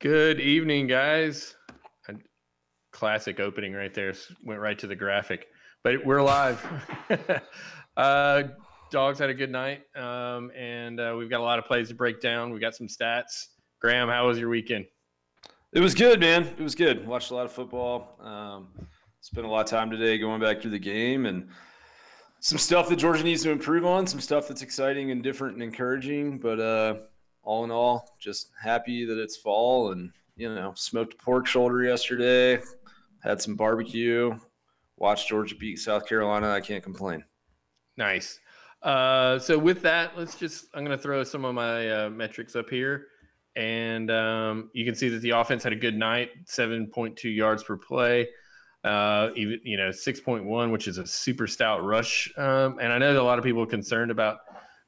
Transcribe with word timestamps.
Good 0.00 0.38
evening, 0.38 0.86
guys. 0.86 1.56
Classic 2.92 3.40
opening 3.40 3.72
right 3.72 3.92
there. 3.92 4.14
Went 4.44 4.60
right 4.60 4.78
to 4.78 4.86
the 4.86 4.94
graphic, 4.94 5.48
but 5.82 6.06
we're 6.06 6.22
live. 6.22 6.64
uh, 7.96 8.44
dogs 8.92 9.18
had 9.18 9.28
a 9.28 9.34
good 9.34 9.50
night, 9.50 9.80
um, 9.96 10.52
and 10.56 11.00
uh, 11.00 11.16
we've 11.18 11.28
got 11.28 11.40
a 11.40 11.42
lot 11.42 11.58
of 11.58 11.64
plays 11.64 11.88
to 11.88 11.96
break 11.96 12.20
down. 12.20 12.52
We 12.52 12.60
got 12.60 12.76
some 12.76 12.86
stats. 12.86 13.46
Graham, 13.80 14.08
how 14.08 14.28
was 14.28 14.38
your 14.38 14.50
weekend? 14.50 14.84
It 15.72 15.80
was 15.80 15.96
good, 15.96 16.20
man. 16.20 16.44
It 16.44 16.62
was 16.62 16.76
good. 16.76 17.04
Watched 17.04 17.32
a 17.32 17.34
lot 17.34 17.46
of 17.46 17.50
football. 17.50 18.20
Um, 18.20 18.68
spent 19.20 19.48
a 19.48 19.50
lot 19.50 19.62
of 19.62 19.66
time 19.66 19.90
today 19.90 20.16
going 20.16 20.40
back 20.40 20.62
through 20.62 20.70
the 20.70 20.78
game 20.78 21.26
and 21.26 21.48
some 22.38 22.58
stuff 22.58 22.88
that 22.90 22.96
Georgia 23.00 23.24
needs 23.24 23.42
to 23.42 23.50
improve 23.50 23.84
on. 23.84 24.06
Some 24.06 24.20
stuff 24.20 24.46
that's 24.46 24.62
exciting 24.62 25.10
and 25.10 25.24
different 25.24 25.54
and 25.54 25.62
encouraging, 25.64 26.38
but. 26.38 26.60
Uh, 26.60 26.94
all 27.48 27.64
in 27.64 27.70
all, 27.70 28.14
just 28.20 28.50
happy 28.62 29.06
that 29.06 29.18
it's 29.18 29.38
fall 29.38 29.92
and, 29.92 30.12
you 30.36 30.54
know, 30.54 30.74
smoked 30.76 31.16
pork 31.16 31.46
shoulder 31.46 31.82
yesterday, 31.82 32.62
had 33.20 33.40
some 33.40 33.56
barbecue, 33.56 34.38
watched 34.98 35.28
Georgia 35.28 35.54
beat 35.54 35.78
South 35.78 36.06
Carolina. 36.06 36.50
I 36.50 36.60
can't 36.60 36.84
complain. 36.84 37.24
Nice. 37.96 38.38
Uh, 38.82 39.38
so 39.38 39.58
with 39.58 39.80
that, 39.80 40.16
let's 40.18 40.36
just, 40.36 40.66
I'm 40.74 40.84
going 40.84 40.96
to 40.96 41.02
throw 41.02 41.24
some 41.24 41.46
of 41.46 41.54
my 41.54 41.90
uh, 41.90 42.10
metrics 42.10 42.54
up 42.54 42.68
here. 42.68 43.06
And 43.56 44.10
um, 44.10 44.68
you 44.74 44.84
can 44.84 44.94
see 44.94 45.08
that 45.08 45.22
the 45.22 45.30
offense 45.30 45.64
had 45.64 45.72
a 45.72 45.76
good 45.76 45.96
night, 45.96 46.28
7.2 46.44 47.34
yards 47.34 47.64
per 47.64 47.78
play. 47.78 48.28
Uh, 48.84 49.30
even 49.36 49.58
you 49.64 49.78
know, 49.78 49.88
6.1, 49.88 50.70
which 50.70 50.86
is 50.86 50.98
a 50.98 51.06
super 51.06 51.46
stout 51.46 51.82
rush. 51.82 52.30
Um, 52.36 52.78
and 52.78 52.92
I 52.92 52.98
know 52.98 53.18
a 53.18 53.24
lot 53.24 53.38
of 53.38 53.44
people 53.44 53.62
are 53.62 53.66
concerned 53.66 54.10
about 54.10 54.40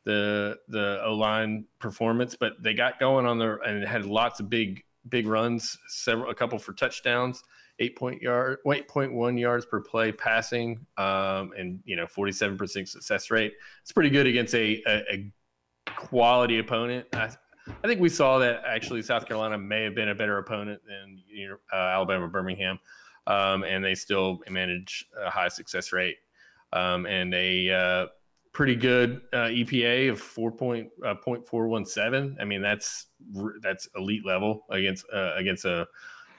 the 0.04 0.58
the 0.68 1.02
O 1.04 1.14
line 1.14 1.66
performance, 1.78 2.36
but 2.38 2.54
they 2.62 2.74
got 2.74 2.98
going 2.98 3.26
on 3.26 3.38
their 3.38 3.56
and 3.56 3.86
had 3.86 4.04
lots 4.06 4.40
of 4.40 4.48
big 4.48 4.82
big 5.08 5.26
runs, 5.26 5.78
several 5.88 6.30
a 6.30 6.34
couple 6.34 6.58
for 6.58 6.72
touchdowns, 6.72 7.42
eight 7.78 7.96
point 7.96 8.22
yard, 8.22 8.58
eight 8.72 8.88
point 8.88 9.12
one 9.12 9.36
yards 9.36 9.66
per 9.66 9.80
play 9.80 10.12
passing, 10.12 10.86
um, 10.96 11.52
and 11.56 11.80
you 11.84 11.96
know 11.96 12.06
forty 12.06 12.32
seven 12.32 12.56
percent 12.56 12.88
success 12.88 13.30
rate. 13.30 13.52
It's 13.82 13.92
pretty 13.92 14.10
good 14.10 14.26
against 14.26 14.54
a, 14.54 14.82
a, 14.86 15.02
a 15.12 15.32
quality 15.96 16.58
opponent. 16.58 17.06
I, 17.12 17.30
I 17.84 17.86
think 17.86 18.00
we 18.00 18.08
saw 18.08 18.38
that 18.38 18.62
actually 18.66 19.02
South 19.02 19.26
Carolina 19.26 19.58
may 19.58 19.84
have 19.84 19.94
been 19.94 20.08
a 20.08 20.14
better 20.14 20.38
opponent 20.38 20.80
than 20.86 21.22
uh, 21.72 21.76
Alabama 21.76 22.28
Birmingham, 22.28 22.78
um, 23.26 23.64
and 23.64 23.84
they 23.84 23.94
still 23.94 24.40
manage 24.48 25.06
a 25.18 25.30
high 25.30 25.48
success 25.48 25.92
rate 25.92 26.16
um, 26.72 27.06
and 27.06 27.34
a 27.34 27.70
uh, 27.70 28.06
pretty 28.52 28.74
good 28.74 29.20
uh, 29.32 29.48
EPA 29.48 30.10
of 30.10 30.20
4.417. 30.20 32.36
uh. 32.36 32.40
I 32.40 32.44
mean, 32.44 32.62
that's 32.62 33.06
that's 33.62 33.88
elite 33.96 34.26
level 34.26 34.64
against 34.70 35.06
uh, 35.12 35.34
against 35.36 35.64
a 35.64 35.86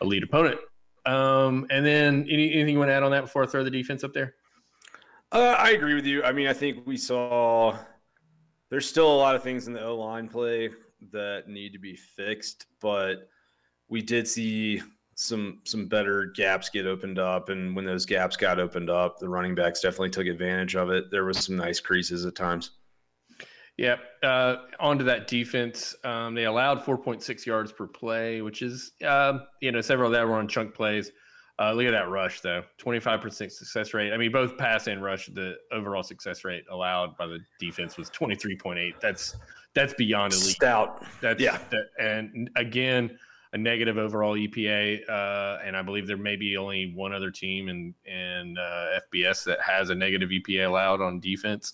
elite 0.02 0.24
opponent. 0.24 0.60
Um, 1.06 1.66
and 1.70 1.86
then 1.86 2.28
any, 2.30 2.54
anything 2.54 2.74
you 2.74 2.80
want 2.80 2.90
to 2.90 2.94
add 2.94 3.04
on 3.04 3.12
that 3.12 3.22
before 3.22 3.44
I 3.44 3.48
throw 3.48 3.64
the 3.64 3.72
defense 3.72 4.04
up 4.04 4.14
there? 4.14 4.36
Uh, 5.32 5.56
I 5.58 5.72
agree 5.72 5.94
with 5.94 6.06
you. 6.06 6.24
I 6.24 6.32
mean, 6.32 6.48
I 6.48 6.54
think 6.54 6.86
we 6.86 6.98
saw 6.98 7.78
there's 8.70 8.88
still 8.88 9.12
a 9.12 9.18
lot 9.18 9.36
of 9.36 9.44
things 9.44 9.68
in 9.68 9.74
the 9.74 9.84
O 9.84 9.98
line 9.98 10.28
play 10.28 10.70
that 11.12 11.48
need 11.48 11.74
to 11.74 11.80
be 11.80 11.96
fixed, 11.96 12.66
but 12.82 13.30
we 13.88 14.02
did 14.02 14.28
see 14.28 14.82
some 15.22 15.60
some 15.66 15.86
better 15.88 16.26
gaps 16.26 16.70
get 16.70 16.88
opened 16.88 17.20
up. 17.20 17.50
And 17.50 17.76
when 17.76 17.86
those 17.86 18.06
gaps 18.06 18.36
got 18.36 18.60
opened 18.60 18.90
up 18.90 19.20
the 19.20 19.30
running 19.30 19.54
backs 19.54 19.82
definitely 19.82 20.10
took 20.10 20.26
advantage 20.26 20.76
of 20.76 20.90
it. 20.90 21.12
There 21.12 21.26
was 21.26 21.46
some 21.46 21.56
nice 21.56 21.80
creases 21.80 22.26
at 22.26 22.36
times. 22.36 22.72
Yeah 23.78 23.98
uh, 24.24 24.58
onto 24.80 25.06
that 25.06 25.28
defense. 25.28 25.96
Um, 26.04 26.34
they 26.34 26.46
allowed 26.46 26.84
4.6 26.84 27.46
yards 27.46 27.72
per 27.72 27.88
play 27.88 28.42
which 28.42 28.62
is 28.62 28.94
uh, 29.06 29.40
you 29.62 29.72
know 29.72 29.82
several 29.82 30.08
of 30.08 30.14
that 30.14 30.28
were 30.28 30.36
on 30.36 30.48
chunk 30.48 30.74
plays. 30.74 31.12
Uh, 31.60 31.72
look 31.74 31.86
at 31.86 31.92
that 31.92 32.10
rush 32.10 32.42
though. 32.42 32.64
25% 32.80 33.52
success 33.52 33.94
rate. 33.94 34.12
I 34.14 34.18
mean 34.18 34.32
both 34.32 34.58
pass 34.58 34.88
and 34.88 35.04
rush 35.04 35.28
the 35.28 35.56
overall 35.72 36.04
success 36.04 36.44
rate 36.44 36.64
allowed 36.72 37.16
by 37.16 37.28
the 37.28 37.40
defense 37.60 37.96
was 37.96 38.10
23.8 38.10 38.94
that's 39.00 39.36
that's 39.76 39.94
beyond 39.94 40.34
elite. 40.34 40.56
Stout. 40.56 41.06
That's 41.22 41.42
yeah. 41.42 41.60
that, 41.70 41.86
and 42.00 42.50
again 42.56 43.18
a 43.54 43.58
negative 43.58 43.98
overall 43.98 44.36
EPA, 44.36 45.10
uh, 45.10 45.60
and 45.66 45.76
I 45.76 45.82
believe 45.82 46.08
there 46.08 46.18
may 46.18 46.36
be 46.36 46.56
only 46.58 46.94
one 46.96 47.14
other 47.14 47.32
team 47.32 47.70
in 47.70 47.94
in 48.06 48.58
uh, 48.58 49.00
FBS 49.14 49.44
that 49.46 49.60
has 49.62 49.90
a 49.90 49.96
negative 49.96 50.30
EPA 50.30 50.68
allowed 50.68 51.02
on 51.02 51.20
defense, 51.20 51.74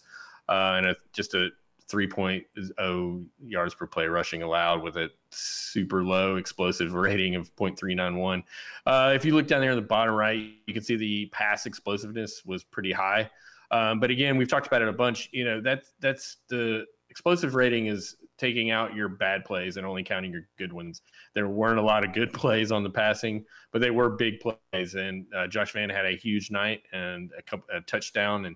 uh, 0.49 0.75
and 0.77 0.87
a, 0.87 0.95
just 1.13 1.33
a 1.33 1.49
3.0 1.89 3.25
yards 3.45 3.73
per 3.73 3.87
play 3.87 4.07
rushing 4.07 4.43
allowed 4.43 4.81
with 4.81 4.97
a 4.97 5.09
super 5.29 6.03
low 6.03 6.35
explosive 6.35 6.93
rating 6.93 7.35
of 7.35 7.55
0.391. 7.55 8.43
Uh, 8.85 9.13
if 9.15 9.23
you 9.23 9.33
look 9.33 9.47
down 9.47 9.61
there 9.61 9.71
in 9.71 9.77
the 9.77 9.81
bottom 9.81 10.13
right, 10.13 10.49
you 10.65 10.73
can 10.73 10.83
see 10.83 10.95
the 10.95 11.27
pass 11.27 11.65
explosiveness 11.65 12.43
was 12.45 12.63
pretty 12.63 12.91
high. 12.91 13.29
Um, 13.71 13.99
but 13.99 14.09
again, 14.09 14.37
we've 14.37 14.47
talked 14.47 14.67
about 14.67 14.81
it 14.81 14.87
a 14.87 14.93
bunch. 14.93 15.29
You 15.31 15.45
know, 15.45 15.61
that's 15.61 15.93
that's 15.99 16.37
the 16.49 16.85
explosive 17.17 17.55
rating 17.55 17.87
is 17.87 18.15
taking 18.37 18.69
out 18.69 18.93
your 18.93 19.09
bad 19.09 19.43
plays 19.43 19.77
and 19.77 19.87
only 19.87 20.03
counting 20.03 20.31
your 20.31 20.43
good 20.55 20.71
ones. 20.71 21.01
There 21.33 21.47
weren't 21.47 21.79
a 21.79 21.81
lot 21.81 22.03
of 22.03 22.13
good 22.13 22.31
plays 22.41 22.71
on 22.71 22.83
the 22.83 22.91
passing, 22.91 23.43
but 23.71 23.81
they 23.81 23.89
were 23.89 24.11
big 24.11 24.39
plays. 24.39 24.93
And 24.93 25.25
uh, 25.35 25.47
Josh 25.47 25.73
Vann 25.73 25.89
had 25.89 26.05
a 26.05 26.15
huge 26.15 26.51
night 26.51 26.83
and 26.93 27.31
a, 27.35 27.41
couple, 27.41 27.65
a 27.75 27.81
touchdown, 27.81 28.45
and 28.45 28.55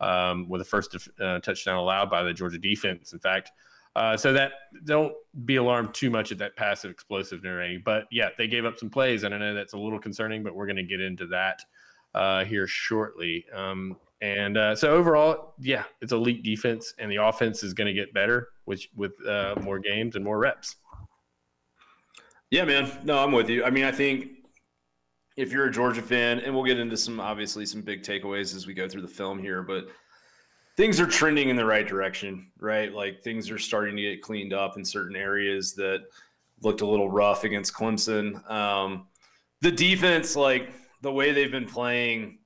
um, 0.00 0.48
with 0.48 0.62
the 0.62 0.64
first 0.64 0.96
uh, 1.20 1.38
touchdown 1.40 1.76
allowed 1.76 2.08
by 2.08 2.22
the 2.22 2.32
Georgia 2.32 2.56
defense. 2.56 3.12
In 3.12 3.18
fact, 3.18 3.52
uh, 3.94 4.16
so 4.16 4.32
that 4.32 4.52
don't 4.86 5.12
be 5.44 5.56
alarmed 5.56 5.92
too 5.92 6.08
much 6.08 6.32
at 6.32 6.38
that 6.38 6.56
passive 6.56 6.90
explosive 6.90 7.44
rating. 7.44 7.82
But 7.84 8.04
yeah, 8.10 8.30
they 8.38 8.48
gave 8.48 8.64
up 8.64 8.78
some 8.78 8.88
plays, 8.88 9.24
and 9.24 9.34
I 9.34 9.38
know 9.38 9.52
that's 9.52 9.74
a 9.74 9.78
little 9.78 9.98
concerning, 9.98 10.42
but 10.42 10.54
we're 10.54 10.66
going 10.66 10.76
to 10.76 10.82
get 10.82 11.02
into 11.02 11.26
that 11.26 11.60
uh, 12.14 12.46
here 12.46 12.66
shortly. 12.66 13.44
Um, 13.54 13.98
and 14.20 14.56
uh, 14.58 14.74
so 14.74 14.90
overall, 14.90 15.54
yeah, 15.60 15.84
it's 16.00 16.12
elite 16.12 16.42
defense, 16.42 16.94
and 16.98 17.10
the 17.10 17.16
offense 17.16 17.62
is 17.62 17.72
going 17.72 17.86
to 17.86 17.92
get 17.92 18.12
better 18.12 18.48
with 18.66 18.82
with 18.96 19.12
uh, 19.26 19.54
more 19.62 19.78
games 19.78 20.16
and 20.16 20.24
more 20.24 20.38
reps. 20.38 20.76
Yeah, 22.50 22.64
man. 22.64 22.90
No, 23.04 23.22
I'm 23.22 23.32
with 23.32 23.48
you. 23.48 23.64
I 23.64 23.70
mean, 23.70 23.84
I 23.84 23.92
think 23.92 24.30
if 25.36 25.52
you're 25.52 25.66
a 25.66 25.70
Georgia 25.70 26.02
fan, 26.02 26.40
and 26.40 26.52
we'll 26.54 26.64
get 26.64 26.78
into 26.78 26.96
some 26.96 27.20
obviously 27.20 27.64
some 27.64 27.82
big 27.82 28.02
takeaways 28.02 28.56
as 28.56 28.66
we 28.66 28.74
go 28.74 28.88
through 28.88 29.02
the 29.02 29.08
film 29.08 29.38
here, 29.38 29.62
but 29.62 29.86
things 30.76 31.00
are 31.00 31.06
trending 31.06 31.48
in 31.48 31.56
the 31.56 31.64
right 31.64 31.86
direction, 31.86 32.50
right? 32.58 32.92
Like 32.92 33.22
things 33.22 33.50
are 33.50 33.58
starting 33.58 33.94
to 33.96 34.02
get 34.02 34.22
cleaned 34.22 34.52
up 34.52 34.76
in 34.76 34.84
certain 34.84 35.16
areas 35.16 35.74
that 35.74 36.04
looked 36.62 36.80
a 36.80 36.86
little 36.86 37.10
rough 37.10 37.44
against 37.44 37.74
Clemson. 37.74 38.48
Um, 38.50 39.06
the 39.60 39.70
defense, 39.70 40.34
like 40.34 40.70
the 41.02 41.12
way 41.12 41.32
they've 41.32 41.50
been 41.50 41.66
playing 41.66 42.37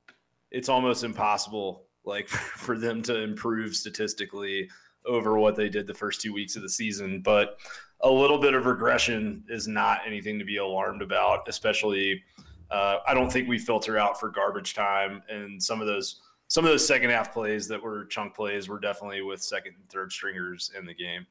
it's 0.53 0.69
almost 0.69 1.03
impossible 1.03 1.87
like 2.05 2.29
for 2.29 2.79
them 2.79 3.03
to 3.03 3.21
improve 3.21 3.75
statistically 3.75 4.69
over 5.05 5.37
what 5.39 5.57
they 5.57 5.69
did 5.69 5.87
the 5.87 5.95
first 5.95 6.21
two 6.21 6.33
weeks 6.33 6.55
of 6.55 6.63
the 6.63 6.69
season. 6.69 7.21
But 7.21 7.59
a 8.01 8.11
little 8.11 8.39
bit 8.39 8.55
of 8.55 8.67
regression 8.67 9.45
is 9.49 9.67
not 9.67 10.01
anything 10.07 10.39
to 10.39 10.45
be 10.45 10.59
alarmed 10.59 11.03
about, 11.03 11.49
especially. 11.49 12.23
Uh, 12.71 12.99
I 13.07 13.13
don't 13.13 13.31
think 13.31 13.49
we 13.49 13.59
filter 13.59 13.99
out 13.99 14.19
for 14.19 14.31
garbage 14.31 14.75
time 14.75 15.23
and 15.29 15.63
some 15.63 15.81
of 15.81 15.87
those 15.87 16.23
some 16.49 16.65
of 16.67 16.71
those 16.71 16.87
second 16.87 17.09
half 17.09 17.33
plays 17.33 17.67
that 17.69 17.83
were 17.83 18.05
chunk 18.07 18.35
plays 18.35 18.69
were 18.69 18.79
definitely 18.79 19.23
with 19.23 19.43
second 19.43 19.75
and 19.79 19.89
third 19.89 20.13
stringers 20.13 20.71
in 20.79 20.85
the 20.85 20.93
game. 20.93 21.27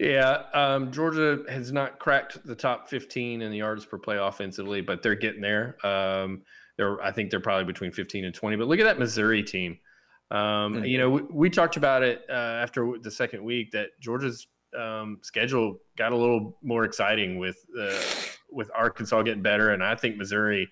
Yeah, 0.00 0.42
um, 0.54 0.90
Georgia 0.90 1.44
has 1.48 1.70
not 1.70 2.00
cracked 2.00 2.44
the 2.44 2.54
top 2.54 2.88
15 2.88 3.42
in 3.42 3.50
the 3.50 3.58
yards 3.58 3.84
per 3.84 3.96
play 3.96 4.16
offensively, 4.16 4.80
but 4.80 5.02
they're 5.02 5.14
getting 5.14 5.40
there. 5.40 5.76
Um, 5.86 6.42
they're, 6.78 7.02
I 7.02 7.12
think 7.12 7.30
they're 7.30 7.40
probably 7.40 7.64
between 7.64 7.92
15 7.92 8.24
and 8.24 8.34
20. 8.34 8.56
But 8.56 8.68
look 8.68 8.78
at 8.78 8.84
that 8.84 8.98
Missouri 8.98 9.42
team. 9.42 9.78
Um, 10.30 10.38
mm-hmm. 10.38 10.84
You 10.84 10.98
know, 10.98 11.10
we, 11.10 11.22
we, 11.22 11.50
talked 11.50 11.76
about 11.76 12.02
it 12.02 12.22
uh, 12.30 12.32
after 12.32 12.94
the 13.02 13.10
second 13.10 13.42
week 13.42 13.72
that 13.72 13.88
Georgia's 14.00 14.46
um, 14.78 15.18
schedule 15.22 15.78
got 15.96 16.12
a 16.12 16.16
little 16.16 16.56
more 16.62 16.84
exciting 16.84 17.38
with 17.38 17.64
uh, 17.78 17.98
with 18.50 18.70
Arkansas 18.74 19.22
getting 19.22 19.42
better, 19.42 19.70
and 19.70 19.82
I 19.82 19.94
think 19.94 20.18
Missouri 20.18 20.68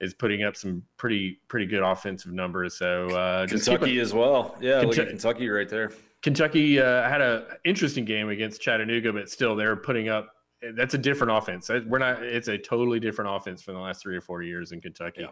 is 0.00 0.12
putting 0.12 0.44
up 0.44 0.56
some 0.56 0.82
pretty 0.98 1.40
pretty 1.48 1.64
good 1.64 1.82
offensive 1.82 2.32
numbers. 2.32 2.76
So 2.76 3.08
uh, 3.08 3.46
Kentucky 3.46 3.98
as 3.98 4.12
well, 4.12 4.56
yeah, 4.60 4.80
Kentucky, 4.80 4.86
look 4.86 4.98
at 4.98 5.08
Kentucky 5.08 5.48
right 5.48 5.68
there. 5.68 5.90
Kentucky 6.20 6.78
uh, 6.78 7.08
had 7.08 7.22
a 7.22 7.56
interesting 7.64 8.04
game 8.04 8.28
against 8.28 8.60
Chattanooga, 8.60 9.14
but 9.14 9.30
still 9.30 9.56
they're 9.56 9.76
putting 9.76 10.10
up 10.10 10.34
that's 10.74 10.94
a 10.94 10.98
different 10.98 11.32
offense. 11.32 11.68
We're 11.68 11.98
not. 11.98 12.22
It's 12.22 12.48
a 12.48 12.58
totally 12.58 13.00
different 13.00 13.30
offense 13.34 13.62
from 13.62 13.74
the 13.74 13.80
last 13.80 14.02
three 14.02 14.16
or 14.16 14.20
four 14.20 14.42
years 14.42 14.72
in 14.72 14.80
Kentucky. 14.80 15.22
Yeah. 15.22 15.28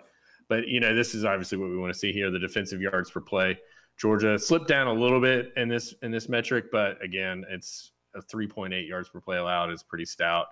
But 0.49 0.69
you 0.69 0.81
know, 0.81 0.95
this 0.95 1.15
is 1.15 1.25
obviously 1.25 1.59
what 1.59 1.71
we 1.71 1.77
want 1.77 1.93
to 1.93 1.99
see 1.99 2.13
here: 2.13 2.31
the 2.31 2.39
defensive 2.39 2.81
yards 2.81 3.11
per 3.11 3.21
play. 3.21 3.59
Georgia 3.99 4.39
slipped 4.39 4.69
down 4.69 4.87
a 4.87 4.93
little 4.93 5.21
bit 5.21 5.53
in 5.57 5.69
this 5.69 5.95
in 6.03 6.11
this 6.11 6.29
metric, 6.29 6.67
but 6.71 7.03
again, 7.03 7.45
it's 7.49 7.93
a 8.15 8.21
3.8 8.21 8.89
yards 8.89 9.09
per 9.09 9.21
play 9.21 9.39
allowed 9.39 9.71
is 9.71 9.83
pretty 9.83 10.05
stout. 10.05 10.47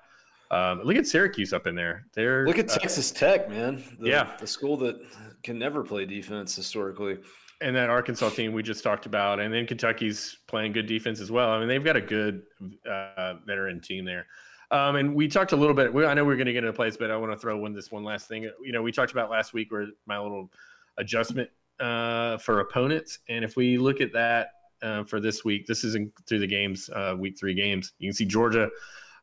Um, 0.50 0.82
look 0.82 0.96
at 0.96 1.06
Syracuse 1.06 1.52
up 1.52 1.66
in 1.66 1.74
there. 1.74 2.06
They're 2.14 2.46
look 2.46 2.58
at 2.58 2.70
uh, 2.70 2.78
Texas 2.78 3.10
Tech, 3.10 3.48
man. 3.48 3.82
The, 3.98 4.08
yeah, 4.08 4.36
the 4.38 4.46
school 4.46 4.76
that 4.78 5.00
can 5.42 5.58
never 5.58 5.82
play 5.82 6.04
defense 6.04 6.54
historically. 6.54 7.18
And 7.60 7.74
that 7.76 7.88
Arkansas 7.88 8.30
team 8.30 8.52
we 8.52 8.62
just 8.62 8.82
talked 8.82 9.06
about, 9.06 9.40
and 9.40 9.52
then 9.52 9.66
Kentucky's 9.66 10.36
playing 10.46 10.72
good 10.72 10.86
defense 10.86 11.20
as 11.20 11.30
well. 11.30 11.50
I 11.50 11.58
mean, 11.58 11.68
they've 11.68 11.84
got 11.84 11.96
a 11.96 12.00
good 12.00 12.42
uh, 12.88 13.34
veteran 13.46 13.80
team 13.80 14.04
there. 14.04 14.26
Um, 14.74 14.96
and 14.96 15.14
we 15.14 15.28
talked 15.28 15.52
a 15.52 15.56
little 15.56 15.72
bit. 15.72 15.94
We, 15.94 16.04
I 16.04 16.14
know 16.14 16.24
we're 16.24 16.34
going 16.34 16.48
to 16.48 16.52
get 16.52 16.64
into 16.64 16.72
place, 16.72 16.96
but 16.96 17.08
I 17.08 17.16
want 17.16 17.30
to 17.30 17.38
throw 17.38 17.64
in 17.64 17.72
this 17.72 17.92
one 17.92 18.02
last 18.02 18.26
thing. 18.26 18.42
You 18.42 18.72
know, 18.72 18.82
we 18.82 18.90
talked 18.90 19.12
about 19.12 19.30
last 19.30 19.52
week 19.52 19.70
where 19.70 19.86
my 20.06 20.18
little 20.18 20.50
adjustment 20.98 21.48
uh, 21.78 22.38
for 22.38 22.58
opponents, 22.58 23.20
and 23.28 23.44
if 23.44 23.54
we 23.56 23.78
look 23.78 24.00
at 24.00 24.12
that 24.14 24.48
uh, 24.82 25.04
for 25.04 25.20
this 25.20 25.44
week, 25.44 25.68
this 25.68 25.84
is 25.84 25.94
in, 25.94 26.10
through 26.26 26.40
the 26.40 26.46
games, 26.48 26.90
uh, 26.90 27.14
week 27.16 27.38
three 27.38 27.54
games. 27.54 27.92
You 28.00 28.08
can 28.08 28.16
see 28.16 28.24
Georgia 28.24 28.68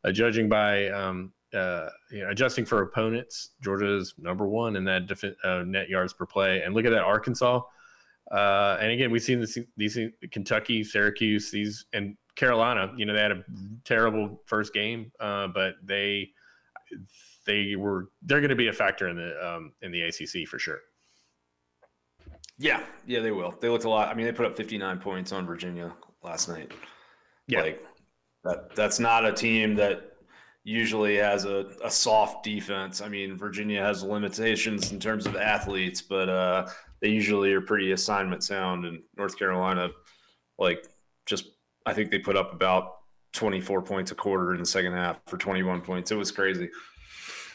uh, 0.05 0.11
judging 0.13 0.47
by 0.47 0.87
um, 0.87 1.33
uh, 1.53 1.89
you 2.11 2.23
know, 2.23 2.29
adjusting 2.29 2.63
for 2.63 2.81
opponents. 2.81 3.49
Georgia 3.61 3.97
is 3.97 4.13
number 4.17 4.47
one 4.47 4.77
in 4.77 4.85
that 4.85 5.07
def- 5.07 5.35
uh, 5.43 5.63
net 5.65 5.89
yards 5.89 6.13
per 6.13 6.25
play, 6.25 6.61
and 6.61 6.73
look 6.73 6.85
at 6.85 6.91
that 6.91 7.03
Arkansas. 7.03 7.59
and 8.31 8.89
again, 8.89 9.11
we've 9.11 9.21
seen 9.21 9.41
this, 9.41 9.57
these 9.75 9.99
Kentucky, 10.31 10.81
Syracuse, 10.81 11.51
these 11.51 11.87
and 11.91 12.15
Carolina, 12.35 12.93
you 12.97 13.05
know, 13.05 13.13
they 13.13 13.21
had 13.21 13.31
a 13.31 13.43
terrible 13.83 14.41
first 14.45 14.73
game, 14.73 15.11
uh, 15.19 15.47
but 15.47 15.75
they 15.83 16.29
they 17.45 17.75
were 17.75 18.09
they're 18.23 18.39
going 18.39 18.49
to 18.49 18.55
be 18.55 18.67
a 18.67 18.73
factor 18.73 19.09
in 19.09 19.17
the 19.17 19.55
um, 19.55 19.73
in 19.81 19.91
the 19.91 20.01
ACC 20.01 20.47
for 20.47 20.59
sure. 20.59 20.79
Yeah, 22.57 22.83
yeah, 23.07 23.21
they 23.21 23.31
will. 23.31 23.55
They 23.59 23.69
looked 23.69 23.85
a 23.85 23.89
lot. 23.89 24.09
I 24.09 24.13
mean, 24.13 24.25
they 24.25 24.31
put 24.31 24.45
up 24.45 24.55
59 24.55 24.99
points 24.99 25.31
on 25.31 25.47
Virginia 25.47 25.93
last 26.23 26.47
night. 26.47 26.71
Yeah, 27.47 27.61
like 27.61 27.83
that. 28.43 28.75
That's 28.75 28.99
not 28.99 29.25
a 29.25 29.33
team 29.33 29.75
that 29.75 30.11
usually 30.63 31.15
has 31.17 31.45
a, 31.45 31.71
a 31.83 31.89
soft 31.89 32.43
defense. 32.43 33.01
I 33.01 33.09
mean, 33.09 33.35
Virginia 33.35 33.81
has 33.81 34.03
limitations 34.03 34.91
in 34.91 34.99
terms 34.99 35.25
of 35.25 35.35
athletes, 35.35 36.01
but 36.01 36.29
uh, 36.29 36.67
they 37.01 37.09
usually 37.09 37.51
are 37.53 37.61
pretty 37.61 37.91
assignment 37.93 38.43
sound. 38.43 38.85
And 38.85 39.01
North 39.17 39.37
Carolina, 39.39 39.89
like, 40.59 40.85
just 41.25 41.45
I 41.85 41.93
think 41.93 42.11
they 42.11 42.19
put 42.19 42.35
up 42.35 42.53
about 42.53 42.97
24 43.33 43.81
points 43.81 44.11
a 44.11 44.15
quarter 44.15 44.53
in 44.53 44.59
the 44.59 44.65
second 44.65 44.93
half 44.93 45.19
for 45.25 45.37
21 45.37 45.81
points. 45.81 46.11
It 46.11 46.15
was 46.15 46.31
crazy. 46.31 46.69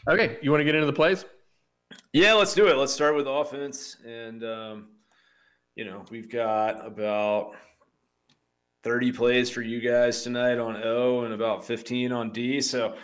Okay, 0.08 0.38
you 0.43 0.50
want 0.50 0.61
to 0.61 0.64
get 0.64 0.75
into 0.75 0.87
the 0.87 0.93
plays? 0.93 1.25
Yeah, 2.12 2.34
let's 2.34 2.55
do 2.55 2.69
it. 2.69 2.76
Let's 2.76 2.93
start 2.93 3.14
with 3.14 3.26
offense, 3.26 3.96
and 4.05 4.43
um, 4.44 4.88
you 5.75 5.84
know 5.84 6.05
we've 6.11 6.31
got 6.31 6.84
about 6.84 7.52
30 8.82 9.12
plays 9.12 9.50
for 9.50 9.62
you 9.62 9.81
guys 9.81 10.23
tonight 10.23 10.58
on 10.58 10.81
O, 10.82 11.22
and 11.22 11.34
about 11.34 11.64
15 11.64 12.12
on 12.12 12.31
D. 12.31 12.61
So 12.61 12.96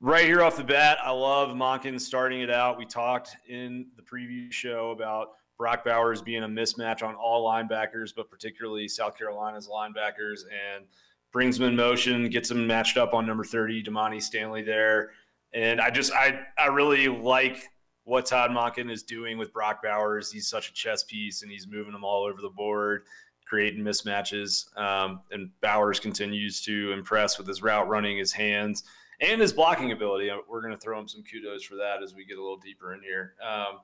right 0.00 0.24
here 0.24 0.42
off 0.42 0.56
the 0.56 0.64
bat, 0.64 0.98
I 1.02 1.10
love 1.10 1.50
Monken 1.50 2.00
starting 2.00 2.40
it 2.40 2.50
out. 2.50 2.78
We 2.78 2.86
talked 2.86 3.36
in 3.48 3.86
the 3.96 4.02
preview 4.02 4.50
show 4.52 4.90
about 4.90 5.28
Brock 5.60 5.84
Bowers 5.84 6.22
being 6.22 6.42
a 6.42 6.48
mismatch 6.48 7.06
on 7.06 7.14
all 7.16 7.46
linebackers, 7.46 8.14
but 8.16 8.30
particularly 8.30 8.88
South 8.88 9.18
Carolina's 9.18 9.68
linebackers, 9.68 10.40
and 10.44 10.86
brings 11.32 11.58
them 11.58 11.68
in 11.68 11.76
motion, 11.76 12.30
gets 12.30 12.48
them 12.48 12.66
matched 12.66 12.96
up 12.96 13.12
on 13.12 13.26
number 13.26 13.44
30, 13.44 13.82
Damani 13.82 14.22
Staley 14.22 14.62
there. 14.62 15.10
And 15.52 15.78
I 15.78 15.90
just, 15.90 16.14
I, 16.14 16.40
I 16.58 16.68
really 16.68 17.08
like 17.08 17.68
what 18.04 18.24
Todd 18.24 18.52
Monken 18.52 18.90
is 18.90 19.02
doing 19.02 19.36
with 19.36 19.52
Brock 19.52 19.82
Bowers. 19.82 20.32
He's 20.32 20.48
such 20.48 20.70
a 20.70 20.72
chess 20.72 21.04
piece 21.04 21.42
and 21.42 21.52
he's 21.52 21.68
moving 21.68 21.92
them 21.92 22.04
all 22.04 22.24
over 22.24 22.40
the 22.40 22.48
board, 22.48 23.02
creating 23.44 23.84
mismatches. 23.84 24.74
Um, 24.78 25.20
and 25.30 25.50
Bowers 25.60 26.00
continues 26.00 26.62
to 26.62 26.92
impress 26.92 27.36
with 27.36 27.46
his 27.46 27.62
route 27.62 27.86
running, 27.86 28.16
his 28.16 28.32
hands, 28.32 28.84
and 29.20 29.42
his 29.42 29.52
blocking 29.52 29.92
ability. 29.92 30.30
We're 30.48 30.62
going 30.62 30.72
to 30.72 30.80
throw 30.80 30.98
him 30.98 31.06
some 31.06 31.22
kudos 31.22 31.64
for 31.64 31.74
that 31.74 32.02
as 32.02 32.14
we 32.14 32.24
get 32.24 32.38
a 32.38 32.42
little 32.42 32.56
deeper 32.56 32.94
in 32.94 33.02
here. 33.02 33.34
Um, 33.46 33.80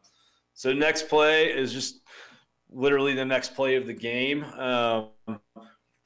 so 0.56 0.72
next 0.72 1.08
play 1.08 1.52
is 1.52 1.70
just 1.70 2.00
literally 2.70 3.14
the 3.14 3.24
next 3.24 3.54
play 3.54 3.76
of 3.76 3.86
the 3.86 3.92
game. 3.92 4.42
Um, 4.42 5.10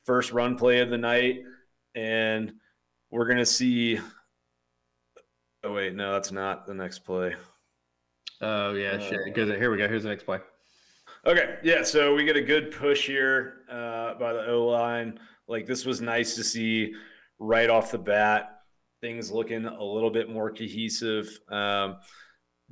first 0.05 0.33
run 0.33 0.57
play 0.57 0.81
of 0.81 0.91
the 0.91 0.99
night, 0.99 1.45
and 1.95 2.53
we're 3.11 3.29
gonna 3.29 3.47
see. 3.47 4.01
Oh 5.63 5.73
wait, 5.73 5.95
no, 5.95 6.13
that's 6.13 6.33
not 6.33 6.67
the 6.67 6.75
next 6.75 7.01
play. 7.01 7.35
Oh 8.41 8.73
yeah, 8.73 8.93
uh, 8.93 8.99
shit. 8.99 9.21
Because 9.25 9.49
here 9.51 9.71
we 9.71 9.79
go. 9.79 9.87
Here's 9.87 10.03
the 10.03 10.09
next 10.09 10.25
play. 10.25 10.41
Okay, 11.25 11.59
yeah. 11.63 11.85
So 11.85 12.15
we 12.15 12.25
get 12.25 12.37
a 12.37 12.43
good 12.43 12.73
push 12.73 13.07
here 13.07 13.63
uh, 13.71 14.15
by 14.15 14.33
the 14.33 14.47
O 14.49 14.67
line. 14.67 15.21
Like 15.47 15.65
this 15.65 15.87
was 15.87 16.01
nice 16.01 16.35
to 16.35 16.43
see 16.43 16.95
right 17.39 17.71
off 17.71 17.93
the 17.93 17.99
bat. 17.99 18.63
Things 19.01 19.31
looking 19.31 19.65
a 19.65 19.85
little 19.85 20.11
bit 20.11 20.29
more 20.29 20.51
cohesive. 20.51 21.39
Um, 21.49 21.99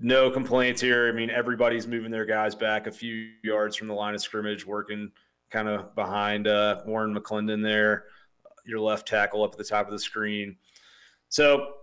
no 0.01 0.31
complaints 0.31 0.81
here. 0.81 1.09
I 1.09 1.13
mean, 1.13 1.31
everybody's 1.31 1.87
moving 1.87 2.11
their 2.11 2.25
guys 2.25 2.55
back 2.55 2.87
a 2.87 2.93
few 2.93 3.31
yards 3.43 3.77
from 3.77 3.89
the 3.89 3.95
line 3.95 4.15
of 4.15 4.21
scrimmage, 4.21 4.67
working 4.67 5.11
kind 5.51 5.69
of 5.69 5.95
behind 5.95 6.47
uh, 6.47 6.83
Warren 6.87 7.15
McClendon 7.15 7.63
there, 7.63 8.05
your 8.65 8.81
left 8.81 9.09
tackle 9.09 9.43
up 9.43 9.53
at 9.53 9.59
the 9.59 9.65
top 9.65 9.87
of 9.87 9.93
the 9.93 9.99
screen. 9.99 10.57
So, 11.29 11.75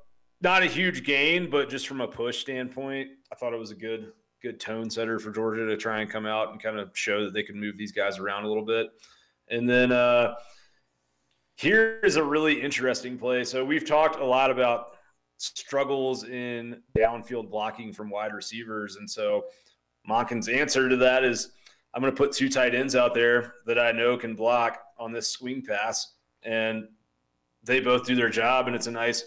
not 0.41 0.63
a 0.63 0.67
huge 0.67 1.03
gain, 1.03 1.49
but 1.49 1.69
just 1.69 1.87
from 1.87 2.01
a 2.01 2.07
push 2.07 2.39
standpoint, 2.39 3.09
I 3.31 3.35
thought 3.35 3.53
it 3.53 3.59
was 3.59 3.71
a 3.71 3.75
good 3.75 4.11
good 4.41 4.59
tone 4.59 4.89
setter 4.89 5.17
for 5.17 5.31
Georgia 5.31 5.65
to 5.65 5.75
try 5.75 6.01
and 6.01 6.09
come 6.09 6.27
out 6.27 6.51
and 6.51 6.61
kind 6.61 6.77
of 6.77 6.91
show 6.93 7.23
that 7.23 7.33
they 7.33 7.41
could 7.41 7.55
move 7.55 7.77
these 7.77 7.91
guys 7.91 8.19
around 8.19 8.43
a 8.43 8.47
little 8.47 8.65
bit. 8.65 8.89
And 9.49 9.67
then 9.67 9.91
uh, 9.91 10.35
here 11.55 11.99
is 12.03 12.17
a 12.17 12.23
really 12.23 12.61
interesting 12.61 13.17
play. 13.17 13.43
So 13.43 13.65
we've 13.65 13.87
talked 13.87 14.19
a 14.19 14.25
lot 14.25 14.51
about 14.51 14.94
struggles 15.37 16.23
in 16.23 16.81
downfield 16.97 17.49
blocking 17.49 17.93
from 17.93 18.09
wide 18.09 18.33
receivers. 18.33 18.95
And 18.95 19.09
so 19.09 19.45
Monken's 20.09 20.47
answer 20.47 20.89
to 20.89 20.95
that 20.97 21.23
is 21.23 21.51
I'm 21.93 22.01
going 22.01 22.13
to 22.13 22.17
put 22.17 22.31
two 22.31 22.49
tight 22.49 22.75
ends 22.75 22.95
out 22.95 23.13
there 23.13 23.55
that 23.65 23.79
I 23.79 23.91
know 23.91 24.17
can 24.17 24.35
block 24.35 24.79
on 24.97 25.11
this 25.11 25.29
swing 25.29 25.61
pass. 25.61 26.13
And 26.43 26.87
they 27.63 27.79
both 27.79 28.05
do 28.05 28.15
their 28.15 28.29
job. 28.29 28.67
And 28.67 28.75
it's 28.75 28.87
a 28.87 28.91
nice 28.91 29.25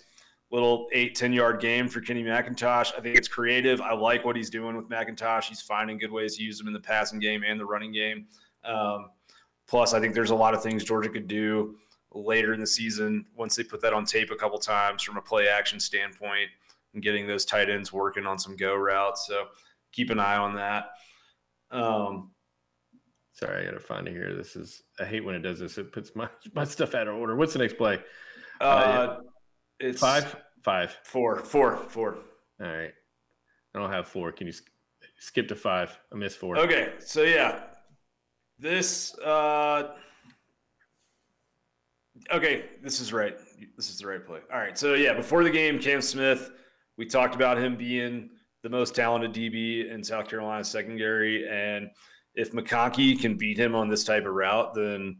little 0.51 0.89
eight, 0.93 1.15
10 1.15 1.33
yard 1.33 1.61
game 1.61 1.89
for 1.89 2.01
Kenny 2.01 2.23
McIntosh. 2.23 2.93
I 2.97 3.01
think 3.01 3.17
it's 3.17 3.29
creative. 3.29 3.81
I 3.81 3.93
like 3.93 4.25
what 4.25 4.37
he's 4.37 4.51
doing 4.51 4.77
with 4.77 4.89
McIntosh. 4.89 5.45
He's 5.45 5.61
finding 5.61 5.99
good 5.99 6.13
ways 6.13 6.37
to 6.37 6.43
use 6.43 6.61
him 6.61 6.69
in 6.69 6.73
the 6.73 6.81
passing 6.81 7.19
game 7.19 7.43
and 7.47 7.59
the 7.59 7.67
running 7.67 7.93
game. 7.93 8.27
Um, 8.65 9.11
plus, 9.67 9.93
I 9.93 10.01
think 10.01 10.15
there's 10.15 10.31
a 10.31 10.35
lot 10.35 10.55
of 10.55 10.63
things 10.63 10.85
Georgia 10.85 11.11
could 11.11 11.29
do 11.29 11.77
later 12.15 12.55
in 12.55 12.61
the 12.61 12.67
season 12.67 13.25
once 13.37 13.57
they 13.57 13.63
put 13.63 13.81
that 13.83 13.93
on 13.93 14.05
tape 14.05 14.31
a 14.31 14.37
couple 14.37 14.59
times 14.59 15.03
from 15.03 15.17
a 15.17 15.23
play 15.23 15.49
action 15.49 15.79
standpoint 15.79 16.49
and 16.95 17.03
getting 17.03 17.27
those 17.27 17.45
tight 17.45 17.69
ends 17.69 17.93
working 17.93 18.27
on 18.27 18.39
some 18.39 18.57
go 18.57 18.75
routes. 18.75 19.27
So 19.27 19.47
keep 19.93 20.11
an 20.11 20.19
eye 20.19 20.37
on 20.37 20.55
that. 20.57 20.91
Um, 21.71 22.31
Sorry, 23.33 23.63
I 23.63 23.65
got 23.67 23.75
to 23.75 23.81
find 23.81 24.09
it 24.09 24.13
here. 24.13 24.35
This 24.35 24.57
is 24.57 24.83
I 24.99 25.05
hate 25.05 25.25
when 25.25 25.37
it 25.37 25.43
does 25.43 25.61
this. 25.61 25.79
It 25.79 25.93
puts 25.93 26.17
my 26.17 26.29
my 26.55 26.65
stuff 26.65 26.95
out 26.95 27.09
of 27.09 27.15
order. 27.15 27.37
What's 27.37 27.53
the 27.53 27.61
next 27.61 27.77
play? 27.77 28.01
Uh, 28.61 28.65
uh 28.65 29.21
it's 29.79 30.01
five, 30.01 30.35
five, 30.65 30.97
four, 31.05 31.39
four, 31.39 31.77
four. 31.89 32.17
All 32.61 32.67
right, 32.67 32.93
I 33.75 33.79
don't 33.79 33.93
have 33.93 34.09
four. 34.09 34.33
Can 34.33 34.49
you 34.49 34.53
skip 35.21 35.47
to 35.49 35.55
five? 35.55 35.97
I 36.13 36.17
missed 36.17 36.39
four. 36.39 36.59
Okay, 36.59 36.95
so 36.99 37.23
yeah, 37.23 37.61
this. 38.59 39.17
uh 39.19 39.95
Okay, 42.33 42.67
this 42.83 43.01
is 43.01 43.13
right. 43.13 43.37
This 43.77 43.91
is 43.91 43.99
the 43.99 44.07
right 44.07 44.25
play. 44.25 44.41
All 44.53 44.59
right. 44.59 44.79
So 44.79 44.95
yeah, 44.95 45.15
before 45.15 45.45
the 45.45 45.51
game, 45.51 45.79
Cam 45.79 46.01
Smith, 46.01 46.51
we 46.97 47.07
talked 47.07 47.35
about 47.35 47.59
him 47.59 47.77
being 47.77 48.31
the 48.63 48.69
most 48.69 48.95
talented 48.95 49.33
DB 49.33 49.91
in 49.91 50.03
South 50.03 50.29
Carolina 50.29 50.65
secondary, 50.65 51.49
and 51.49 51.89
if 52.35 52.53
McConkey 52.53 53.21
can 53.21 53.37
beat 53.37 53.59
him 53.59 53.75
on 53.75 53.89
this 53.89 54.05
type 54.05 54.27
of 54.27 54.35
route, 54.35 54.75
then 54.75 55.17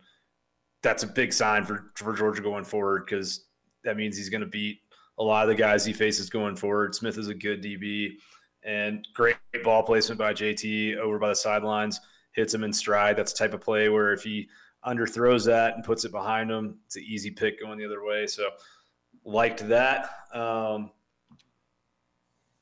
that's 0.83 1.03
a 1.03 1.07
big 1.07 1.33
sign 1.33 1.65
for 1.65 1.93
for 1.97 2.15
Georgia 2.15 2.43
going 2.43 2.65
forward 2.65 3.05
because 3.07 3.47
that 3.85 3.97
means 3.97 4.17
he's 4.17 4.29
going 4.29 4.41
to 4.41 4.47
beat 4.47 4.79
a 5.19 5.23
lot 5.23 5.43
of 5.43 5.49
the 5.49 5.61
guys 5.61 5.85
he 5.85 5.93
faces 5.93 6.31
going 6.31 6.57
forward. 6.57 6.95
Smith 6.95 7.19
is 7.19 7.29
a 7.29 7.35
good 7.35 7.63
DB 7.63 8.11
and 8.65 9.07
great 9.15 9.37
ball 9.65 9.83
placement 9.83 10.19
by 10.19 10.33
JT 10.33 10.97
over 10.97 11.19
by 11.19 11.31
the 11.31 11.35
sidelines, 11.35 12.01
hits 12.35 12.55
him 12.55 12.65
in 12.65 12.73
stride. 12.73 13.17
That's 13.17 13.33
the 13.33 13.39
type 13.39 13.55
of 13.55 13.61
play 13.61 13.89
where 13.89 14.13
if 14.13 14.23
he 14.23 14.49
underthrows 14.87 15.47
that 15.47 15.75
and 15.75 15.85
puts 15.85 16.05
it 16.05 16.13
behind 16.13 16.51
him. 16.51 16.79
It's 16.87 16.97
an 16.97 17.05
easy 17.07 17.31
pick 17.31 17.61
going 17.61 17.79
the 17.79 17.87
other 17.87 18.05
way. 18.05 18.27
So 18.27 18.49
liked 19.25 19.69
that. 19.69 20.11
Um, 20.33 20.91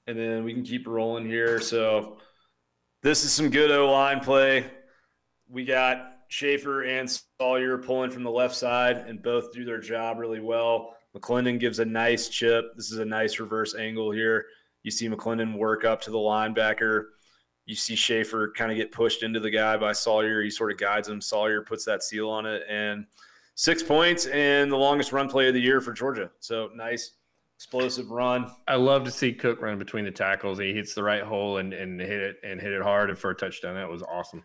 and 0.06 0.18
then 0.18 0.44
we 0.44 0.54
can 0.54 0.62
keep 0.62 0.86
rolling 0.86 1.26
here. 1.26 1.60
So 1.60 2.18
this 3.02 3.24
is 3.24 3.32
some 3.32 3.50
good 3.50 3.70
O 3.70 3.90
line 3.90 4.20
play. 4.20 4.66
We 5.48 5.64
got 5.64 6.12
Shaffer 6.28 6.82
and 6.82 7.08
Salyer 7.38 7.78
pulling 7.78 8.10
from 8.10 8.24
the 8.24 8.30
left 8.30 8.54
side, 8.54 8.96
and 8.96 9.22
both 9.22 9.52
do 9.52 9.64
their 9.64 9.80
job 9.80 10.18
really 10.18 10.40
well. 10.40 10.96
McClendon 11.16 11.60
gives 11.60 11.78
a 11.78 11.84
nice 11.84 12.28
chip. 12.28 12.74
This 12.76 12.90
is 12.90 12.98
a 12.98 13.04
nice 13.04 13.38
reverse 13.38 13.74
angle 13.74 14.10
here. 14.10 14.46
You 14.82 14.90
see 14.90 15.08
McClendon 15.08 15.56
work 15.56 15.84
up 15.84 16.00
to 16.02 16.10
the 16.10 16.18
linebacker 16.18 17.04
you 17.66 17.74
see 17.74 17.96
Shaffer 17.96 18.52
kind 18.56 18.70
of 18.70 18.76
get 18.76 18.92
pushed 18.92 19.22
into 19.22 19.40
the 19.40 19.50
guy 19.50 19.76
by 19.76 19.92
Salyer. 19.92 20.42
He 20.42 20.50
sort 20.50 20.72
of 20.72 20.78
guides 20.78 21.08
him. 21.08 21.20
Salyer 21.20 21.62
puts 21.62 21.84
that 21.84 22.02
seal 22.02 22.30
on 22.30 22.46
it, 22.46 22.62
and 22.68 23.06
six 23.56 23.82
points 23.82 24.26
and 24.26 24.70
the 24.70 24.76
longest 24.76 25.12
run 25.12 25.28
play 25.28 25.48
of 25.48 25.54
the 25.54 25.60
year 25.60 25.80
for 25.80 25.92
Georgia. 25.92 26.30
So 26.40 26.70
nice, 26.74 27.12
explosive 27.56 28.10
run. 28.10 28.50
I 28.68 28.76
love 28.76 29.04
to 29.04 29.10
see 29.10 29.32
Cook 29.32 29.60
run 29.60 29.78
between 29.78 30.04
the 30.04 30.10
tackles. 30.10 30.58
He 30.58 30.72
hits 30.72 30.94
the 30.94 31.02
right 31.02 31.22
hole 31.22 31.58
and, 31.58 31.72
and 31.72 32.00
hit 32.00 32.20
it 32.20 32.36
and 32.44 32.60
hit 32.60 32.72
it 32.72 32.82
hard 32.82 33.18
for 33.18 33.30
a 33.30 33.34
touchdown. 33.34 33.74
That 33.74 33.88
was 33.88 34.02
awesome. 34.02 34.44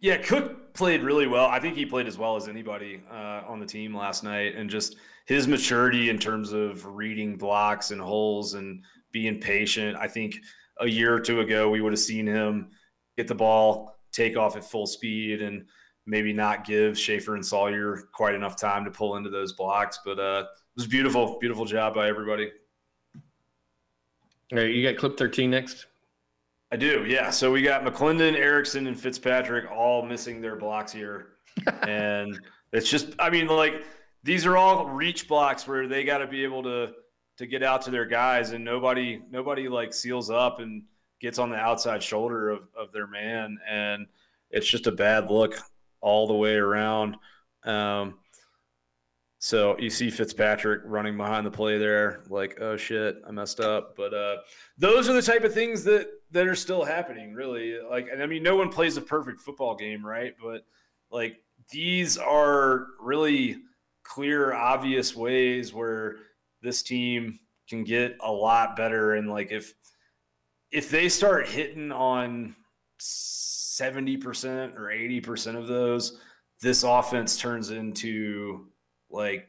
Yeah, 0.00 0.18
Cook 0.18 0.74
played 0.74 1.02
really 1.02 1.26
well. 1.26 1.46
I 1.46 1.58
think 1.58 1.74
he 1.76 1.86
played 1.86 2.06
as 2.06 2.18
well 2.18 2.36
as 2.36 2.48
anybody 2.48 3.02
uh, 3.10 3.42
on 3.46 3.60
the 3.60 3.66
team 3.66 3.96
last 3.96 4.24
night, 4.24 4.54
and 4.54 4.68
just 4.68 4.96
his 5.26 5.46
maturity 5.48 6.10
in 6.10 6.18
terms 6.18 6.52
of 6.52 6.84
reading 6.84 7.36
blocks 7.36 7.92
and 7.92 8.00
holes 8.00 8.54
and 8.54 8.82
being 9.12 9.40
patient. 9.40 9.96
I 9.96 10.08
think 10.08 10.36
a 10.80 10.86
year 10.86 11.14
or 11.14 11.20
two 11.20 11.40
ago 11.40 11.70
we 11.70 11.80
would 11.80 11.92
have 11.92 12.00
seen 12.00 12.26
him 12.26 12.70
get 13.16 13.28
the 13.28 13.34
ball, 13.34 13.96
take 14.12 14.36
off 14.36 14.56
at 14.56 14.64
full 14.64 14.86
speed, 14.86 15.42
and 15.42 15.64
maybe 16.06 16.32
not 16.32 16.64
give 16.64 16.98
Shaffer 16.98 17.34
and 17.34 17.44
Salyer 17.44 18.08
quite 18.12 18.34
enough 18.34 18.56
time 18.56 18.84
to 18.84 18.90
pull 18.90 19.16
into 19.16 19.30
those 19.30 19.52
blocks. 19.52 20.00
But 20.04 20.18
uh, 20.18 20.44
it 20.44 20.76
was 20.76 20.86
beautiful, 20.86 21.38
beautiful 21.40 21.64
job 21.64 21.94
by 21.94 22.08
everybody. 22.08 22.50
All 24.52 24.58
right, 24.58 24.70
you 24.70 24.88
got 24.88 24.98
clip 24.98 25.18
13 25.18 25.50
next. 25.50 25.86
I 26.70 26.76
do, 26.76 27.04
yeah. 27.06 27.30
So 27.30 27.50
we 27.50 27.62
got 27.62 27.84
McClendon, 27.84 28.34
Ericson, 28.34 28.86
and 28.86 28.98
Fitzpatrick 28.98 29.70
all 29.70 30.04
missing 30.04 30.40
their 30.40 30.56
blocks 30.56 30.92
here. 30.92 31.28
and 31.82 32.38
it's 32.72 32.88
just, 32.88 33.08
I 33.18 33.30
mean, 33.30 33.46
like 33.46 33.84
these 34.22 34.46
are 34.46 34.56
all 34.56 34.86
reach 34.86 35.26
blocks 35.28 35.66
where 35.66 35.86
they 35.86 36.04
got 36.04 36.18
to 36.18 36.26
be 36.26 36.44
able 36.44 36.62
to 36.64 36.92
to 37.38 37.46
get 37.46 37.62
out 37.62 37.82
to 37.82 37.90
their 37.90 38.06
guys, 38.06 38.52
and 38.52 38.64
nobody 38.64 39.22
nobody 39.30 39.68
like 39.68 39.92
seals 39.92 40.30
up 40.30 40.60
and 40.60 40.84
gets 41.20 41.38
on 41.38 41.50
the 41.50 41.56
outside 41.56 42.02
shoulder 42.02 42.50
of, 42.50 42.62
of 42.78 42.92
their 42.92 43.06
man, 43.06 43.58
and 43.68 44.06
it's 44.50 44.66
just 44.66 44.86
a 44.86 44.92
bad 44.92 45.30
look 45.30 45.58
all 46.00 46.26
the 46.26 46.34
way 46.34 46.54
around. 46.54 47.16
Um, 47.64 48.18
so 49.38 49.78
you 49.78 49.90
see 49.90 50.10
Fitzpatrick 50.10 50.82
running 50.84 51.16
behind 51.16 51.46
the 51.46 51.50
play 51.50 51.78
there, 51.78 52.22
like, 52.28 52.58
oh 52.60 52.76
shit, 52.76 53.22
I 53.26 53.30
messed 53.30 53.60
up. 53.60 53.94
But 53.96 54.14
uh, 54.14 54.36
those 54.78 55.08
are 55.08 55.12
the 55.12 55.22
type 55.22 55.44
of 55.44 55.52
things 55.52 55.84
that 55.84 56.08
that 56.30 56.46
are 56.46 56.54
still 56.56 56.84
happening, 56.84 57.34
really. 57.34 57.78
Like, 57.78 58.08
and 58.10 58.22
I 58.22 58.26
mean, 58.26 58.42
no 58.42 58.56
one 58.56 58.70
plays 58.70 58.96
a 58.96 59.02
perfect 59.02 59.40
football 59.40 59.76
game, 59.76 60.04
right? 60.04 60.34
But 60.42 60.64
like, 61.10 61.42
these 61.70 62.18
are 62.18 62.86
really 63.00 63.58
clear, 64.02 64.52
obvious 64.52 65.14
ways 65.14 65.72
where 65.72 66.16
this 66.62 66.82
team 66.82 67.38
can 67.68 67.84
get 67.84 68.16
a 68.20 68.30
lot 68.30 68.76
better. 68.76 69.14
And 69.14 69.30
like, 69.30 69.50
if 69.50 69.74
if 70.70 70.90
they 70.90 71.08
start 71.08 71.48
hitting 71.48 71.92
on 71.92 72.54
seventy 72.98 74.16
percent 74.16 74.74
or 74.76 74.90
eighty 74.90 75.20
percent 75.20 75.56
of 75.56 75.66
those, 75.66 76.18
this 76.60 76.82
offense 76.82 77.36
turns 77.36 77.70
into 77.70 78.66
like 79.10 79.48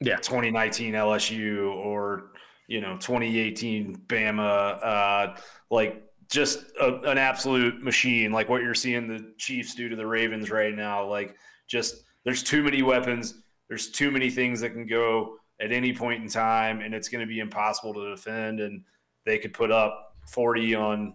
yeah. 0.00 0.16
2019 0.16 0.94
LSU 0.94 1.74
or 1.74 2.32
you 2.68 2.80
know 2.80 2.96
2018 2.98 3.96
Bama 4.06 4.78
uh, 4.82 5.36
like 5.70 6.02
just 6.28 6.64
a, 6.80 7.00
an 7.02 7.18
absolute 7.18 7.82
machine 7.82 8.32
like 8.32 8.48
what 8.48 8.62
you're 8.62 8.74
seeing 8.74 9.08
the 9.08 9.32
Chiefs 9.38 9.74
do 9.74 9.88
to 9.88 9.96
the 9.96 10.06
Ravens 10.06 10.50
right 10.50 10.74
now. 10.74 11.06
Like 11.06 11.36
just 11.68 12.02
there's 12.24 12.42
too 12.42 12.62
many 12.62 12.82
weapons. 12.82 13.42
There's 13.68 13.90
too 13.90 14.10
many 14.10 14.30
things 14.30 14.60
that 14.60 14.70
can 14.70 14.86
go 14.86 15.36
at 15.60 15.72
any 15.72 15.92
point 15.92 16.22
in 16.22 16.28
time 16.28 16.80
and 16.80 16.94
it's 16.94 17.08
going 17.08 17.20
to 17.20 17.26
be 17.26 17.40
impossible 17.40 17.94
to 17.94 18.10
defend 18.10 18.60
and 18.60 18.84
they 19.24 19.38
could 19.38 19.54
put 19.54 19.70
up 19.70 20.14
40 20.28 20.74
on 20.74 21.14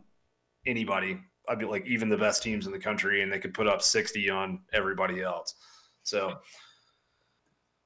anybody 0.66 1.20
I'd 1.50 1.60
be 1.60 1.66
like 1.66 1.86
even 1.86 2.10
the 2.10 2.18
best 2.18 2.44
teams 2.44 2.66
in 2.66 2.72
the 2.72 2.80
country 2.80 3.22
and 3.22 3.32
they 3.32 3.40
could 3.40 3.54
put 3.54 3.68
up 3.68 3.82
60 3.82 4.30
on 4.30 4.60
everybody 4.74 5.22
else 5.22 5.56
so 6.04 6.40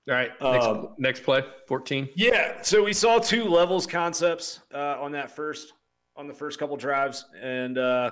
all 0.07 0.13
right. 0.13 0.31
Next, 0.39 0.65
um, 0.65 0.89
next 0.99 1.23
play, 1.23 1.43
14. 1.67 2.09
Yeah. 2.15 2.61
So 2.61 2.83
we 2.83 2.93
saw 2.93 3.17
two 3.17 3.45
levels 3.45 3.87
concepts 3.87 4.59
uh, 4.73 4.97
on 5.01 5.11
that 5.13 5.35
first, 5.35 5.73
on 6.15 6.27
the 6.27 6.33
first 6.33 6.59
couple 6.59 6.77
drives. 6.77 7.25
And, 7.41 7.79
uh, 7.79 8.11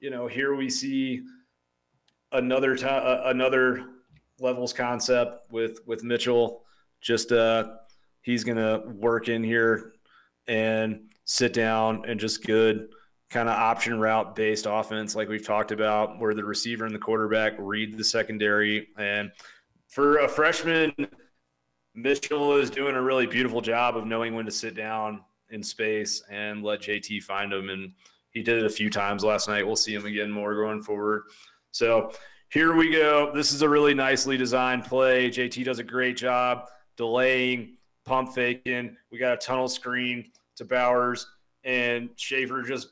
you 0.00 0.08
know, 0.10 0.28
here 0.28 0.54
we 0.54 0.70
see 0.70 1.22
another 2.32 2.74
time, 2.74 3.02
uh, 3.04 3.28
another 3.28 3.84
levels 4.40 4.72
concept 4.72 5.50
with, 5.50 5.80
with 5.86 6.02
Mitchell. 6.02 6.62
Just, 7.00 7.32
uh, 7.32 7.68
he's 8.22 8.44
to 8.44 8.82
work 8.86 9.28
in 9.28 9.44
here 9.44 9.92
and 10.48 11.00
sit 11.24 11.52
down 11.52 12.04
and 12.06 12.18
just 12.18 12.44
good 12.44 12.88
kind 13.30 13.48
of 13.48 13.56
option 13.56 13.98
route 13.98 14.36
based 14.36 14.66
offense, 14.68 15.16
like 15.16 15.28
we've 15.28 15.46
talked 15.46 15.72
about, 15.72 16.18
where 16.20 16.34
the 16.34 16.44
receiver 16.44 16.84
and 16.84 16.94
the 16.94 16.98
quarterback 16.98 17.54
read 17.58 17.96
the 17.96 18.04
secondary. 18.04 18.88
And 18.96 19.32
for 19.88 20.18
a 20.18 20.28
freshman, 20.28 20.92
Mitchell 21.94 22.56
is 22.56 22.70
doing 22.70 22.94
a 22.94 23.02
really 23.02 23.26
beautiful 23.26 23.60
job 23.60 23.96
of 23.96 24.06
knowing 24.06 24.34
when 24.34 24.44
to 24.44 24.50
sit 24.50 24.74
down 24.74 25.22
in 25.50 25.62
space 25.62 26.22
and 26.30 26.62
let 26.62 26.80
JT 26.80 27.22
find 27.22 27.52
him. 27.52 27.70
And 27.70 27.92
he 28.30 28.42
did 28.42 28.58
it 28.58 28.66
a 28.66 28.70
few 28.70 28.90
times 28.90 29.24
last 29.24 29.48
night. 29.48 29.66
We'll 29.66 29.76
see 29.76 29.94
him 29.94 30.06
again 30.06 30.30
more 30.30 30.54
going 30.54 30.82
forward. 30.82 31.24
So 31.72 32.12
here 32.50 32.74
we 32.74 32.90
go. 32.90 33.32
This 33.34 33.52
is 33.52 33.62
a 33.62 33.68
really 33.68 33.94
nicely 33.94 34.36
designed 34.36 34.84
play. 34.84 35.30
JT 35.30 35.64
does 35.64 35.78
a 35.78 35.84
great 35.84 36.16
job 36.16 36.68
delaying, 36.96 37.76
pump 38.04 38.34
faking. 38.34 38.96
We 39.10 39.18
got 39.18 39.34
a 39.34 39.36
tunnel 39.36 39.68
screen 39.68 40.30
to 40.56 40.64
Bowers, 40.64 41.26
and 41.64 42.10
Shaffer 42.16 42.62
just 42.62 42.88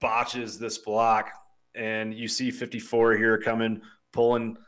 botches 0.00 0.58
this 0.58 0.78
block. 0.78 1.30
And 1.74 2.12
you 2.12 2.28
see 2.28 2.50
54 2.50 3.16
here 3.16 3.38
coming, 3.38 3.80
pulling– 4.12 4.56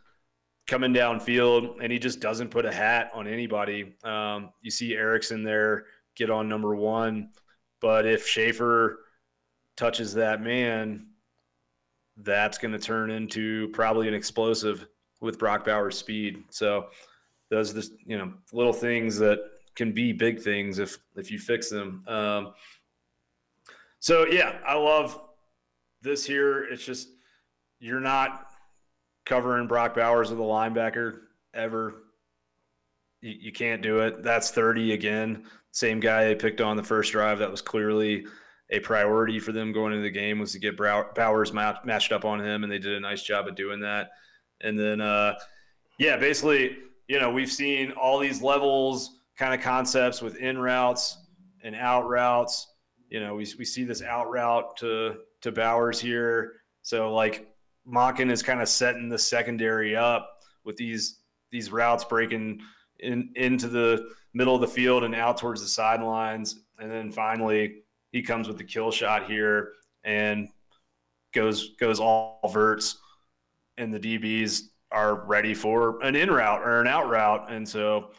coming 0.67 0.95
downfield, 0.95 1.77
and 1.83 1.93
he 1.93 1.99
just 1.99 2.21
doesn't 2.21 2.51
put 2.51 2.65
a 2.65 2.73
hat 2.73 3.11
on 3.15 3.27
anybody. 3.27 3.95
Um, 4.03 4.51
you 4.63 4.71
see 4.71 4.95
Ericson 4.95 5.43
there 5.43 5.85
get 6.15 6.31
on 6.31 6.49
number 6.49 6.75
one, 6.75 7.31
but 7.81 8.07
if 8.07 8.27
Shaffer 8.27 9.01
touches 9.77 10.15
that 10.15 10.41
man, 10.41 11.07
that's 12.17 12.59
going 12.59 12.73
to 12.73 12.79
turn 12.79 13.11
into 13.11 13.69
probably 13.71 14.09
an 14.09 14.15
explosive 14.15 14.87
with 15.21 15.39
Brock 15.39 15.65
Bowers' 15.65 15.99
speed. 15.99 16.45
So 16.51 16.87
those 17.55 17.73
this, 17.73 17.91
you 18.05 18.19
know 18.19 18.33
little 18.53 18.73
things 18.73 19.17
that 19.19 19.39
can 19.77 19.93
be 19.93 20.13
big 20.13 20.41
things 20.41 20.79
if 20.79 20.99
if 21.17 21.31
you 21.31 21.39
fix 21.39 21.71
them. 21.71 22.05
Um, 22.07 22.55
so 24.01 24.27
yeah, 24.27 24.59
I 24.67 24.75
love 24.75 25.21
this 26.03 26.25
here. 26.25 26.65
It's 26.65 26.85
just 26.85 27.09
you're 27.79 28.01
not 28.01 28.47
covering 29.25 29.67
Brock 29.67 29.95
Bowers 29.95 30.31
with 30.31 30.39
a 30.39 30.43
linebacker 30.43 31.21
ever. 31.55 32.03
You, 33.21 33.35
you 33.41 33.53
can't 33.53 33.83
do 33.83 34.01
it. 34.01 34.23
That's 34.23 34.51
30 34.51 34.93
again. 34.93 35.45
Same 35.71 36.01
guy 36.01 36.25
they 36.25 36.35
picked 36.35 36.61
on 36.61 36.77
the 36.77 36.83
first 36.83 37.13
drive. 37.13 37.39
That 37.39 37.51
was 37.51 37.63
clearly 37.63 38.27
a 38.71 38.81
priority 38.81 39.39
for 39.39 39.53
them 39.53 39.73
going 39.73 39.93
into 39.93 40.03
the 40.03 40.11
game 40.11 40.39
was 40.39 40.53
to 40.53 40.59
get 40.59 40.77
Bowers 40.77 41.53
matched 41.53 42.13
up 42.13 42.25
on 42.25 42.41
him, 42.41 42.63
and 42.63 42.73
they 42.73 42.79
did 42.79 42.95
a 42.95 43.01
nice 43.01 43.23
job 43.23 43.47
of 43.47 43.55
doing 43.55 43.81
that. 43.81 44.11
And 44.61 44.79
then, 44.79 45.01
uh, 45.01 45.35
yeah, 45.99 46.17
basically, 46.17 46.77
you 47.09 47.21
know, 47.21 47.31
we've 47.31 47.53
seen 47.53 47.93
all 47.93 48.19
these 48.19 48.43
levels 48.43 49.19
kind 49.37 49.55
of 49.55 49.61
concepts 49.61 50.23
with 50.23 50.37
in 50.37 50.59
routes 50.59 51.19
and 51.63 51.75
out 51.75 52.09
routes. 52.09 52.73
You 53.09 53.21
know, 53.21 53.35
we, 53.35 53.47
we 53.59 53.65
see 53.65 53.85
this 53.85 54.03
out 54.03 54.31
route 54.31 54.77
to 54.79 55.17
to 55.43 55.53
Bowers 55.53 56.01
here. 56.01 56.53
So 56.83 57.13
like 57.13 57.49
Monken 57.87 58.31
is 58.31 58.43
kind 58.43 58.63
of 58.63 58.69
setting 58.69 59.09
the 59.09 59.19
secondary 59.19 59.95
up 59.95 60.29
with 60.65 60.77
these 60.77 61.21
these 61.51 61.71
routes 61.71 62.05
breaking 62.05 62.61
in 63.01 63.31
into 63.37 63.69
the 63.69 64.09
middle 64.33 64.55
of 64.55 64.61
the 64.61 64.69
field 64.69 65.05
and 65.05 65.15
out 65.15 65.37
towards 65.37 65.61
the 65.61 65.69
sidelines, 65.69 66.61
and 66.79 66.91
then 66.91 67.13
finally 67.13 67.83
he 68.11 68.23
comes 68.23 68.49
with 68.49 68.57
the 68.57 68.65
kill 68.65 68.91
shot 68.91 69.27
here 69.31 69.73
and 70.05 70.49
goes 71.33 71.75
goes 71.79 72.01
all 72.01 72.41
verts, 72.53 72.99
and 73.77 73.93
the 73.93 74.01
DBs 74.01 74.63
are 74.95 75.27
ready 75.27 75.55
for 75.55 76.01
an 76.03 76.15
in 76.15 76.31
route 76.31 76.63
or 76.63 76.81
an 76.81 76.87
out 76.87 77.11
route, 77.11 77.51
and 77.51 77.69
so 77.69 78.11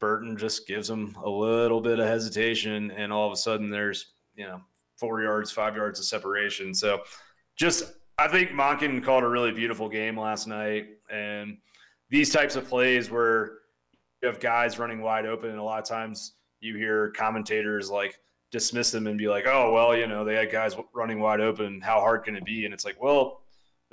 Burton 0.00 0.36
just 0.36 0.66
gives 0.66 0.88
them 0.88 1.16
a 1.22 1.28
little 1.28 1.80
bit 1.80 2.00
of 2.00 2.06
hesitation, 2.06 2.90
and 2.90 3.12
all 3.12 3.26
of 3.26 3.32
a 3.32 3.36
sudden 3.36 3.70
there's 3.70 4.14
you 4.34 4.46
know 4.46 4.60
four 4.98 5.22
yards, 5.22 5.52
five 5.52 5.76
yards 5.76 5.98
of 6.00 6.06
separation. 6.06 6.74
So 6.74 7.02
just 7.56 7.92
I 8.18 8.26
think 8.28 8.50
Monken 8.50 9.04
called 9.04 9.22
a 9.22 9.28
really 9.28 9.52
beautiful 9.52 9.88
game 9.88 10.18
last 10.18 10.48
night, 10.48 10.86
and 11.10 11.58
these 12.08 12.30
types 12.30 12.56
of 12.56 12.66
plays 12.66 13.10
where 13.10 13.58
you 14.22 14.28
have 14.28 14.40
guys 14.40 14.78
running 14.78 15.02
wide 15.02 15.26
open, 15.26 15.50
and 15.50 15.58
a 15.58 15.62
lot 15.62 15.78
of 15.78 15.86
times 15.86 16.34
you 16.60 16.76
hear 16.76 17.10
commentators 17.10 17.90
like 17.90 18.18
dismiss 18.50 18.90
them 18.90 19.06
and 19.06 19.18
be 19.18 19.28
like, 19.28 19.46
"Oh, 19.46 19.72
well, 19.72 19.94
you 19.94 20.06
know, 20.06 20.24
they 20.24 20.36
had 20.36 20.50
guys 20.50 20.74
running 20.94 21.20
wide 21.20 21.40
open. 21.40 21.82
How 21.82 22.00
hard 22.00 22.24
can 22.24 22.34
it 22.34 22.46
be?" 22.46 22.64
And 22.64 22.72
it's 22.72 22.84
like, 22.84 23.02
well, 23.02 23.43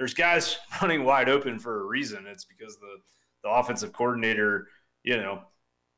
there's 0.02 0.16
guys 0.16 0.58
running 0.82 1.04
wide 1.04 1.30
open 1.30 1.60
for 1.60 1.82
a 1.82 1.86
reason. 1.86 2.26
It's 2.26 2.44
because 2.44 2.78
the 2.78 2.98
the 3.44 3.50
offensive 3.50 3.94
coordinator, 3.94 4.68
you 5.04 5.18
know, 5.18 5.44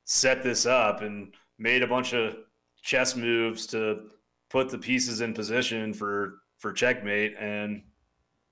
set 0.04 0.44
this 0.44 0.66
up 0.66 1.02
and 1.02 1.34
made 1.58 1.84
a 1.84 1.88
bunch 1.88 2.14
of 2.14 2.36
chess 2.82 3.16
moves 3.16 3.66
to 3.68 4.10
put 4.50 4.70
the 4.70 4.78
pieces 4.78 5.22
in 5.22 5.34
position 5.34 5.94
for 5.94 6.40
for 6.58 6.74
checkmate 6.74 7.36
and 7.40 7.82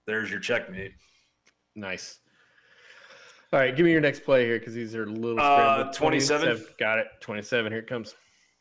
there's 0.07 0.31
your 0.31 0.39
checkmate. 0.39 0.93
Nice. 1.75 2.19
All 3.51 3.59
right, 3.59 3.75
give 3.75 3.85
me 3.85 3.91
your 3.91 3.99
next 3.99 4.23
play 4.23 4.45
here 4.45 4.57
because 4.57 4.73
these 4.73 4.95
are 4.95 5.03
a 5.03 5.07
little 5.07 5.41
uh, 5.41 5.91
27. 5.91 6.47
27. 6.47 6.75
Got 6.79 6.99
it. 6.99 7.07
27. 7.19 7.71
Here 7.73 7.81
it 7.81 7.87
comes. 7.87 8.15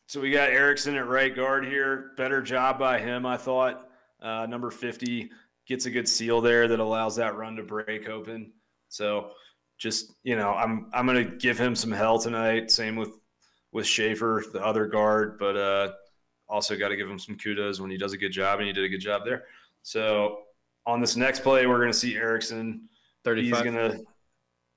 So 0.06 0.20
we 0.20 0.32
got 0.32 0.50
Ericson 0.50 0.96
at 0.96 1.06
right 1.06 1.34
guard 1.34 1.64
here. 1.64 2.10
Better 2.16 2.42
job 2.42 2.80
by 2.80 2.98
him, 2.98 3.26
I 3.26 3.36
thought. 3.36 3.86
Uh, 4.20 4.46
number 4.46 4.72
50 4.72 5.30
gets 5.66 5.86
a 5.86 5.90
good 5.90 6.08
seal 6.08 6.40
there 6.40 6.68
that 6.68 6.80
allows 6.80 7.16
that 7.16 7.36
run 7.36 7.56
to 7.56 7.62
break 7.62 8.08
open. 8.08 8.52
So 8.88 9.30
just 9.78 10.12
you 10.22 10.36
know, 10.36 10.50
I'm 10.52 10.90
I'm 10.92 11.06
gonna 11.06 11.24
give 11.24 11.58
him 11.58 11.74
some 11.74 11.90
hell 11.90 12.18
tonight. 12.18 12.70
Same 12.70 12.96
with 12.96 13.10
with 13.72 13.86
Shaffer, 13.86 14.44
the 14.52 14.64
other 14.64 14.86
guard, 14.86 15.38
but 15.38 15.56
uh, 15.56 15.92
also 16.48 16.76
got 16.76 16.88
to 16.88 16.96
give 16.96 17.08
him 17.08 17.18
some 17.18 17.36
kudos 17.36 17.80
when 17.80 17.90
he 17.90 17.96
does 17.96 18.12
a 18.12 18.18
good 18.18 18.32
job, 18.32 18.58
and 18.58 18.66
he 18.66 18.72
did 18.72 18.84
a 18.84 18.88
good 18.88 19.00
job 19.00 19.22
there. 19.24 19.44
So 19.82 20.40
on 20.86 21.00
this 21.00 21.16
next 21.16 21.42
play, 21.42 21.66
we're 21.66 21.80
gonna 21.80 21.92
see 21.92 22.16
Ericson. 22.16 22.88
35. 23.24 23.52
He's 23.52 23.64
gonna, 23.64 23.98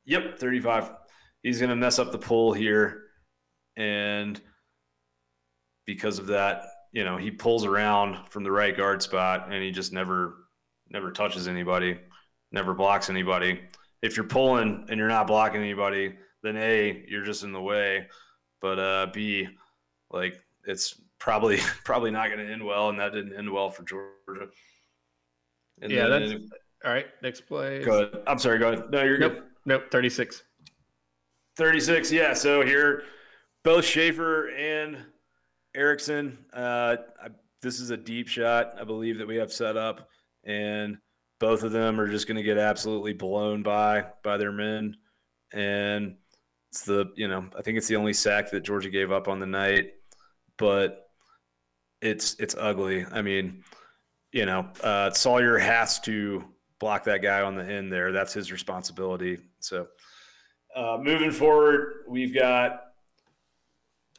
yep, 0.05 0.37
35. 0.37 0.91
He's 1.41 1.59
gonna 1.59 1.75
mess 1.75 1.97
up 1.99 2.11
the 2.11 2.17
pull 2.17 2.53
here, 2.53 3.03
and 3.75 4.39
because 5.85 6.19
of 6.19 6.27
that, 6.27 6.63
you 6.91 7.03
know, 7.03 7.17
he 7.17 7.31
pulls 7.31 7.65
around 7.65 8.29
from 8.29 8.43
the 8.43 8.51
right 8.51 8.75
guard 8.75 9.01
spot, 9.01 9.47
and 9.51 9.63
he 9.63 9.71
just 9.71 9.91
never 9.91 10.42
never 10.93 11.11
touches 11.11 11.47
anybody, 11.47 11.97
never 12.51 12.73
blocks 12.73 13.09
anybody. 13.09 13.59
If 14.01 14.15
you're 14.15 14.27
pulling 14.27 14.85
and 14.89 14.97
you're 14.97 15.07
not 15.07 15.27
blocking 15.27 15.61
anybody, 15.61 16.15
then 16.43 16.55
A, 16.57 17.03
you're 17.07 17.23
just 17.23 17.43
in 17.43 17.51
the 17.51 17.61
way. 17.61 18.07
But 18.61 18.79
uh, 18.79 19.07
B, 19.13 19.47
like 20.11 20.39
it's 20.65 21.01
probably 21.19 21.57
probably 21.83 22.11
not 22.11 22.27
going 22.27 22.45
to 22.45 22.51
end 22.51 22.63
well, 22.63 22.89
and 22.89 22.99
that 22.99 23.13
didn't 23.13 23.33
end 23.37 23.51
well 23.51 23.69
for 23.69 23.83
Georgia. 23.83 24.47
And 25.81 25.91
yeah, 25.91 26.07
that's 26.07 26.33
all 26.85 26.91
right. 26.91 27.07
Next 27.21 27.41
play. 27.41 27.83
Go 27.83 28.03
ahead. 28.03 28.23
I'm 28.27 28.39
sorry. 28.39 28.59
Go 28.59 28.73
ahead. 28.73 28.91
No, 28.91 29.03
you're 29.03 29.17
nope, 29.17 29.33
good. 29.33 29.43
Nope. 29.65 29.83
36. 29.91 30.43
36. 31.55 32.11
Yeah. 32.11 32.33
So 32.33 32.61
here, 32.63 33.03
both 33.63 33.85
Shaffer 33.85 34.49
and 34.49 34.97
Ericson. 35.75 36.37
Uh, 36.53 36.97
I, 37.21 37.27
this 37.61 37.79
is 37.79 37.89
a 37.89 37.97
deep 37.97 38.27
shot, 38.27 38.75
I 38.79 38.83
believe, 38.83 39.17
that 39.17 39.27
we 39.27 39.37
have 39.37 39.51
set 39.51 39.77
up 39.77 40.09
and 40.43 40.97
both 41.39 41.63
of 41.63 41.71
them 41.71 41.99
are 41.99 42.07
just 42.07 42.27
going 42.27 42.37
to 42.37 42.43
get 42.43 42.57
absolutely 42.57 43.13
blown 43.13 43.63
by 43.63 44.05
by 44.23 44.37
their 44.37 44.51
men. 44.51 44.95
And 45.51 46.15
it's 46.71 46.85
the 46.85 47.11
you 47.15 47.27
know 47.27 47.45
I 47.57 47.61
think 47.61 47.77
it's 47.77 47.87
the 47.87 47.95
only 47.95 48.13
sack 48.13 48.51
that 48.51 48.61
Georgia 48.61 48.89
gave 48.89 49.11
up 49.11 49.27
on 49.27 49.39
the 49.39 49.45
night, 49.45 49.93
but 50.57 51.09
it's 52.01 52.35
it's 52.39 52.55
ugly. 52.57 53.05
I 53.11 53.21
mean, 53.21 53.63
you 54.31 54.45
know, 54.45 54.69
uh, 54.83 55.11
Salyer 55.11 55.57
has 55.57 55.99
to 56.01 56.43
block 56.79 57.05
that 57.05 57.21
guy 57.21 57.41
on 57.41 57.55
the 57.55 57.63
end 57.63 57.91
there. 57.91 58.11
That's 58.11 58.33
his 58.33 58.51
responsibility. 58.51 59.37
So 59.59 59.87
uh, 60.75 60.97
moving 61.01 61.31
forward, 61.31 62.03
we've 62.07 62.33
got 62.33 62.92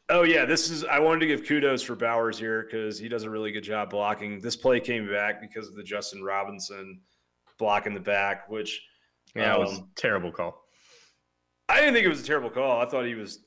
Oh 0.09 0.23
yeah, 0.23 0.45
this 0.45 0.69
is. 0.69 0.83
I 0.83 0.99
wanted 0.99 1.21
to 1.21 1.27
give 1.27 1.47
kudos 1.47 1.81
for 1.81 1.95
Bowers 1.95 2.37
here 2.37 2.63
because 2.63 2.99
he 2.99 3.09
does 3.09 3.23
a 3.23 3.29
really 3.29 3.51
good 3.51 3.63
job 3.63 3.89
blocking. 3.89 4.39
This 4.39 4.55
play 4.55 4.79
came 4.79 5.09
back 5.09 5.41
because 5.41 5.67
of 5.67 5.75
the 5.75 5.83
Justin 5.83 6.21
Robinson 6.21 7.01
block 7.57 7.87
in 7.87 7.93
the 7.93 7.99
back, 7.99 8.49
which 8.49 8.81
yeah, 9.35 9.55
um, 9.55 9.61
it 9.61 9.65
was 9.65 9.81
terrible 9.95 10.31
call. 10.31 10.63
I 11.67 11.79
didn't 11.79 11.95
think 11.95 12.05
it 12.05 12.09
was 12.09 12.21
a 12.21 12.25
terrible 12.25 12.49
call. 12.49 12.81
I 12.81 12.85
thought 12.85 13.05
he 13.05 13.15
was. 13.15 13.39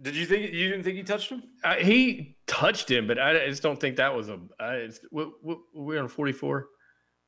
Did 0.00 0.16
you 0.16 0.26
think 0.26 0.52
you 0.52 0.68
didn't 0.68 0.84
think 0.84 0.96
he 0.96 1.02
touched 1.02 1.30
him? 1.30 1.42
Uh, 1.64 1.76
he 1.76 2.36
touched 2.46 2.90
him, 2.90 3.06
but 3.06 3.18
I 3.18 3.46
just 3.48 3.62
don't 3.62 3.80
think 3.80 3.96
that 3.96 4.14
was 4.14 4.28
a. 4.28 4.38
I, 4.58 4.88
we, 5.10 5.26
we, 5.42 5.56
we're 5.74 6.02
on 6.02 6.08
forty 6.08 6.32
four. 6.32 6.68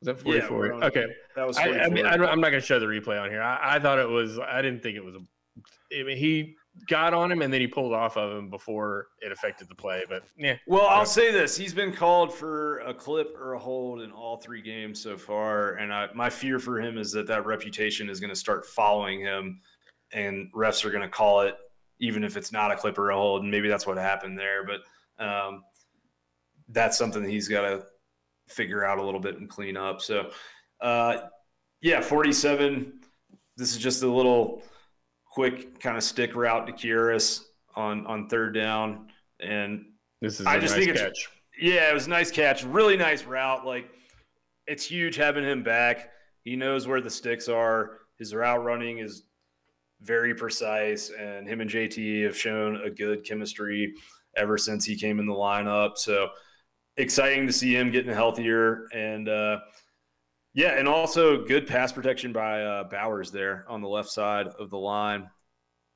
Was 0.01 0.07
that 0.07 0.21
forty 0.21 0.41
four? 0.41 0.67
Yeah, 0.67 0.87
okay, 0.87 1.07
that 1.37 1.47
was. 1.47 1.59
I, 1.59 1.81
I, 1.81 1.89
mean, 1.89 2.07
I 2.07 2.15
am 2.15 2.41
not 2.41 2.51
going 2.51 2.61
to 2.61 2.61
show 2.61 2.79
the 2.79 2.87
replay 2.87 3.21
on 3.21 3.31
here. 3.31 3.43
I, 3.43 3.77
I 3.77 3.79
thought 3.79 3.99
it 3.99 4.09
was. 4.09 4.39
I 4.39 4.63
didn't 4.63 4.83
think 4.83 4.97
it 4.97 5.05
was 5.05 5.15
a. 5.15 5.21
I 5.99 6.03
mean, 6.03 6.17
he 6.17 6.55
got 6.87 7.13
on 7.15 7.33
him 7.33 7.43
and 7.43 7.53
then 7.53 7.61
he 7.61 7.67
pulled 7.67 7.93
off 7.93 8.17
of 8.17 8.37
him 8.37 8.51
before 8.51 9.09
it 9.21 9.33
affected 9.33 9.69
the 9.69 9.75
play. 9.75 10.05
But 10.09 10.23
yeah. 10.37 10.57
Well, 10.67 10.87
I'll 10.87 11.07
say 11.07 11.33
this: 11.33 11.57
he's 11.57 11.75
been 11.75 11.93
called 11.93 12.33
for 12.33 12.79
a 12.81 12.95
clip 12.95 13.37
or 13.41 13.55
a 13.55 13.59
hold 13.59 14.03
in 14.03 14.13
all 14.13 14.37
three 14.37 14.63
games 14.63 15.01
so 15.01 15.17
far, 15.17 15.75
and 15.75 15.93
I, 15.93 16.09
my 16.15 16.31
fear 16.31 16.59
for 16.59 16.81
him 16.81 16.99
is 16.99 17.11
that 17.13 17.27
that 17.29 17.47
reputation 17.47 18.09
is 18.11 18.21
going 18.21 18.31
to 18.31 18.37
start 18.37 18.67
following 18.67 19.21
him, 19.21 19.61
and 20.13 20.53
refs 20.55 20.85
are 20.85 20.91
going 20.91 21.03
to 21.03 21.09
call 21.09 21.41
it 21.41 21.57
even 22.01 22.23
if 22.23 22.37
it's 22.37 22.53
not 22.53 22.71
a 22.71 22.77
clip 22.77 22.97
or 22.97 23.11
a 23.11 23.17
hold, 23.17 23.43
and 23.43 23.51
maybe 23.51 23.69
that's 23.69 23.87
what 23.87 23.97
happened 23.97 24.39
there. 24.39 24.65
But 24.65 25.25
um, 25.25 25.65
that's 26.69 26.97
something 26.97 27.23
that 27.23 27.31
he's 27.31 27.49
got 27.49 27.63
to 27.63 27.87
figure 28.49 28.85
out 28.85 28.99
a 28.99 29.03
little 29.03 29.21
bit 29.21 29.39
and 29.39 29.49
clean 29.49 29.77
up. 29.77 30.01
So, 30.01 30.31
uh, 30.81 31.23
yeah, 31.81 32.01
forty-seven. 32.01 33.01
This 33.57 33.73
is 33.73 33.79
just 33.79 34.05
a 34.05 34.09
little 34.09 34.63
quick 35.39 35.79
kind 35.79 35.97
of 35.97 36.03
stick 36.03 36.35
route 36.35 36.67
to 36.67 36.73
Kearis 36.73 37.45
on 37.77 38.05
on 38.09 38.29
third 38.29 38.53
down, 38.55 39.07
and 39.39 39.85
this 40.21 40.41
is 40.41 40.47
I 40.47 40.59
just 40.59 40.75
nice 40.75 40.85
think 40.85 40.97
catch. 40.97 41.11
it's 41.11 41.29
yeah, 41.61 41.89
it 41.89 41.95
was 41.95 42.09
a 42.09 42.11
nice 42.11 42.33
catch, 42.33 42.65
really 42.65 42.97
nice 42.97 43.23
route. 43.23 43.65
Like 43.65 43.89
it's 44.67 44.85
huge 44.85 45.15
having 45.15 45.45
him 45.45 45.63
back. 45.63 46.11
He 46.43 46.57
knows 46.57 46.89
where 46.89 47.01
the 47.01 47.09
sticks 47.09 47.49
are. 47.49 47.99
His 48.19 48.35
route 48.35 48.65
running 48.65 48.99
is 48.99 49.23
very 50.03 50.35
precise, 50.35 51.11
and 51.11 51.47
him 51.47 51.61
and 51.61 51.71
JT 51.71 52.25
have 52.25 52.37
shown 52.37 52.81
a 52.85 52.91
good 52.91 53.25
chemistry 53.25 53.95
ever 54.37 54.59
since 54.59 54.85
he 54.85 54.97
came 54.97 55.21
in 55.21 55.27
the 55.27 55.33
lineup. 55.33 55.99
So 55.99 56.31
exciting 56.97 57.47
to 57.47 57.53
see 57.53 57.77
him 57.77 57.93
getting 57.93 58.13
healthier 58.13 58.89
and. 58.93 59.29
uh 59.29 59.59
yeah, 60.55 60.79
and 60.79 60.89
also 60.89 61.45
good 61.45 61.67
pass 61.67 61.93
protection 61.93 62.33
by 62.33 62.63
uh, 62.63 62.85
Bowers 62.85 63.31
there 63.31 63.65
on 63.69 63.81
the 63.81 63.89
left 63.89 64.11
side 64.11 64.47
of 64.47 64.71
the 64.71 64.79
line. 64.79 65.29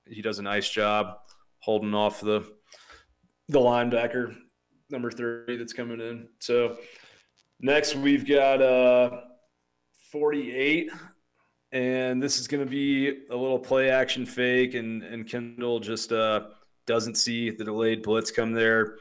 He 0.07 0.23
does 0.23 0.38
a 0.38 0.43
nice 0.43 0.69
job 0.69 1.17
holding 1.61 1.95
off 1.95 2.21
the 2.21 2.45
the 3.49 3.59
linebacker 3.59 4.35
number 4.91 5.11
three 5.11 5.57
that's 5.57 5.73
coming 5.73 6.01
in. 6.01 6.29
So 6.41 6.77
next 7.61 7.95
we've 7.95 8.27
got 8.27 8.61
uh 8.61 9.21
48 10.11 10.91
and 11.73 12.23
this 12.23 12.38
is 12.38 12.47
going 12.47 12.65
to 12.65 12.71
be 12.71 13.09
a 13.31 13.37
little 13.37 13.59
play 13.59 13.91
action 13.91 14.27
fake 14.27 14.75
and 14.75 15.03
and 15.03 15.29
Kendall 15.29 15.81
just 15.81 16.12
uh 16.12 16.49
doesn't 16.87 17.17
see 17.17 17.51
the 17.51 17.65
delayed 17.65 18.03
blitz 18.03 18.31
come 18.31 18.53
there 18.53 18.97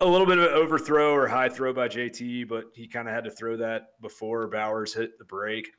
a 0.00 0.06
little 0.06 0.26
bit 0.26 0.38
of 0.38 0.44
an 0.44 0.52
overthrow 0.52 1.12
or 1.12 1.26
high 1.26 1.48
throw 1.48 1.72
by 1.72 1.88
JT, 1.88 2.48
but 2.48 2.66
he 2.74 2.86
kind 2.86 3.08
of 3.08 3.14
had 3.14 3.24
to 3.24 3.30
throw 3.30 3.56
that 3.56 4.00
before 4.00 4.46
Bowers 4.46 4.94
hit 4.94 5.18
the 5.18 5.24
break. 5.24 5.70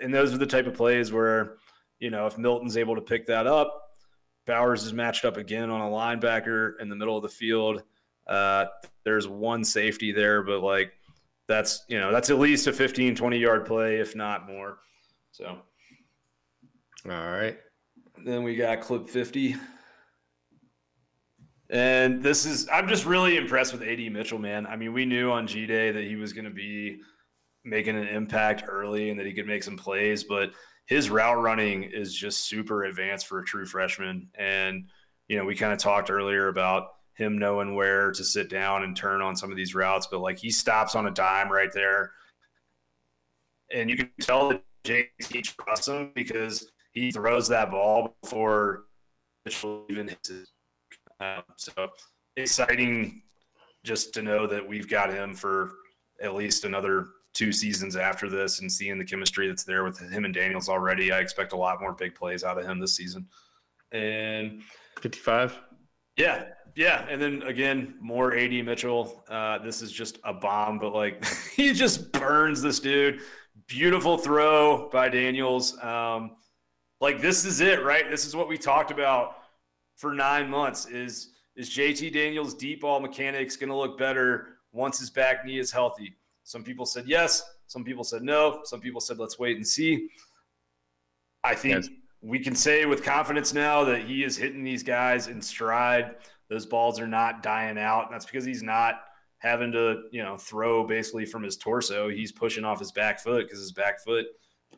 And 0.00 0.12
those 0.12 0.34
are 0.34 0.38
the 0.38 0.46
type 0.46 0.66
of 0.66 0.74
plays 0.74 1.12
where, 1.12 1.56
you 2.00 2.10
know, 2.10 2.26
if 2.26 2.36
Milton's 2.36 2.76
able 2.76 2.94
to 2.96 3.00
pick 3.00 3.26
that 3.26 3.46
up, 3.46 3.80
Bowers 4.46 4.84
is 4.84 4.92
matched 4.92 5.24
up 5.24 5.38
again 5.38 5.70
on 5.70 5.80
a 5.80 5.84
linebacker 5.84 6.72
in 6.80 6.88
the 6.90 6.96
middle 6.96 7.16
of 7.16 7.22
the 7.22 7.28
field. 7.28 7.82
Uh, 8.26 8.66
there's 9.04 9.26
one 9.26 9.64
safety 9.64 10.12
there, 10.12 10.42
but 10.42 10.60
like 10.60 10.92
that's, 11.48 11.84
you 11.88 11.98
know, 11.98 12.12
that's 12.12 12.28
at 12.28 12.38
least 12.38 12.66
a 12.66 12.72
15, 12.72 13.14
20 13.14 13.38
yard 13.38 13.64
play, 13.64 13.96
if 13.96 14.14
not 14.14 14.46
more. 14.46 14.78
So, 15.32 15.46
all 17.06 17.10
right. 17.10 17.58
Then 18.22 18.42
we 18.42 18.54
got 18.54 18.80
clip 18.80 19.08
50. 19.08 19.56
And 21.74 22.22
this 22.22 22.46
is, 22.46 22.68
I'm 22.72 22.86
just 22.86 23.04
really 23.04 23.36
impressed 23.36 23.72
with 23.72 23.82
AD 23.82 23.98
Mitchell, 24.12 24.38
man. 24.38 24.64
I 24.64 24.76
mean, 24.76 24.92
we 24.92 25.04
knew 25.04 25.32
on 25.32 25.48
G 25.48 25.66
Day 25.66 25.90
that 25.90 26.04
he 26.04 26.14
was 26.14 26.32
going 26.32 26.44
to 26.44 26.52
be 26.52 27.00
making 27.64 27.96
an 27.96 28.06
impact 28.06 28.62
early 28.68 29.10
and 29.10 29.18
that 29.18 29.26
he 29.26 29.32
could 29.32 29.48
make 29.48 29.64
some 29.64 29.76
plays, 29.76 30.22
but 30.22 30.52
his 30.86 31.10
route 31.10 31.42
running 31.42 31.82
is 31.82 32.14
just 32.14 32.46
super 32.46 32.84
advanced 32.84 33.26
for 33.26 33.40
a 33.40 33.44
true 33.44 33.66
freshman. 33.66 34.28
And, 34.38 34.86
you 35.26 35.36
know, 35.36 35.44
we 35.44 35.56
kind 35.56 35.72
of 35.72 35.80
talked 35.80 36.10
earlier 36.10 36.46
about 36.46 36.90
him 37.14 37.38
knowing 37.38 37.74
where 37.74 38.12
to 38.12 38.22
sit 38.22 38.48
down 38.48 38.84
and 38.84 38.96
turn 38.96 39.20
on 39.20 39.34
some 39.34 39.50
of 39.50 39.56
these 39.56 39.74
routes, 39.74 40.06
but 40.08 40.20
like 40.20 40.38
he 40.38 40.52
stops 40.52 40.94
on 40.94 41.08
a 41.08 41.10
dime 41.10 41.50
right 41.50 41.72
there. 41.74 42.12
And 43.74 43.90
you 43.90 43.96
can 43.96 44.10
tell 44.20 44.50
that 44.50 44.62
JT 44.84 45.56
trusts 45.56 45.88
him 45.88 46.12
because 46.14 46.70
he 46.92 47.10
throws 47.10 47.48
that 47.48 47.72
ball 47.72 48.16
before 48.22 48.84
Mitchell 49.44 49.86
even 49.90 50.06
hits 50.06 50.28
his 50.28 50.53
um, 51.24 51.42
so 51.56 51.88
exciting 52.36 53.22
just 53.84 54.14
to 54.14 54.22
know 54.22 54.46
that 54.46 54.66
we've 54.66 54.88
got 54.88 55.10
him 55.10 55.34
for 55.34 55.72
at 56.22 56.34
least 56.34 56.64
another 56.64 57.08
two 57.34 57.52
seasons 57.52 57.96
after 57.96 58.30
this 58.30 58.60
and 58.60 58.70
seeing 58.70 58.98
the 58.98 59.04
chemistry 59.04 59.48
that's 59.48 59.64
there 59.64 59.84
with 59.84 59.98
him 59.98 60.24
and 60.24 60.32
Daniels 60.32 60.68
already. 60.68 61.12
I 61.12 61.18
expect 61.18 61.52
a 61.52 61.56
lot 61.56 61.80
more 61.80 61.92
big 61.92 62.14
plays 62.14 62.44
out 62.44 62.58
of 62.58 62.64
him 62.64 62.78
this 62.78 62.96
season. 62.96 63.26
And 63.92 64.62
55. 65.00 65.58
Yeah. 66.16 66.46
Yeah. 66.76 67.06
And 67.08 67.20
then 67.20 67.42
again, 67.42 67.94
more 68.00 68.36
AD 68.36 68.52
Mitchell. 68.64 69.24
Uh, 69.28 69.58
this 69.58 69.82
is 69.82 69.92
just 69.92 70.18
a 70.24 70.32
bomb, 70.32 70.78
but 70.78 70.94
like 70.94 71.24
he 71.56 71.72
just 71.72 72.12
burns 72.12 72.62
this 72.62 72.80
dude. 72.80 73.20
Beautiful 73.66 74.16
throw 74.16 74.88
by 74.90 75.08
Daniels. 75.08 75.78
Um, 75.82 76.36
like 77.00 77.20
this 77.20 77.44
is 77.44 77.60
it, 77.60 77.84
right? 77.84 78.08
This 78.08 78.26
is 78.26 78.34
what 78.36 78.48
we 78.48 78.56
talked 78.56 78.90
about 78.90 79.36
for 79.96 80.12
nine 80.14 80.48
months. 80.48 80.86
Is 80.86 81.30
is 81.56 81.70
JT 81.70 82.12
Daniels' 82.12 82.54
deep 82.54 82.80
ball 82.80 83.00
mechanics 83.00 83.56
going 83.56 83.70
to 83.70 83.76
look 83.76 83.96
better 83.98 84.58
once 84.72 84.98
his 84.98 85.10
back 85.10 85.44
knee 85.44 85.58
is 85.58 85.70
healthy? 85.70 86.16
Some 86.42 86.64
people 86.64 86.86
said 86.86 87.04
yes. 87.06 87.42
Some 87.66 87.84
people 87.84 88.04
said 88.04 88.22
no. 88.22 88.60
Some 88.64 88.80
people 88.80 89.00
said 89.00 89.18
let's 89.18 89.38
wait 89.38 89.56
and 89.56 89.66
see. 89.66 90.08
I 91.42 91.54
think 91.54 91.76
yes. 91.76 91.88
we 92.20 92.38
can 92.38 92.54
say 92.54 92.86
with 92.86 93.02
confidence 93.02 93.52
now 93.52 93.84
that 93.84 94.02
he 94.02 94.24
is 94.24 94.36
hitting 94.36 94.64
these 94.64 94.82
guys 94.82 95.28
in 95.28 95.40
stride. 95.40 96.16
Those 96.48 96.66
balls 96.66 97.00
are 97.00 97.06
not 97.06 97.42
dying 97.42 97.78
out. 97.78 98.10
That's 98.10 98.26
because 98.26 98.44
he's 98.44 98.62
not 98.62 99.00
having 99.38 99.72
to, 99.72 100.04
you 100.10 100.22
know, 100.22 100.36
throw 100.36 100.86
basically 100.86 101.26
from 101.26 101.42
his 101.42 101.56
torso. 101.56 102.08
He's 102.08 102.32
pushing 102.32 102.64
off 102.64 102.78
his 102.78 102.92
back 102.92 103.20
foot 103.20 103.44
because 103.44 103.60
his 103.60 103.72
back 103.72 104.02
foot 104.02 104.26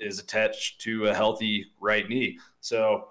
is 0.01 0.19
attached 0.19 0.81
to 0.83 1.07
a 1.07 1.15
healthy 1.15 1.67
right 1.81 2.09
knee. 2.09 2.39
So 2.61 3.09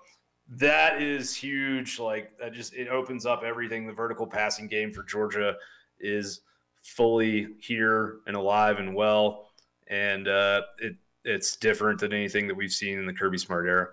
that 0.49 1.01
is 1.01 1.35
huge. 1.35 1.99
Like 1.99 2.37
that 2.39 2.53
just 2.53 2.73
it 2.73 2.87
opens 2.87 3.25
up 3.25 3.43
everything. 3.43 3.87
The 3.87 3.93
vertical 3.93 4.27
passing 4.27 4.67
game 4.67 4.91
for 4.91 5.03
Georgia 5.03 5.55
is 5.99 6.41
fully 6.83 7.47
here 7.59 8.17
and 8.27 8.35
alive 8.35 8.77
and 8.77 8.93
well, 8.95 9.49
and 9.87 10.27
uh, 10.27 10.61
it 10.79 10.95
it's 11.23 11.55
different 11.55 11.99
than 11.99 12.13
anything 12.13 12.47
that 12.47 12.55
we've 12.55 12.71
seen 12.71 12.99
in 12.99 13.05
the 13.05 13.13
Kirby 13.13 13.37
Smart 13.37 13.65
era. 13.65 13.87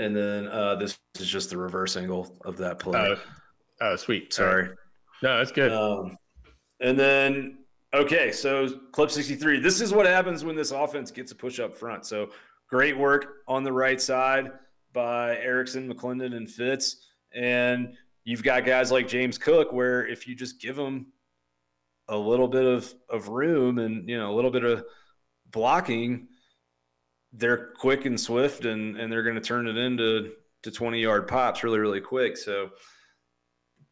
And 0.00 0.14
then 0.14 0.48
uh, 0.48 0.74
this 0.76 0.98
is 1.18 1.28
just 1.28 1.50
the 1.50 1.56
reverse 1.56 1.96
angle 1.96 2.36
of 2.44 2.56
that 2.58 2.78
play. 2.78 3.12
Uh, 3.12 3.16
oh, 3.80 3.96
sweet. 3.96 4.32
Sorry. 4.32 4.70
No, 5.22 5.38
that's 5.38 5.52
good. 5.52 5.72
Um, 5.72 6.16
and 6.80 6.98
then 6.98 7.58
okay, 7.94 8.30
so 8.32 8.68
clip 8.92 9.10
sixty 9.10 9.34
three. 9.34 9.60
This 9.60 9.80
is 9.80 9.92
what 9.92 10.06
happens 10.06 10.44
when 10.44 10.56
this 10.56 10.70
offense 10.72 11.10
gets 11.10 11.32
a 11.32 11.34
push 11.34 11.60
up 11.60 11.74
front. 11.74 12.04
So 12.04 12.30
great 12.68 12.96
work 12.96 13.38
on 13.46 13.64
the 13.64 13.72
right 13.72 14.00
side 14.00 14.50
by 14.92 15.36
Ericson, 15.36 15.92
McClendon, 15.92 16.34
and 16.34 16.50
Fitz, 16.50 17.08
and 17.34 17.94
you've 18.24 18.42
got 18.42 18.64
guys 18.64 18.90
like 18.92 19.08
James 19.08 19.38
Cook, 19.38 19.72
where 19.72 20.06
if 20.06 20.26
you 20.26 20.34
just 20.34 20.60
give 20.60 20.76
them 20.76 21.12
a 22.08 22.16
little 22.16 22.48
bit 22.48 22.64
of, 22.64 22.92
of 23.10 23.28
room 23.28 23.78
and 23.78 24.08
you 24.08 24.16
know 24.16 24.32
a 24.32 24.34
little 24.34 24.50
bit 24.50 24.64
of 24.64 24.84
blocking, 25.50 26.28
they're 27.32 27.72
quick 27.78 28.04
and 28.06 28.18
swift, 28.18 28.64
and 28.64 28.96
and 28.96 29.12
they're 29.12 29.22
going 29.22 29.34
to 29.34 29.40
turn 29.40 29.66
it 29.66 29.76
into 29.76 30.32
to 30.62 30.70
twenty 30.70 31.00
yard 31.00 31.28
pops 31.28 31.62
really 31.62 31.78
really 31.78 32.00
quick. 32.00 32.36
So 32.36 32.70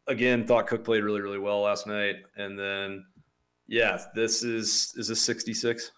again, 0.07 0.45
thought 0.45 0.67
Cook 0.67 0.83
played 0.83 1.03
really 1.03 1.21
really 1.21 1.39
well 1.39 1.61
last 1.61 1.87
night, 1.87 2.15
and 2.35 2.57
then 2.57 3.05
yeah, 3.67 4.01
this 4.15 4.43
is 4.43 4.93
is 4.97 5.09
a 5.09 5.15
sixty 5.15 5.53
six. 5.53 5.91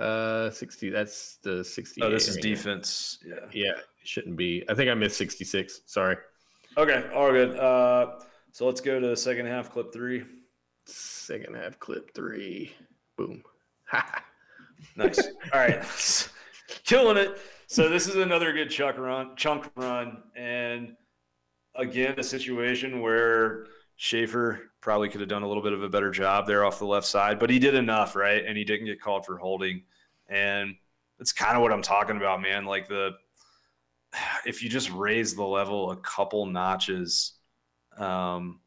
Uh, 0.00 0.50
sixty. 0.50 0.88
That's 0.88 1.36
the 1.42 1.64
sixty. 1.64 2.02
Oh, 2.02 2.10
this 2.10 2.28
is 2.28 2.36
defense. 2.36 3.18
Yeah. 3.26 3.34
Yeah, 3.52 3.78
it 3.78 3.84
shouldn't 4.04 4.36
be. 4.36 4.64
I 4.68 4.74
think 4.74 4.90
I 4.90 4.94
missed 4.94 5.18
sixty 5.18 5.44
six. 5.44 5.82
Sorry. 5.86 6.16
Okay, 6.76 7.04
all 7.14 7.30
good. 7.32 7.58
Uh, 7.58 8.20
so 8.52 8.66
let's 8.66 8.80
go 8.80 8.98
to 8.98 9.08
the 9.08 9.16
second 9.16 9.46
half 9.46 9.70
clip 9.70 9.92
three. 9.92 10.24
Second 10.86 11.56
half 11.56 11.78
clip 11.78 12.14
three. 12.14 12.72
Boom. 13.16 13.42
nice. 14.96 15.18
All 15.52 15.60
right, 15.60 15.84
killing 16.84 17.16
it. 17.16 17.38
So 17.66 17.88
this 17.88 18.08
is 18.08 18.16
another 18.16 18.52
good 18.52 18.70
chunk 18.70 18.98
run, 18.98 19.36
chunk 19.36 19.70
run, 19.76 20.22
and 20.34 20.96
again 21.76 22.14
a 22.18 22.22
situation 22.22 23.00
where 23.00 23.66
Shaffer 24.02 24.70
probably 24.80 25.10
could 25.10 25.20
have 25.20 25.28
done 25.28 25.42
a 25.42 25.46
little 25.46 25.62
bit 25.62 25.74
of 25.74 25.82
a 25.82 25.88
better 25.90 26.10
job 26.10 26.46
there 26.46 26.64
off 26.64 26.78
the 26.78 26.86
left 26.86 27.06
side, 27.06 27.38
but 27.38 27.50
he 27.50 27.58
did 27.58 27.74
enough, 27.74 28.16
right? 28.16 28.42
And 28.46 28.56
he 28.56 28.64
didn't 28.64 28.86
get 28.86 28.98
called 28.98 29.26
for 29.26 29.36
holding, 29.36 29.82
and 30.26 30.74
that's 31.18 31.34
kind 31.34 31.54
of 31.54 31.60
what 31.60 31.70
I'm 31.70 31.82
talking 31.82 32.16
about, 32.16 32.40
man. 32.40 32.64
Like 32.64 32.88
the 32.88 33.10
if 34.46 34.62
you 34.62 34.70
just 34.70 34.90
raise 34.90 35.34
the 35.34 35.44
level 35.44 35.90
a 35.90 35.96
couple 35.98 36.46
notches, 36.46 37.34
um, 37.98 38.60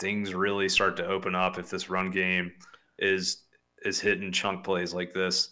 things 0.00 0.34
really 0.34 0.68
start 0.68 0.98
to 0.98 1.06
open 1.06 1.34
up. 1.34 1.58
If 1.58 1.70
this 1.70 1.88
run 1.88 2.10
game 2.10 2.52
is 2.98 3.44
is 3.86 3.98
hitting 3.98 4.32
chunk 4.32 4.64
plays 4.64 4.92
like 4.92 5.14
this, 5.14 5.48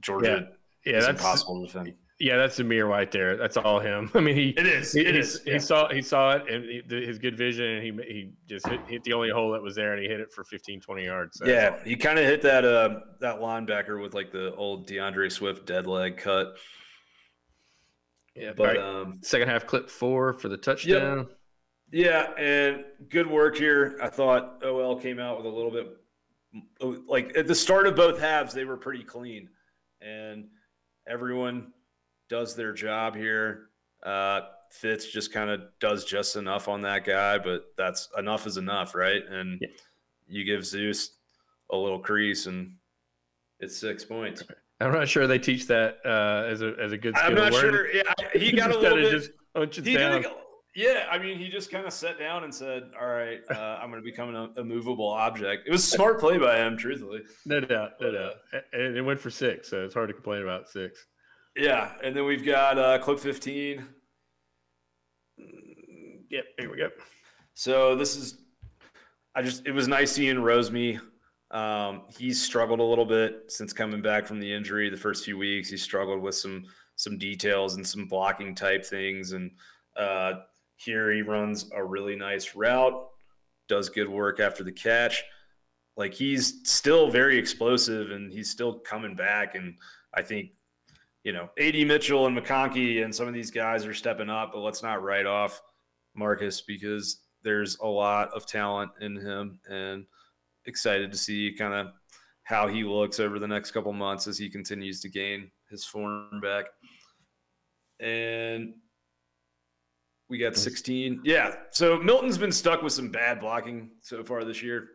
Georgia, 0.00 0.48
yeah, 0.48 0.56
yeah 0.84 1.00
that's 1.00 1.08
impossible 1.08 1.60
to 1.60 1.66
defend. 1.66 1.94
Yeah, 2.20 2.36
that's 2.36 2.58
Amir 2.58 2.86
right 2.86 3.10
there. 3.12 3.36
That's 3.36 3.56
all 3.56 3.78
him. 3.78 4.10
I 4.14 4.20
mean, 4.20 4.34
he 4.34 4.48
it 4.50 4.66
is. 4.66 4.92
He, 4.92 5.00
it 5.00 5.14
he, 5.14 5.20
is. 5.20 5.40
he 5.44 5.52
yeah. 5.52 5.58
saw 5.58 5.88
he 5.88 6.02
saw 6.02 6.32
it 6.32 6.50
and 6.52 6.64
he, 6.64 7.06
his 7.06 7.18
good 7.18 7.36
vision, 7.36 7.64
and 7.64 7.82
he 7.82 8.12
he 8.12 8.32
just 8.48 8.66
hit, 8.66 8.80
hit 8.88 9.04
the 9.04 9.12
only 9.12 9.30
hole 9.30 9.52
that 9.52 9.62
was 9.62 9.76
there, 9.76 9.92
and 9.92 10.02
he 10.02 10.08
hit 10.08 10.18
it 10.18 10.32
for 10.32 10.42
15, 10.42 10.80
20 10.80 11.04
yards. 11.04 11.38
So 11.38 11.46
yeah, 11.46 11.78
he 11.84 11.94
kind 11.94 12.18
of 12.18 12.24
hit 12.24 12.42
that 12.42 12.64
uh 12.64 13.00
that 13.20 13.36
linebacker 13.36 14.02
with 14.02 14.14
like 14.14 14.32
the 14.32 14.54
old 14.56 14.88
D'Andre 14.88 15.28
Swift 15.28 15.64
dead 15.64 15.86
leg 15.86 16.16
cut. 16.16 16.56
Yeah, 18.34 18.52
but 18.56 18.76
right. 18.76 18.78
um, 18.78 19.20
second 19.22 19.48
half 19.48 19.66
clip 19.66 19.88
four 19.88 20.32
for 20.34 20.48
the 20.48 20.56
touchdown. 20.56 21.18
Yep. 21.18 21.28
Yeah, 21.90 22.32
and 22.36 22.84
good 23.08 23.28
work 23.28 23.56
here. 23.56 23.98
I 24.02 24.08
thought 24.08 24.62
OL 24.64 25.00
came 25.00 25.18
out 25.18 25.38
with 25.38 25.46
a 25.46 25.56
little 25.56 25.70
bit 25.70 25.96
like 27.06 27.36
at 27.36 27.46
the 27.46 27.54
start 27.54 27.86
of 27.86 27.94
both 27.94 28.18
halves, 28.18 28.54
they 28.54 28.64
were 28.64 28.76
pretty 28.76 29.04
clean, 29.04 29.48
and 30.00 30.48
everyone 31.08 31.72
does 32.28 32.54
their 32.54 32.72
job 32.72 33.16
here. 33.16 33.70
Uh, 34.02 34.40
Fitz 34.70 35.10
just 35.10 35.32
kind 35.32 35.50
of 35.50 35.62
does 35.80 36.04
just 36.04 36.36
enough 36.36 36.68
on 36.68 36.82
that 36.82 37.04
guy, 37.04 37.38
but 37.38 37.72
that's 37.76 38.08
enough 38.18 38.46
is 38.46 38.58
enough, 38.58 38.94
right? 38.94 39.22
And 39.26 39.58
yeah. 39.60 39.68
you 40.28 40.44
give 40.44 40.64
Zeus 40.64 41.12
a 41.70 41.76
little 41.76 41.98
crease, 41.98 42.46
and 42.46 42.74
it's 43.60 43.76
six 43.76 44.04
points. 44.04 44.42
I'm 44.80 44.92
not 44.92 45.08
sure 45.08 45.26
they 45.26 45.38
teach 45.38 45.66
that 45.68 45.98
uh, 46.04 46.46
as 46.46 46.62
a 46.62 46.74
as 46.80 46.92
a 46.92 46.98
good. 46.98 47.16
I'm 47.16 47.34
not 47.34 47.54
sure. 47.54 47.92
Yeah, 47.92 48.02
he 48.34 48.52
got 48.52 48.70
a 48.74 48.78
little 48.78 48.98
bit. 48.98 49.10
Just 49.70 49.86
he 49.86 49.94
down. 49.94 50.22
Did, 50.22 50.30
yeah, 50.78 51.08
I 51.10 51.18
mean, 51.18 51.40
he 51.40 51.48
just 51.48 51.72
kind 51.72 51.84
of 51.86 51.92
sat 51.92 52.20
down 52.20 52.44
and 52.44 52.54
said, 52.54 52.92
"All 53.00 53.08
right, 53.08 53.40
uh, 53.50 53.80
I'm 53.82 53.90
going 53.90 54.00
to 54.00 54.08
become 54.08 54.32
an, 54.32 54.50
a 54.56 54.62
movable 54.62 55.08
object." 55.08 55.66
It 55.66 55.72
was 55.72 55.82
a 55.82 55.88
smart 55.88 56.20
play 56.20 56.38
by 56.38 56.58
him, 56.58 56.76
truthfully. 56.76 57.22
No 57.44 57.58
doubt, 57.58 57.94
no 58.00 58.12
doubt. 58.12 58.34
And 58.72 58.96
it 58.96 59.02
went 59.02 59.18
for 59.18 59.28
six, 59.28 59.68
so 59.68 59.84
it's 59.84 59.94
hard 59.94 60.08
to 60.08 60.14
complain 60.14 60.42
about 60.42 60.68
six. 60.68 61.04
Yeah, 61.56 61.90
and 62.04 62.14
then 62.14 62.26
we've 62.26 62.46
got 62.46 62.78
uh, 62.78 62.96
clip 63.00 63.18
15. 63.18 63.84
Yep, 66.30 66.44
here 66.60 66.70
we 66.70 66.76
go. 66.76 66.90
So 67.54 67.96
this 67.96 68.14
is, 68.14 68.38
I 69.34 69.42
just, 69.42 69.66
it 69.66 69.72
was 69.72 69.88
nice 69.88 70.12
seeing 70.12 70.36
Rosemy. 70.36 71.00
Um, 71.50 72.02
he's 72.16 72.40
struggled 72.40 72.78
a 72.78 72.84
little 72.84 73.06
bit 73.06 73.46
since 73.48 73.72
coming 73.72 74.00
back 74.00 74.26
from 74.26 74.38
the 74.38 74.52
injury. 74.52 74.90
The 74.90 74.96
first 74.96 75.24
few 75.24 75.36
weeks, 75.36 75.70
he 75.70 75.76
struggled 75.76 76.22
with 76.22 76.36
some 76.36 76.66
some 76.94 77.18
details 77.18 77.74
and 77.74 77.86
some 77.86 78.06
blocking 78.06 78.54
type 78.54 78.84
things. 78.84 79.32
And 79.32 79.50
uh, 79.96 80.34
here 80.78 81.12
he 81.12 81.22
runs 81.22 81.70
a 81.74 81.84
really 81.84 82.16
nice 82.16 82.54
route, 82.54 83.06
does 83.68 83.88
good 83.88 84.08
work 84.08 84.40
after 84.40 84.64
the 84.64 84.72
catch. 84.72 85.22
Like 85.96 86.14
he's 86.14 86.60
still 86.64 87.10
very 87.10 87.38
explosive 87.38 88.10
and 88.10 88.32
he's 88.32 88.50
still 88.50 88.78
coming 88.78 89.14
back. 89.14 89.54
And 89.54 89.76
I 90.14 90.22
think 90.22 90.50
you 91.24 91.32
know, 91.32 91.50
AD 91.58 91.74
Mitchell 91.86 92.26
and 92.26 92.38
McConkey 92.38 93.04
and 93.04 93.14
some 93.14 93.28
of 93.28 93.34
these 93.34 93.50
guys 93.50 93.84
are 93.84 93.92
stepping 93.92 94.30
up, 94.30 94.52
but 94.52 94.60
let's 94.60 94.82
not 94.82 95.02
write 95.02 95.26
off 95.26 95.60
Marcus 96.14 96.62
because 96.62 97.20
there's 97.42 97.76
a 97.80 97.86
lot 97.86 98.32
of 98.32 98.46
talent 98.46 98.90
in 99.00 99.16
him 99.16 99.58
and 99.68 100.06
excited 100.64 101.10
to 101.12 101.18
see 101.18 101.54
kind 101.58 101.74
of 101.74 101.92
how 102.44 102.66
he 102.66 102.82
looks 102.82 103.20
over 103.20 103.38
the 103.38 103.46
next 103.46 103.72
couple 103.72 103.92
months 103.92 104.26
as 104.26 104.38
he 104.38 104.48
continues 104.48 105.00
to 105.00 105.10
gain 105.10 105.50
his 105.70 105.84
form 105.84 106.40
back. 106.40 106.64
And 108.00 108.74
we 110.28 110.38
got 110.38 110.56
16. 110.56 111.22
Yeah. 111.24 111.54
So 111.70 111.98
Milton's 111.98 112.38
been 112.38 112.52
stuck 112.52 112.82
with 112.82 112.92
some 112.92 113.08
bad 113.10 113.40
blocking 113.40 113.90
so 114.02 114.22
far 114.22 114.44
this 114.44 114.62
year. 114.62 114.90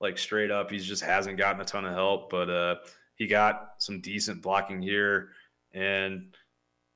Like 0.00 0.18
straight 0.18 0.50
up, 0.50 0.70
he's 0.70 0.86
just 0.86 1.02
hasn't 1.02 1.38
gotten 1.38 1.60
a 1.60 1.64
ton 1.64 1.84
of 1.84 1.94
help, 1.94 2.30
but 2.30 2.50
uh 2.50 2.76
he 3.16 3.26
got 3.26 3.72
some 3.78 4.00
decent 4.00 4.42
blocking 4.42 4.80
here. 4.80 5.30
And 5.72 6.34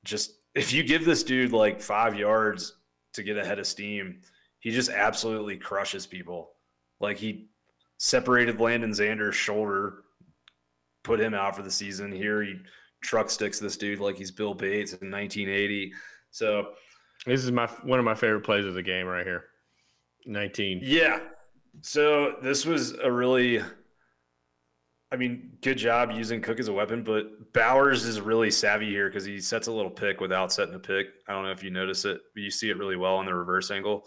just 0.03 0.31
if 0.55 0.73
you 0.73 0.83
give 0.83 1.05
this 1.05 1.23
dude 1.23 1.51
like 1.51 1.81
five 1.81 2.17
yards 2.17 2.77
to 3.13 3.23
get 3.23 3.37
ahead 3.37 3.59
of 3.59 3.67
steam, 3.67 4.21
he 4.59 4.71
just 4.71 4.89
absolutely 4.89 5.57
crushes 5.57 6.07
people. 6.07 6.51
Like 6.99 7.17
he 7.17 7.49
separated 7.97 8.59
Landon 8.59 8.93
Zander's 8.93 9.35
shoulder, 9.35 10.03
put 11.03 11.19
him 11.19 11.33
out 11.33 11.55
for 11.55 11.61
the 11.61 11.71
season. 11.71 12.11
Here 12.11 12.41
he 12.41 12.55
truck 13.01 13.29
sticks 13.29 13.59
this 13.59 13.75
dude 13.75 13.99
like 13.99 14.15
he's 14.15 14.31
Bill 14.31 14.53
Bates 14.53 14.93
in 14.93 15.11
1980. 15.11 15.91
So 16.31 16.69
this 17.25 17.43
is 17.43 17.51
my 17.51 17.67
one 17.83 17.99
of 17.99 18.05
my 18.05 18.15
favorite 18.15 18.41
plays 18.41 18.65
of 18.65 18.73
the 18.73 18.83
game 18.83 19.05
right 19.05 19.25
here. 19.25 19.45
19. 20.25 20.79
Yeah. 20.81 21.19
So 21.81 22.35
this 22.41 22.65
was 22.65 22.91
a 22.91 23.11
really 23.11 23.61
I 25.13 25.15
mean, 25.15 25.51
good 25.61 25.77
job 25.77 26.09
using 26.11 26.41
Cook 26.41 26.59
as 26.59 26.69
a 26.69 26.73
weapon, 26.73 27.03
but 27.03 27.53
Bowers 27.53 28.03
is 28.03 28.19
really 28.19 28.49
savvy 28.49 28.89
here 28.89 29.09
because 29.09 29.23
he 29.23 29.39
sets 29.39 29.67
a 29.67 29.71
little 29.71 29.91
pick 29.91 30.19
without 30.19 30.51
setting 30.51 30.73
a 30.73 30.79
pick. 30.79 31.05
I 31.27 31.33
don't 31.33 31.43
know 31.43 31.51
if 31.51 31.63
you 31.63 31.69
notice 31.69 32.03
it, 32.05 32.19
but 32.33 32.41
you 32.41 32.49
see 32.49 32.71
it 32.71 32.79
really 32.79 32.95
well 32.95 33.17
on 33.17 33.27
the 33.27 33.35
reverse 33.35 33.69
angle. 33.69 34.05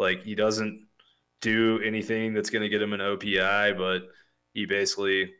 Like 0.00 0.24
he 0.24 0.34
doesn't 0.34 0.84
do 1.40 1.80
anything 1.84 2.34
that's 2.34 2.50
going 2.50 2.62
to 2.62 2.68
get 2.68 2.82
him 2.82 2.92
an 2.92 2.98
OPI, 2.98 3.78
but 3.78 4.08
he 4.52 4.66
basically 4.66 5.30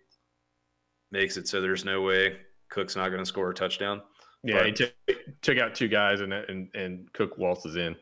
makes 1.11 1.37
it 1.37 1.49
so 1.49 1.61
there's 1.61 1.85
no 1.85 2.03
way 2.03 2.37
Cook's 2.71 2.95
not 2.95 3.09
going 3.09 3.19
to 3.19 3.27
score 3.27 3.51
a 3.51 3.55
touchdown. 3.55 4.03
Yeah, 4.49 4.59
but, 4.59 4.67
he 4.67 4.73
took, 4.73 4.95
took 5.43 5.59
out 5.59 5.75
two 5.75 5.89
guys 5.89 6.21
and, 6.21 6.33
and 6.33 6.69
and 6.75 7.13
Cook 7.13 7.37
waltzes 7.37 7.77
in. 7.77 7.95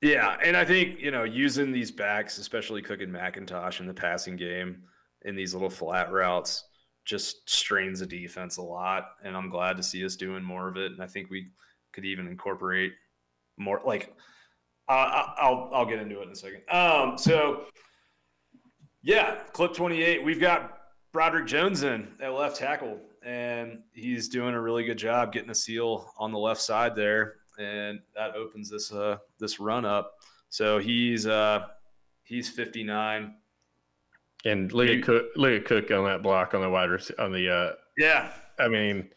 Yeah, 0.00 0.36
and 0.42 0.56
I 0.56 0.64
think 0.64 1.00
you 1.00 1.10
know 1.10 1.24
using 1.24 1.72
these 1.72 1.90
backs, 1.90 2.38
especially 2.38 2.80
Cook 2.80 3.00
and 3.00 3.12
McIntosh 3.12 3.80
in 3.80 3.86
the 3.86 3.94
passing 3.94 4.36
game 4.36 4.84
in 5.22 5.34
these 5.34 5.52
little 5.52 5.68
flat 5.68 6.12
routes 6.12 6.64
just 7.04 7.50
strains 7.50 7.98
the 8.00 8.06
defense 8.06 8.58
a 8.58 8.62
lot. 8.62 9.10
And 9.24 9.36
I'm 9.36 9.50
glad 9.50 9.76
to 9.78 9.82
see 9.82 10.04
us 10.04 10.14
doing 10.14 10.44
more 10.44 10.68
of 10.68 10.76
it. 10.76 10.92
And 10.92 11.02
I 11.02 11.06
think 11.06 11.28
we 11.28 11.48
could 11.92 12.04
even 12.04 12.28
incorporate 12.28 12.92
more. 13.56 13.80
Like, 13.84 14.14
uh, 14.88 15.26
I'll 15.38 15.70
I'll 15.72 15.86
get 15.86 15.98
into 15.98 16.20
it 16.20 16.24
in 16.24 16.30
a 16.30 16.36
second. 16.36 16.62
Um, 16.70 17.18
so 17.18 17.64
Yeah, 19.02 19.38
clip 19.52 19.74
28. 19.74 20.22
We've 20.22 20.40
got 20.40 20.78
Broderick 21.12 21.46
Jones 21.46 21.82
in 21.82 22.08
at 22.22 22.32
left 22.32 22.56
tackle, 22.56 23.00
and 23.22 23.82
he's 23.92 24.28
doing 24.28 24.54
a 24.54 24.60
really 24.60 24.84
good 24.84 24.98
job 24.98 25.32
getting 25.32 25.50
a 25.50 25.54
seal 25.54 26.12
on 26.18 26.32
the 26.32 26.38
left 26.38 26.60
side 26.60 26.94
there, 26.94 27.36
and 27.58 28.00
that 28.14 28.34
opens 28.34 28.70
this 28.70 28.92
uh 28.92 29.18
this 29.38 29.60
run 29.60 29.84
up. 29.84 30.14
So 30.48 30.78
he's 30.78 31.26
uh 31.26 31.66
he's 32.24 32.48
59. 32.48 33.34
And 34.46 34.72
look 34.72 34.88
at 34.88 35.02
Cook, 35.02 35.26
look 35.36 35.52
at 35.52 35.64
Cook 35.66 35.90
on 35.90 36.04
that 36.04 36.22
block 36.22 36.54
on 36.54 36.62
the 36.62 36.70
wide 36.70 36.90
on 37.18 37.32
the 37.32 37.50
uh 37.50 37.72
yeah. 37.98 38.30
I 38.58 38.68
mean, 38.68 39.10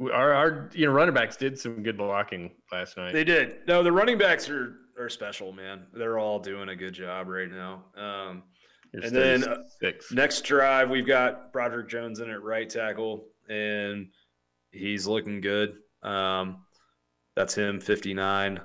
our 0.00 0.32
our 0.32 0.70
you 0.74 0.86
know 0.86 0.92
running 0.92 1.14
backs 1.14 1.36
did 1.36 1.58
some 1.58 1.82
good 1.82 1.96
blocking 1.96 2.50
last 2.72 2.96
night. 2.96 3.12
They 3.12 3.24
did. 3.24 3.58
No, 3.66 3.82
the 3.82 3.92
running 3.92 4.18
backs 4.18 4.48
are 4.48 4.76
are 4.98 5.08
special, 5.08 5.52
man. 5.52 5.86
They're 5.92 6.18
all 6.18 6.38
doing 6.38 6.68
a 6.68 6.76
good 6.76 6.94
job 6.94 7.28
right 7.28 7.50
now. 7.50 7.84
Um, 7.96 8.42
and 9.02 9.16
then 9.16 9.44
uh, 9.44 9.56
next 10.12 10.42
drive, 10.42 10.90
we've 10.90 11.06
got 11.06 11.52
Broderick 11.52 11.88
Jones 11.88 12.20
in 12.20 12.30
at 12.30 12.42
right 12.42 12.68
tackle, 12.68 13.26
and 13.48 14.08
he's 14.70 15.06
looking 15.06 15.40
good. 15.40 15.76
Um, 16.02 16.58
that's 17.34 17.54
him, 17.54 17.80
59. 17.80 18.60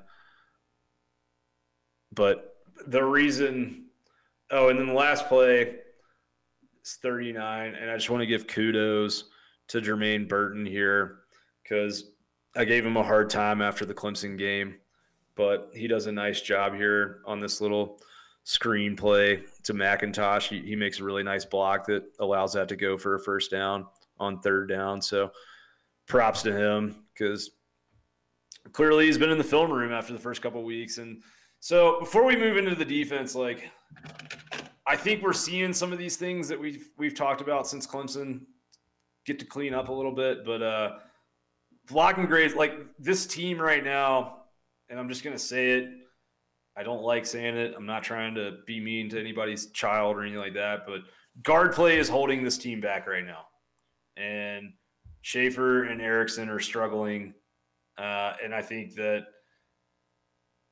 But 2.14 2.56
the 2.88 3.04
reason, 3.04 3.86
oh, 4.52 4.70
and 4.70 4.80
then 4.80 4.88
the 4.88 4.94
last 4.94 5.28
play 5.28 5.76
is 6.84 6.98
39. 7.02 7.76
And 7.76 7.90
I 7.90 7.96
just 7.96 8.10
want 8.10 8.22
to 8.22 8.28
give 8.28 8.48
kudos 8.48 9.26
to 9.70 9.82
Jermaine 9.82 10.28
Burton 10.28 10.66
here 10.66 11.20
because 11.64 12.12
I 12.56 12.66
gave 12.66 12.86
him 12.86 12.98
a 12.98 13.04
hard 13.04 13.30
time 13.30 13.62
after 13.62 13.86
the 13.86 13.94
Clemson 13.94 14.38
game, 14.38 14.76
but 15.36 15.70
he 15.74 15.88
does 15.88 16.08
a 16.08 16.12
nice 16.12 16.42
job 16.42 16.76
here 16.76 17.22
on 17.26 17.40
this 17.40 17.62
little 17.62 18.00
screenplay 18.50 19.44
to 19.62 19.76
McIntosh. 19.76 20.48
He, 20.48 20.62
he 20.62 20.76
makes 20.76 21.00
a 21.00 21.04
really 21.04 21.22
nice 21.22 21.46
block 21.46 21.86
that 21.86 22.04
allows 22.20 22.54
that 22.54 22.68
to 22.70 22.76
go 22.76 22.98
for 22.98 23.14
a 23.14 23.20
first 23.20 23.52
down 23.52 23.86
on 24.20 24.40
third 24.40 24.68
down. 24.68 25.04
So 25.04 25.32
props 26.08 26.42
to 26.42 26.52
him 26.52 27.04
because 27.14 27.52
clearly 28.72 29.06
he's 29.06 29.20
been 29.20 29.30
in 29.30 29.38
the 29.38 29.44
film 29.44 29.72
room 29.72 29.94
after 29.94 30.14
the 30.14 30.20
first 30.20 30.42
couple 30.42 30.64
weeks. 30.64 30.98
And 30.98 31.22
so 31.60 32.00
before 32.00 32.26
we 32.26 32.36
move 32.36 32.58
into 32.58 32.74
the 32.74 32.84
defense, 32.84 33.36
like 33.36 33.70
I 34.88 34.96
think 34.96 35.22
we're 35.22 35.32
seeing 35.32 35.72
some 35.72 35.94
of 35.94 36.00
these 36.00 36.18
things 36.18 36.48
that 36.48 36.60
we've 36.60 36.90
we've 36.98 37.14
talked 37.14 37.42
about 37.42 37.68
since 37.68 37.86
Clemson 37.86 38.42
get 39.28 39.38
to 39.38 39.46
clean 39.46 39.76
up 39.76 39.90
a 39.90 39.94
little 39.94 40.14
bit. 40.14 40.44
But 40.44 40.64
uh 40.64 40.92
blocking 41.88 42.26
grades, 42.26 42.56
like 42.56 42.74
this 42.98 43.28
team 43.28 43.62
right 43.62 43.84
now, 43.84 44.38
and 44.90 45.00
I'm 45.00 45.08
just 45.08 45.24
gonna 45.24 45.38
say 45.38 45.70
it 45.70 45.99
I 46.78 46.84
don't 46.84 47.02
like 47.02 47.26
saying 47.26 47.58
it. 47.58 47.74
I'm 47.76 47.86
not 47.86 48.04
trying 48.04 48.36
to 48.36 48.60
be 48.66 48.80
mean 48.80 49.10
to 49.10 49.20
anybody's 49.20 49.72
child 49.72 50.16
or 50.16 50.22
anything 50.22 50.40
like 50.40 50.54
that, 50.54 50.86
but 50.88 51.02
guard 51.44 51.74
play 51.74 51.98
is 51.98 52.10
holding 52.10 52.44
this 52.44 52.58
team 52.58 52.80
back 52.80 53.08
right 53.08 53.26
now. 53.26 53.46
And 54.18 54.74
Shaffer 55.22 55.84
and 55.84 56.02
Ericson 56.02 56.50
are 56.50 56.60
struggling. 56.60 57.34
Uh, 57.98 58.34
and 58.44 58.56
I 58.56 58.62
think 58.62 58.96
that 58.96 59.26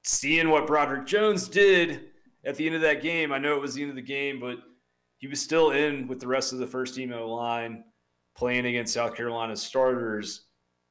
seeing 0.04 0.50
what 0.50 0.68
Broderick 0.68 1.06
Jones 1.06 1.50
did 1.50 2.10
at 2.46 2.56
the 2.56 2.66
end 2.66 2.76
of 2.76 2.82
that 2.82 3.02
game, 3.02 3.34
I 3.34 3.38
know 3.38 3.56
it 3.56 3.62
was 3.62 3.74
the 3.74 3.82
end 3.82 3.90
of 3.90 3.96
the 3.98 4.02
game, 4.02 4.40
but 4.40 4.58
he 5.18 5.28
was 5.28 5.42
still 5.42 5.72
in 5.72 6.08
with 6.08 6.20
the 6.20 6.28
rest 6.28 6.54
of 6.54 6.60
the 6.60 6.68
first 6.68 6.96
team 6.96 7.12
O 7.12 7.30
line 7.34 7.84
playing 8.38 8.66
against 8.66 8.94
South 8.94 9.16
Carolina's 9.16 9.62
starters. 9.62 10.46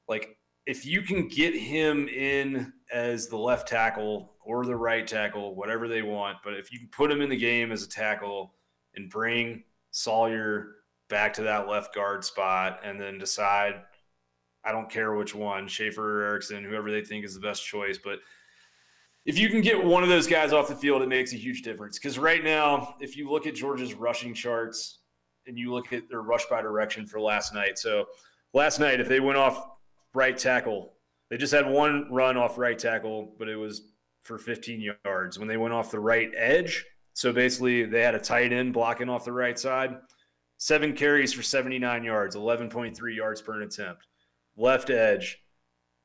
Like, 0.08 0.36
if 0.66 0.84
you 0.84 1.00
can 1.00 1.28
get 1.28 1.54
him 1.54 2.08
in 2.08 2.72
as 2.92 3.28
the 3.28 3.36
left 3.36 3.68
tackle 3.68 4.35
or 4.46 4.64
the 4.64 4.76
right 4.76 5.06
tackle, 5.06 5.56
whatever 5.56 5.88
they 5.88 6.02
want. 6.02 6.38
But 6.44 6.54
if 6.54 6.72
you 6.72 6.78
can 6.78 6.88
put 6.88 7.10
him 7.10 7.20
in 7.20 7.28
the 7.28 7.36
game 7.36 7.72
as 7.72 7.82
a 7.82 7.88
tackle 7.88 8.54
and 8.94 9.10
bring 9.10 9.64
Salyer 9.90 10.76
back 11.08 11.34
to 11.34 11.42
that 11.42 11.68
left 11.68 11.92
guard 11.92 12.24
spot 12.24 12.80
and 12.84 13.00
then 13.00 13.18
decide, 13.18 13.82
I 14.64 14.70
don't 14.70 14.88
care 14.88 15.14
which 15.14 15.34
one, 15.34 15.66
Shaffer 15.66 16.22
or 16.22 16.26
Ericson, 16.28 16.62
whoever 16.62 16.92
they 16.92 17.02
think 17.02 17.24
is 17.24 17.34
the 17.34 17.40
best 17.40 17.66
choice. 17.66 17.98
But 17.98 18.20
if 19.24 19.36
you 19.36 19.48
can 19.48 19.62
get 19.62 19.84
one 19.84 20.04
of 20.04 20.08
those 20.08 20.28
guys 20.28 20.52
off 20.52 20.68
the 20.68 20.76
field, 20.76 21.02
it 21.02 21.08
makes 21.08 21.32
a 21.32 21.36
huge 21.36 21.62
difference. 21.62 21.98
Because 21.98 22.16
right 22.16 22.44
now, 22.44 22.94
if 23.00 23.16
you 23.16 23.28
look 23.28 23.48
at 23.48 23.56
Georgia's 23.56 23.94
rushing 23.94 24.32
charts 24.32 25.00
and 25.48 25.58
you 25.58 25.72
look 25.72 25.92
at 25.92 26.08
their 26.08 26.22
rush 26.22 26.46
by 26.46 26.62
direction 26.62 27.04
for 27.04 27.20
last 27.20 27.52
night, 27.52 27.78
so 27.78 28.06
last 28.54 28.78
night, 28.78 29.00
if 29.00 29.08
they 29.08 29.18
went 29.18 29.38
off 29.38 29.70
right 30.14 30.38
tackle, 30.38 30.92
they 31.30 31.36
just 31.36 31.52
had 31.52 31.68
one 31.68 32.06
run 32.12 32.36
off 32.36 32.56
right 32.56 32.78
tackle, 32.78 33.34
but 33.40 33.48
it 33.48 33.56
was 33.56 33.90
for 34.26 34.38
15 34.38 34.92
yards. 35.04 35.38
When 35.38 35.48
they 35.48 35.56
went 35.56 35.72
off 35.72 35.90
the 35.90 36.00
right 36.00 36.30
edge, 36.36 36.84
so 37.12 37.32
basically 37.32 37.84
they 37.84 38.02
had 38.02 38.14
a 38.14 38.20
tight 38.20 38.52
end 38.52 38.72
blocking 38.72 39.08
off 39.08 39.24
the 39.24 39.32
right 39.32 39.58
side, 39.58 39.96
seven 40.58 40.92
carries 40.92 41.32
for 41.32 41.42
79 41.42 42.04
yards, 42.04 42.36
11.3 42.36 43.16
yards 43.16 43.40
per 43.40 43.62
attempt. 43.62 44.06
Left 44.56 44.90
edge, 44.90 45.38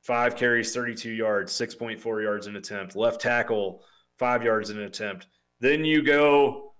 five 0.02 0.36
carries, 0.36 0.72
32 0.72 1.10
yards, 1.10 1.52
6.4 1.52 2.22
yards 2.22 2.46
an 2.46 2.56
attempt. 2.56 2.96
Left 2.96 3.20
tackle, 3.20 3.82
five 4.18 4.42
yards 4.42 4.70
an 4.70 4.80
attempt. 4.80 5.26
Then 5.60 5.84
you 5.84 6.02
go 6.02 6.74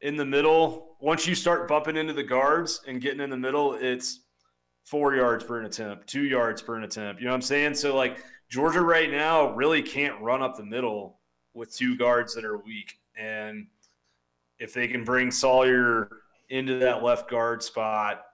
in 0.00 0.16
the 0.16 0.24
middle. 0.24 0.96
Once 1.00 1.26
you 1.26 1.34
start 1.34 1.68
bumping 1.68 1.96
into 1.96 2.12
the 2.12 2.22
guards 2.22 2.80
and 2.86 3.00
getting 3.00 3.20
in 3.20 3.30
the 3.30 3.36
middle, 3.36 3.74
it's 3.74 4.20
four 4.84 5.14
yards 5.14 5.44
per 5.44 5.60
an 5.60 5.66
attempt, 5.66 6.08
two 6.08 6.24
yards 6.24 6.62
per 6.62 6.76
an 6.76 6.84
attempt. 6.84 7.20
You 7.20 7.26
know 7.26 7.32
what 7.32 7.36
I'm 7.36 7.42
saying? 7.42 7.74
So 7.74 7.94
like 7.94 8.24
Georgia 8.52 8.82
right 8.82 9.10
now 9.10 9.54
really 9.54 9.80
can't 9.80 10.20
run 10.20 10.42
up 10.42 10.58
the 10.58 10.62
middle 10.62 11.18
with 11.54 11.74
two 11.74 11.96
guards 11.96 12.34
that 12.34 12.44
are 12.44 12.58
weak. 12.58 12.98
And 13.16 13.66
if 14.58 14.74
they 14.74 14.86
can 14.88 15.04
bring 15.04 15.30
Salyer 15.30 16.10
into 16.50 16.78
that 16.80 17.02
left 17.02 17.30
guard 17.30 17.62
spot 17.62 18.26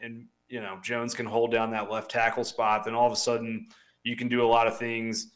and 0.00 0.24
you 0.48 0.62
know 0.62 0.78
Jones 0.82 1.12
can 1.12 1.26
hold 1.26 1.52
down 1.52 1.70
that 1.72 1.90
left 1.90 2.10
tackle 2.10 2.44
spot, 2.44 2.86
then 2.86 2.94
all 2.94 3.06
of 3.06 3.12
a 3.12 3.16
sudden 3.16 3.66
you 4.04 4.16
can 4.16 4.28
do 4.28 4.42
a 4.42 4.48
lot 4.48 4.66
of 4.66 4.78
things 4.78 5.32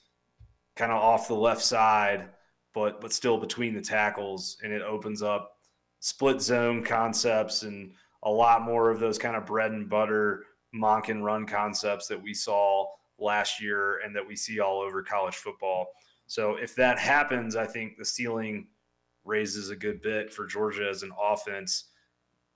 kind 0.77 0.91
of 0.91 0.97
off 0.97 1.29
the 1.29 1.35
left 1.35 1.63
side, 1.63 2.31
but 2.73 3.03
but 3.03 3.13
still 3.13 3.37
between 3.37 3.75
the 3.75 3.83
tackles, 3.83 4.57
and 4.65 4.73
it 4.73 4.81
opens 4.81 5.21
up 5.21 5.59
split 5.99 6.41
zone 6.41 6.83
concepts 6.83 7.65
and 7.65 7.93
a 8.23 8.31
lot 8.31 8.63
more 8.63 8.91
of 8.91 8.99
those 8.99 9.19
kind 9.19 9.37
of 9.37 9.45
bread 9.45 9.73
and 9.73 9.91
butter 9.91 10.47
Monken 10.75 11.23
run 11.23 11.45
concepts 11.45 12.07
that 12.07 12.23
we 12.23 12.33
saw 12.33 12.87
last 13.21 13.61
year 13.61 14.01
and 14.05 14.15
that 14.17 14.27
we 14.27 14.37
see 14.37 14.61
all 14.61 14.81
over 14.81 15.03
college 15.03 15.37
football. 15.37 15.87
So 16.27 16.57
if 16.57 16.75
that 16.77 16.99
happens, 16.99 17.57
I 17.57 17.67
think 17.67 17.97
the 17.97 18.05
ceiling 18.05 18.69
raises 19.25 19.71
a 19.71 19.77
good 19.77 20.01
bit 20.01 20.33
for 20.33 20.47
Georgia 20.47 20.89
as 20.89 21.03
an 21.03 21.13
offense. 21.21 21.87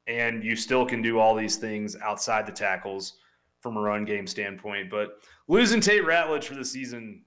And 0.06 0.44
you 0.44 0.54
still 0.54 0.84
can 0.84 1.02
do 1.02 1.18
all 1.18 1.34
these 1.34 1.56
things 1.56 1.96
outside 1.96 2.46
the 2.46 2.52
tackles 2.52 3.14
from 3.60 3.76
a 3.76 3.80
run 3.80 4.04
game 4.04 4.26
standpoint. 4.26 4.90
But 4.90 5.18
losing 5.48 5.80
Tate 5.80 6.04
Ratledge 6.04 6.44
for 6.44 6.54
the 6.54 6.64
season 6.64 7.22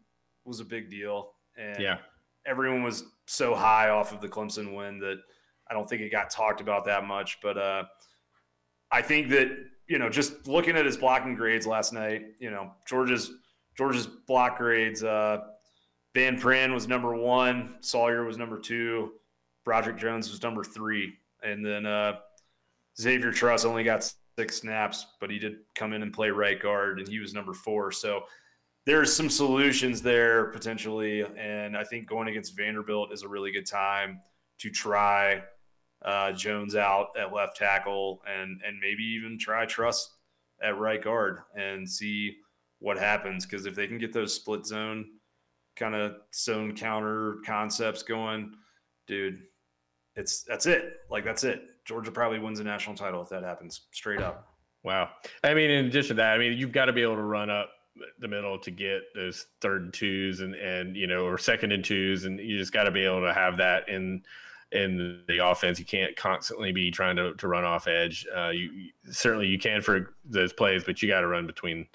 was 0.46 0.60
a 0.60 0.66
big 0.66 0.90
deal. 0.90 1.32
And 1.58 1.82
yeah. 1.82 1.98
everyone 2.46 2.84
was 2.84 3.04
so 3.26 3.56
high 3.56 3.90
off 3.90 4.14
of 4.14 4.22
the 4.22 4.28
Clemson 4.28 4.76
win 4.76 5.00
that 5.00 5.18
I 5.70 5.74
don't 5.74 5.90
think 5.90 6.02
it 6.02 6.12
got 6.12 6.30
talked 6.30 6.62
about 6.62 6.86
that 6.86 7.04
much. 7.04 7.40
But 7.42 7.58
uh, 7.58 7.84
I 8.92 9.02
think 9.02 9.30
that 9.30 9.50
you 9.88 10.00
know, 10.00 10.10
just 10.10 10.48
looking 10.48 10.76
at 10.76 10.86
his 10.86 10.98
blocking 10.98 11.36
grades 11.36 11.66
last 11.66 11.94
night, 11.94 12.26
you 12.40 12.52
know, 12.52 12.72
Georgia's 12.86 13.32
Georgia's 13.78 14.08
block 14.08 14.58
grades. 14.58 15.04
Uh, 15.04 15.40
Van 16.14 16.40
Pran 16.40 16.74
was 16.74 16.88
number 16.88 17.16
one, 17.16 17.76
Salyer 17.80 18.26
was 18.26 18.38
number 18.38 18.60
two, 18.60 19.14
Broderick 19.64 19.98
Jones 19.98 20.32
was 20.32 20.42
number 20.42 20.64
three, 20.64 21.14
and 21.44 21.64
then 21.64 21.86
uh, 21.86 22.14
Xavier 23.00 23.32
Truss 23.32 23.66
only 23.66 23.84
got 23.84 24.12
six 24.38 24.58
snaps, 24.58 25.06
but 25.20 25.30
he 25.30 25.38
did 25.38 25.58
come 25.76 25.94
in 25.94 26.02
and 26.02 26.12
play 26.12 26.30
right 26.30 26.60
guard, 26.60 27.00
and 27.00 27.08
he 27.08 27.20
was 27.20 27.34
number 27.34 27.54
four. 27.54 27.92
So 27.92 28.24
there's 28.86 29.14
some 29.14 29.30
solutions 29.30 30.02
there 30.02 30.46
potentially, 30.46 31.24
and 31.38 31.78
I 31.78 31.84
think 31.84 32.08
going 32.08 32.30
against 32.30 32.58
Vanderbilt 32.58 33.14
is 33.14 33.22
a 33.22 33.28
really 33.28 33.52
good 33.52 33.68
time 33.68 34.22
to 34.60 34.70
try 34.72 35.44
uh, 36.04 36.32
Jones 36.32 36.76
out 36.76 37.08
at 37.18 37.34
left 37.34 37.58
tackle, 37.58 38.22
and 38.28 38.62
and 38.66 38.80
maybe 38.80 39.04
even 39.04 39.38
try 39.40 39.66
Truss 39.66 40.16
at 40.62 40.78
right 40.78 41.04
guard 41.04 41.40
and 41.56 41.90
see 41.90 42.38
what 42.80 42.98
happens. 42.98 43.46
Because 43.46 43.66
if 43.66 43.76
they 43.76 43.88
can 43.88 43.98
get 43.98 44.14
those 44.14 44.34
split 44.34 44.66
zone 44.66 45.06
kind 45.76 45.96
of 45.96 46.16
zone 46.34 46.76
counter 46.76 47.38
concepts 47.46 48.04
going, 48.04 48.54
dude, 49.08 49.44
it's 50.16 50.44
that's 50.44 50.66
it. 50.66 50.98
Like 51.10 51.24
that's 51.24 51.44
it. 51.44 51.62
Georgia 51.86 52.12
probably 52.12 52.40
wins 52.40 52.60
a 52.60 52.64
national 52.64 52.96
title 52.96 53.22
if 53.22 53.30
that 53.30 53.44
happens. 53.44 53.82
Straight 53.92 54.22
up. 54.22 54.50
Wow. 54.84 55.10
I 55.44 55.54
mean, 55.54 55.70
in 55.70 55.86
addition 55.86 56.18
to 56.18 56.22
that, 56.22 56.34
I 56.34 56.38
mean, 56.38 56.58
you've 56.58 56.72
got 56.72 56.86
to 56.86 56.94
be 56.94 57.02
able 57.02 57.16
to 57.16 57.24
run 57.24 57.50
up 57.50 57.70
the 58.20 58.28
middle 58.28 58.60
to 58.60 58.72
get 58.72 59.02
those 59.16 59.48
third 59.62 59.84
and 59.84 59.94
twos 59.94 60.42
and 60.42 60.54
and 60.56 60.96
you 60.96 61.08
know 61.08 61.26
or 61.26 61.38
second 61.38 61.72
and 61.72 61.84
twos, 61.84 62.26
and 62.26 62.40
you 62.40 62.58
just 62.58 62.74
got 62.74 62.84
to 62.84 62.92
be 62.92 63.04
able 63.04 63.22
to 63.22 63.34
have 63.34 63.58
that 63.58 63.88
in 63.90 64.22
in 64.72 65.24
the 65.28 65.46
offense. 65.46 65.80
You 65.80 65.86
can't 65.86 66.16
constantly 66.16 66.72
be 66.72 66.92
trying 66.92 67.16
to, 67.16 67.34
to 67.36 67.48
run 67.48 67.64
off 67.64 67.88
edge. 67.88 68.26
Uh, 68.36 68.50
you, 68.50 68.90
certainly 69.10 69.48
you 69.48 69.60
can 69.60 69.82
for 69.82 70.14
those 70.26 70.54
plays, 70.54 70.84
but 70.84 71.02
you 71.02 71.08
got 71.08 71.22
to 71.22 71.28
run 71.28 71.48
between 71.48 71.88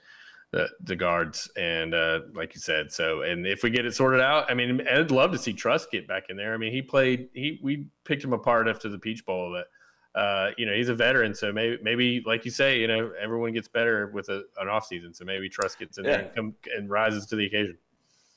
the, 0.53 0.69
the 0.85 0.95
guards 0.95 1.51
and 1.57 1.95
uh, 1.95 2.21
like 2.35 2.55
you 2.55 2.61
said 2.61 2.93
so 2.93 3.23
and 3.23 3.47
if 3.47 3.63
we 3.63 3.71
get 3.71 3.87
it 3.87 3.95
sorted 3.95 4.21
out 4.21 4.51
i 4.51 4.55
mean 4.55 4.87
i'd 4.89 5.11
love 5.11 5.33
to 5.33 5.39
see 5.39 5.53
Truss 5.53 5.87
get 5.87 6.07
back 6.07 6.25
in 6.29 6.37
there 6.37 6.53
i 6.53 6.59
mean 6.59 6.73
he 6.73 6.83
played 6.83 7.31
he 7.33 7.59
we 7.63 7.87
picked 8.05 8.23
him 8.23 8.35
apart 8.35 8.69
after 8.69 8.91
the 8.91 8.99
peach 8.99 9.25
bowl 9.25 9.51
but 9.51 9.67
uh, 10.15 10.51
you 10.59 10.67
know 10.67 10.75
he's 10.75 10.91
a 10.91 10.95
veteran 10.95 11.35
so 11.35 11.51
maybe 11.51 11.79
maybe 11.83 12.23
like 12.27 12.45
you 12.45 12.51
say 12.51 12.79
you 12.79 12.87
know 12.87 13.13
everyone 13.19 13.51
gets 13.51 13.67
better 13.67 14.09
with 14.09 14.29
a, 14.29 14.45
an 14.61 14.69
off 14.69 14.85
season 14.87 15.15
so 15.15 15.25
maybe 15.25 15.49
Truss 15.49 15.75
gets 15.75 15.97
in 15.97 16.05
yeah. 16.05 16.11
there 16.11 16.21
and, 16.21 16.35
come, 16.35 16.55
and 16.77 16.91
rises 16.91 17.25
to 17.27 17.37
the 17.37 17.47
occasion 17.47 17.79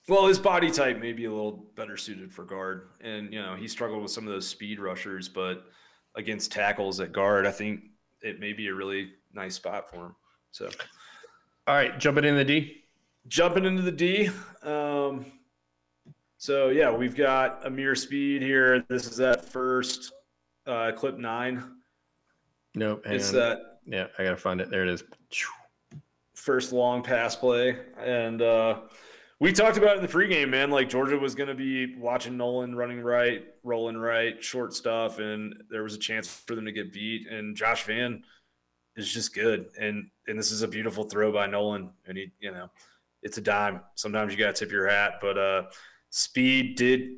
well, 0.07 0.27
his 0.27 0.37
body 0.39 0.69
type 0.69 0.99
may 0.99 1.13
be 1.13 1.25
a 1.25 1.31
little 1.31 1.65
better 1.75 1.97
suited 1.97 2.31
for 2.31 2.43
guard, 2.43 2.89
and 3.01 3.33
you 3.33 3.41
know 3.41 3.55
he 3.55 3.67
struggled 3.67 4.01
with 4.01 4.11
some 4.11 4.27
of 4.27 4.33
those 4.33 4.47
speed 4.47 4.79
rushers, 4.79 5.27
but 5.27 5.65
against 6.15 6.51
tackles 6.51 6.99
at 6.99 7.11
guard, 7.11 7.45
I 7.45 7.51
think 7.51 7.81
it 8.21 8.39
may 8.39 8.53
be 8.53 8.67
a 8.67 8.73
really 8.73 9.11
nice 9.33 9.55
spot 9.55 9.89
for 9.89 10.07
him. 10.07 10.15
So, 10.51 10.69
all 11.67 11.75
right, 11.75 11.97
jumping 11.99 12.23
in 12.23 12.35
the 12.35 12.45
D. 12.45 12.83
Jumping 13.27 13.65
into 13.65 13.81
the 13.81 13.91
D. 13.91 14.29
Um, 14.61 15.25
so 16.37 16.69
yeah, 16.69 16.91
we've 16.91 17.15
got 17.15 17.65
Ameer 17.65 17.95
Speed 17.95 18.43
here. 18.43 18.85
This 18.87 19.07
is 19.07 19.17
that 19.17 19.45
first 19.45 20.13
uh, 20.67 20.91
clip 20.95 21.17
nine. 21.17 21.63
Nope. 22.75 23.03
It's 23.05 23.29
on. 23.29 23.35
that. 23.35 23.59
Yeah, 23.87 24.07
I 24.19 24.23
gotta 24.23 24.37
find 24.37 24.61
it. 24.61 24.69
There 24.69 24.83
it 24.83 24.89
is. 24.89 25.03
First 26.35 26.71
long 26.71 27.01
pass 27.01 27.35
play, 27.35 27.77
and 27.97 28.41
uh, 28.41 28.81
we 29.45 29.53
talked 29.53 29.77
about 29.77 29.91
it 29.91 29.97
in 29.97 30.01
the 30.01 30.11
pregame, 30.11 30.49
man. 30.49 30.71
Like 30.71 30.89
Georgia 30.89 31.19
was 31.19 31.35
going 31.35 31.49
to 31.49 31.53
be 31.53 31.95
watching 31.97 32.35
Noland 32.35 32.75
running 32.75 32.99
right, 32.99 33.45
rolling 33.63 33.95
right, 33.95 34.43
short 34.43 34.73
stuff, 34.73 35.19
and 35.19 35.61
there 35.69 35.83
was 35.83 35.93
a 35.93 35.99
chance 35.99 36.27
for 36.27 36.55
them 36.55 36.65
to 36.65 36.71
get 36.71 36.91
beat. 36.91 37.27
And 37.27 37.55
Josh 37.55 37.83
Vann 37.83 38.23
is 38.95 39.13
just 39.13 39.35
good, 39.35 39.67
and 39.79 40.09
and 40.25 40.39
this 40.39 40.49
is 40.49 40.63
a 40.63 40.67
beautiful 40.67 41.03
throw 41.03 41.31
by 41.31 41.45
Noland, 41.45 41.91
and 42.07 42.17
he, 42.17 42.31
you 42.39 42.49
know, 42.49 42.71
it's 43.21 43.37
a 43.37 43.41
dime. 43.41 43.81
Sometimes 43.93 44.33
you 44.33 44.39
got 44.39 44.55
to 44.55 44.65
tip 44.65 44.71
your 44.71 44.87
hat, 44.87 45.19
but 45.21 45.37
uh, 45.37 45.63
speed 46.09 46.75
did 46.75 47.11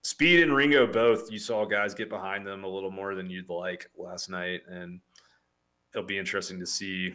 speed 0.00 0.42
and 0.42 0.56
Ringo 0.56 0.86
both. 0.86 1.30
You 1.30 1.38
saw 1.38 1.66
guys 1.66 1.92
get 1.92 2.08
behind 2.08 2.46
them 2.46 2.64
a 2.64 2.68
little 2.68 2.90
more 2.90 3.14
than 3.14 3.28
you'd 3.28 3.50
like 3.50 3.90
last 3.94 4.30
night, 4.30 4.62
and 4.70 5.00
it'll 5.92 6.06
be 6.06 6.16
interesting 6.16 6.60
to 6.60 6.66
see 6.66 7.12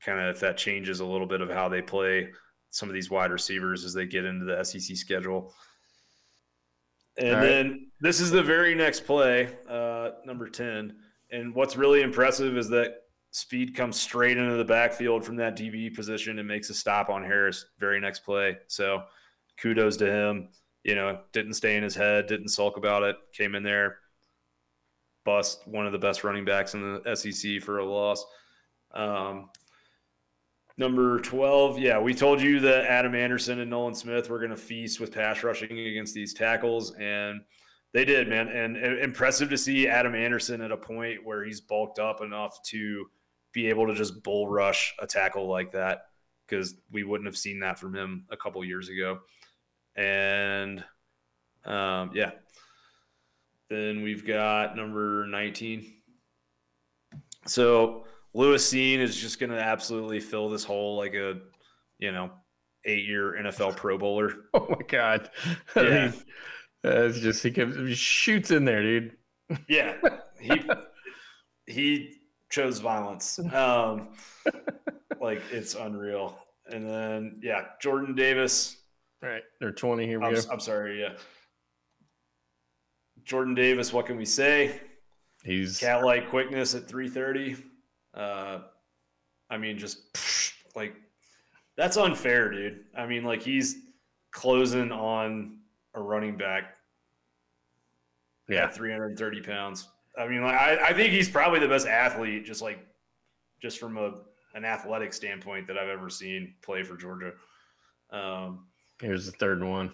kind 0.00 0.20
of 0.20 0.32
if 0.32 0.40
that 0.42 0.56
changes 0.56 1.00
a 1.00 1.04
little 1.04 1.26
bit 1.26 1.40
of 1.40 1.50
how 1.50 1.68
they 1.68 1.82
play 1.82 2.30
some 2.70 2.88
of 2.88 2.94
these 2.94 3.10
wide 3.10 3.32
receivers 3.32 3.84
as 3.84 3.92
they 3.92 4.06
get 4.06 4.24
into 4.24 4.44
the 4.44 4.62
SEC 4.64 4.96
schedule. 4.96 5.52
And 7.18 7.34
right. 7.34 7.40
then 7.40 7.90
this 8.00 8.20
is 8.20 8.30
the 8.30 8.42
very 8.42 8.74
next 8.74 9.04
play, 9.04 9.48
uh, 9.68 10.10
number 10.24 10.48
10. 10.48 10.94
And 11.32 11.54
what's 11.54 11.76
really 11.76 12.02
impressive 12.02 12.56
is 12.56 12.68
that 12.70 13.02
speed 13.32 13.74
comes 13.74 14.00
straight 14.00 14.36
into 14.36 14.56
the 14.56 14.64
backfield 14.64 15.24
from 15.24 15.36
that 15.36 15.56
DB 15.56 15.94
position 15.94 16.38
and 16.38 16.48
makes 16.48 16.70
a 16.70 16.74
stop 16.74 17.08
on 17.08 17.22
Harris 17.22 17.66
very 17.78 18.00
next 18.00 18.20
play. 18.20 18.56
So 18.68 19.02
kudos 19.60 19.96
to 19.98 20.10
him. 20.10 20.48
You 20.82 20.94
know, 20.94 21.20
didn't 21.32 21.54
stay 21.54 21.76
in 21.76 21.82
his 21.82 21.94
head, 21.94 22.26
didn't 22.26 22.48
sulk 22.48 22.78
about 22.78 23.02
it, 23.02 23.16
came 23.34 23.54
in 23.54 23.62
there, 23.62 23.98
bust 25.26 25.68
one 25.68 25.84
of 25.84 25.92
the 25.92 25.98
best 25.98 26.24
running 26.24 26.46
backs 26.46 26.72
in 26.72 26.80
the 27.04 27.14
SEC 27.14 27.60
for 27.60 27.80
a 27.80 27.84
loss. 27.84 28.24
Um, 28.92 29.50
Number 30.80 31.20
12, 31.20 31.78
yeah, 31.78 32.00
we 32.00 32.14
told 32.14 32.40
you 32.40 32.58
that 32.60 32.86
Adam 32.86 33.14
Anderson 33.14 33.60
and 33.60 33.68
Nolan 33.68 33.94
Smith 33.94 34.30
were 34.30 34.38
going 34.38 34.48
to 34.50 34.56
feast 34.56 34.98
with 34.98 35.12
pass 35.12 35.42
rushing 35.42 35.78
against 35.78 36.14
these 36.14 36.32
tackles, 36.32 36.94
and 36.94 37.42
they 37.92 38.06
did, 38.06 38.28
man. 38.28 38.48
And, 38.48 38.78
and, 38.78 38.98
impressive 38.98 39.50
to 39.50 39.58
see 39.58 39.86
Adam 39.86 40.14
Anderson 40.14 40.62
at 40.62 40.72
a 40.72 40.78
point 40.78 41.22
where 41.22 41.44
he's 41.44 41.60
bulked 41.60 41.98
up 41.98 42.22
enough 42.22 42.62
to 42.68 43.04
be 43.52 43.68
able 43.68 43.88
to 43.88 43.94
just 43.94 44.22
bull 44.22 44.48
rush 44.48 44.94
a 44.98 45.06
tackle 45.06 45.46
like 45.46 45.72
that 45.72 46.06
because 46.48 46.76
we 46.90 47.04
wouldn't 47.04 47.28
have 47.28 47.36
seen 47.36 47.60
that 47.60 47.78
from 47.78 47.94
him 47.94 48.24
a 48.30 48.36
couple 48.38 48.64
years 48.64 48.88
ago. 48.88 49.18
And 49.96 50.82
um, 51.66 52.12
yeah, 52.14 52.30
then 53.68 54.00
we've 54.00 54.26
got 54.26 54.76
number 54.76 55.26
19. 55.26 55.92
So 57.44 58.06
Lewis 58.34 58.72
Cine 58.72 58.98
is 58.98 59.16
just 59.16 59.40
going 59.40 59.50
to 59.50 59.60
absolutely 59.60 60.20
fill 60.20 60.48
this 60.48 60.64
hole 60.64 60.96
like 60.96 61.14
a, 61.14 61.38
you 61.98 62.12
know, 62.12 62.30
eight 62.84 63.04
year 63.04 63.36
NFL 63.40 63.76
Pro 63.76 63.98
Bowler. 63.98 64.32
Oh 64.54 64.66
my 64.68 64.84
God. 64.88 65.30
Yeah. 65.76 65.82
I 65.82 65.82
mean, 65.82 66.14
it's 66.82 67.20
just, 67.20 67.42
he, 67.42 67.50
comes, 67.50 67.76
he 67.76 67.94
shoots 67.94 68.50
in 68.50 68.64
there, 68.64 68.82
dude. 68.82 69.16
Yeah. 69.68 69.96
He, 70.40 70.62
he 71.66 72.14
chose 72.50 72.80
violence. 72.80 73.38
Um, 73.38 74.08
like 75.20 75.42
it's 75.50 75.74
unreal. 75.74 76.38
And 76.70 76.88
then, 76.88 77.40
yeah, 77.42 77.62
Jordan 77.80 78.14
Davis. 78.14 78.76
All 79.22 79.28
right. 79.28 79.42
They're 79.60 79.72
20. 79.72 80.06
Here 80.06 80.20
we 80.20 80.26
I'm, 80.26 80.34
go. 80.34 80.40
I'm 80.50 80.60
sorry. 80.60 81.00
Yeah. 81.00 81.14
Jordan 83.24 83.54
Davis, 83.54 83.92
what 83.92 84.06
can 84.06 84.16
we 84.16 84.24
say? 84.24 84.80
He's 85.44 85.78
cat 85.78 86.04
like 86.04 86.28
quickness 86.30 86.74
at 86.74 86.88
330. 86.88 87.69
Uh, 88.14 88.60
I 89.48 89.58
mean, 89.58 89.78
just 89.78 90.54
like 90.76 90.94
that's 91.76 91.96
unfair, 91.96 92.50
dude. 92.50 92.84
I 92.96 93.06
mean, 93.06 93.24
like 93.24 93.42
he's 93.42 93.76
closing 94.30 94.92
on 94.92 95.58
a 95.94 96.02
running 96.02 96.36
back. 96.36 96.76
Yeah, 98.48 98.68
330 98.68 99.42
pounds. 99.42 99.88
I 100.18 100.26
mean, 100.26 100.42
like 100.42 100.54
I, 100.54 100.88
I 100.88 100.92
think 100.92 101.12
he's 101.12 101.28
probably 101.28 101.60
the 101.60 101.68
best 101.68 101.86
athlete, 101.86 102.44
just 102.44 102.62
like 102.62 102.84
just 103.62 103.78
from 103.78 103.96
a 103.96 104.14
an 104.54 104.64
athletic 104.64 105.12
standpoint 105.12 105.66
that 105.68 105.78
I've 105.78 105.88
ever 105.88 106.10
seen 106.10 106.54
play 106.62 106.82
for 106.82 106.96
Georgia. 106.96 107.32
Um, 108.10 108.66
Here's 109.00 109.26
the 109.26 109.32
third 109.32 109.62
one. 109.62 109.92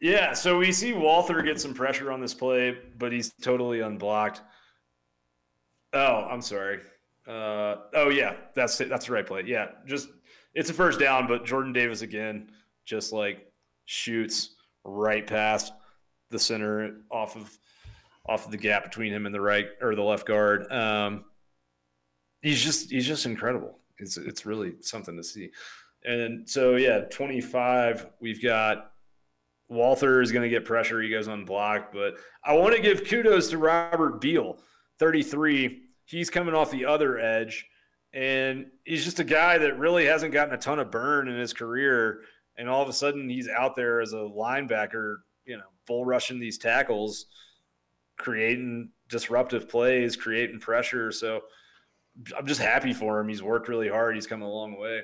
Yeah, 0.00 0.34
so 0.34 0.58
we 0.58 0.72
see 0.72 0.92
Walther 0.92 1.42
get 1.42 1.60
some 1.60 1.74
pressure 1.74 2.10
on 2.10 2.20
this 2.20 2.34
play, 2.34 2.76
but 2.98 3.12
he's 3.12 3.32
totally 3.40 3.80
unblocked. 3.80 4.42
Oh, 5.92 6.26
I'm 6.28 6.42
sorry. 6.42 6.80
Uh, 7.26 7.76
oh 7.94 8.08
yeah, 8.08 8.34
that's 8.54 8.80
it. 8.80 8.88
That's 8.88 9.06
the 9.06 9.12
right 9.12 9.26
play. 9.26 9.44
Yeah, 9.46 9.68
just 9.86 10.08
it's 10.54 10.70
a 10.70 10.74
first 10.74 10.98
down, 10.98 11.26
but 11.26 11.44
Jordan 11.44 11.72
Davis 11.72 12.02
again 12.02 12.50
just 12.84 13.12
like 13.12 13.52
shoots 13.84 14.56
right 14.84 15.26
past 15.26 15.72
the 16.30 16.38
center 16.38 16.96
off 17.10 17.36
of 17.36 17.56
off 18.28 18.44
of 18.46 18.50
the 18.50 18.56
gap 18.56 18.84
between 18.84 19.12
him 19.12 19.26
and 19.26 19.34
the 19.34 19.40
right 19.40 19.68
or 19.80 19.94
the 19.94 20.02
left 20.02 20.26
guard. 20.26 20.70
Um, 20.70 21.24
he's 22.40 22.62
just 22.62 22.90
he's 22.90 23.06
just 23.06 23.26
incredible. 23.26 23.78
It's 23.98 24.16
it's 24.16 24.44
really 24.44 24.74
something 24.80 25.16
to 25.16 25.24
see. 25.24 25.50
And 26.04 26.48
so 26.48 26.76
yeah, 26.76 27.02
25. 27.02 28.06
We've 28.20 28.42
got 28.42 28.92
Walther 29.68 30.20
is 30.20 30.32
going 30.32 30.42
to 30.42 30.48
get 30.48 30.64
pressure. 30.64 31.00
He 31.00 31.08
goes 31.08 31.28
unblocked, 31.28 31.94
but 31.94 32.16
I 32.44 32.54
want 32.54 32.74
to 32.74 32.82
give 32.82 33.06
kudos 33.06 33.50
to 33.50 33.58
Robert 33.58 34.20
Beal, 34.20 34.58
33 34.98 35.81
he's 36.04 36.30
coming 36.30 36.54
off 36.54 36.70
the 36.70 36.86
other 36.86 37.18
edge. 37.18 37.66
And 38.14 38.66
he's 38.84 39.04
just 39.04 39.20
a 39.20 39.24
guy 39.24 39.58
that 39.58 39.78
really 39.78 40.04
hasn't 40.04 40.34
gotten 40.34 40.54
a 40.54 40.58
ton 40.58 40.78
of 40.78 40.90
burn 40.90 41.28
in 41.28 41.38
his 41.38 41.54
career. 41.54 42.20
And 42.58 42.68
all 42.68 42.82
of 42.82 42.88
a 42.88 42.92
sudden, 42.92 43.28
he's 43.28 43.48
out 43.48 43.74
there 43.74 44.00
as 44.00 44.12
a 44.12 44.16
linebacker, 44.16 45.18
you 45.46 45.56
know, 45.56 45.62
bull 45.86 46.04
rushing 46.04 46.38
these 46.38 46.58
tackles, 46.58 47.26
creating 48.18 48.90
disruptive 49.08 49.68
plays, 49.68 50.16
creating 50.16 50.60
pressure. 50.60 51.10
So 51.10 51.40
I'm 52.36 52.46
just 52.46 52.60
happy 52.60 52.92
for 52.92 53.18
him. 53.18 53.28
He's 53.28 53.42
worked 53.42 53.68
really 53.68 53.88
hard. 53.88 54.14
He's 54.14 54.26
come 54.26 54.42
a 54.42 54.50
long 54.50 54.78
way. 54.78 55.02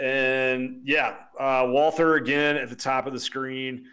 And 0.00 0.82
yeah, 0.84 1.16
uh, 1.38 1.66
Walther 1.68 2.16
again 2.16 2.56
at 2.56 2.68
the 2.68 2.76
top 2.76 3.06
of 3.06 3.14
the 3.14 3.20
screen. 3.20 3.86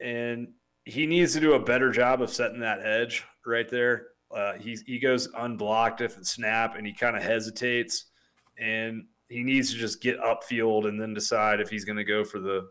And 0.00 0.48
he 0.84 1.06
needs 1.06 1.32
to 1.32 1.40
do 1.40 1.54
a 1.54 1.60
better 1.60 1.90
job 1.90 2.20
of 2.20 2.30
setting 2.30 2.60
that 2.60 2.80
edge 2.82 3.24
right 3.46 3.68
there. 3.68 4.08
Uh, 4.34 4.54
he, 4.54 4.76
he 4.86 4.98
goes 4.98 5.28
unblocked 5.36 6.00
at 6.00 6.14
the 6.16 6.24
snap 6.24 6.76
and 6.76 6.86
he 6.86 6.92
kind 6.92 7.16
of 7.16 7.22
hesitates 7.22 8.06
and 8.58 9.06
he 9.28 9.42
needs 9.42 9.72
to 9.72 9.78
just 9.78 10.00
get 10.00 10.18
upfield 10.20 10.86
and 10.86 11.00
then 11.00 11.14
decide 11.14 11.60
if 11.60 11.70
he's 11.70 11.84
going 11.84 11.96
to 11.96 12.04
go 12.04 12.24
for 12.24 12.38
the, 12.38 12.68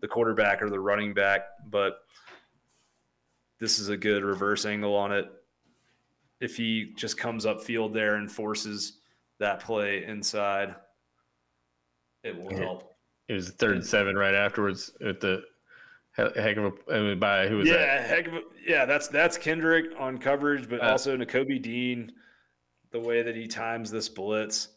the 0.00 0.08
quarterback 0.08 0.62
or 0.62 0.70
the 0.70 0.78
running 0.78 1.14
back. 1.14 1.42
But 1.68 1.98
this 3.58 3.78
is 3.78 3.88
a 3.88 3.96
good 3.96 4.24
reverse 4.24 4.66
angle 4.66 4.96
on 4.96 5.12
it. 5.12 5.30
If 6.40 6.56
he 6.56 6.92
just 6.96 7.18
comes 7.18 7.44
upfield 7.44 7.92
there 7.92 8.14
and 8.16 8.30
forces 8.30 8.98
that 9.38 9.60
play 9.60 10.04
inside, 10.04 10.74
it 12.22 12.36
will 12.36 12.56
help. 12.56 12.94
It 13.28 13.34
was 13.34 13.50
third 13.50 13.76
and 13.76 13.86
seven 13.86 14.16
right 14.16 14.34
afterwards 14.34 14.90
at 15.06 15.20
the 15.20 15.42
heck 16.36 16.56
of 16.56 16.72
a 16.88 17.16
by 17.16 17.48
who 17.48 17.58
was 17.58 17.68
yeah, 17.68 17.76
that? 17.76 18.06
heck 18.08 18.26
of 18.28 18.34
a, 18.34 18.40
yeah. 18.66 18.84
That's 18.84 19.08
that's 19.08 19.36
Kendrick 19.36 19.86
on 19.98 20.18
coverage, 20.18 20.68
but 20.68 20.82
uh, 20.82 20.90
also 20.90 21.16
Nakobe 21.16 21.60
Dean, 21.62 22.12
the 22.92 23.00
way 23.00 23.22
that 23.22 23.36
he 23.36 23.46
times 23.46 23.90
this 23.90 24.08
blitz, 24.08 24.68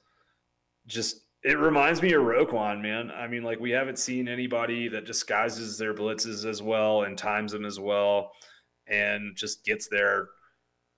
just 0.87 1.21
it 1.43 1.57
reminds 1.57 2.01
me 2.01 2.13
of 2.13 2.23
Roquan, 2.23 2.81
man. 2.81 3.11
I 3.11 3.27
mean, 3.27 3.43
like 3.43 3.59
we 3.59 3.71
haven't 3.71 3.99
seen 3.99 4.27
anybody 4.27 4.87
that 4.87 5.05
disguises 5.05 5.77
their 5.77 5.93
blitzes 5.93 6.45
as 6.45 6.61
well 6.61 7.03
and 7.03 7.17
times 7.17 7.51
them 7.51 7.65
as 7.65 7.79
well, 7.79 8.31
and 8.87 9.35
just 9.35 9.65
gets 9.65 9.87
there 9.89 10.29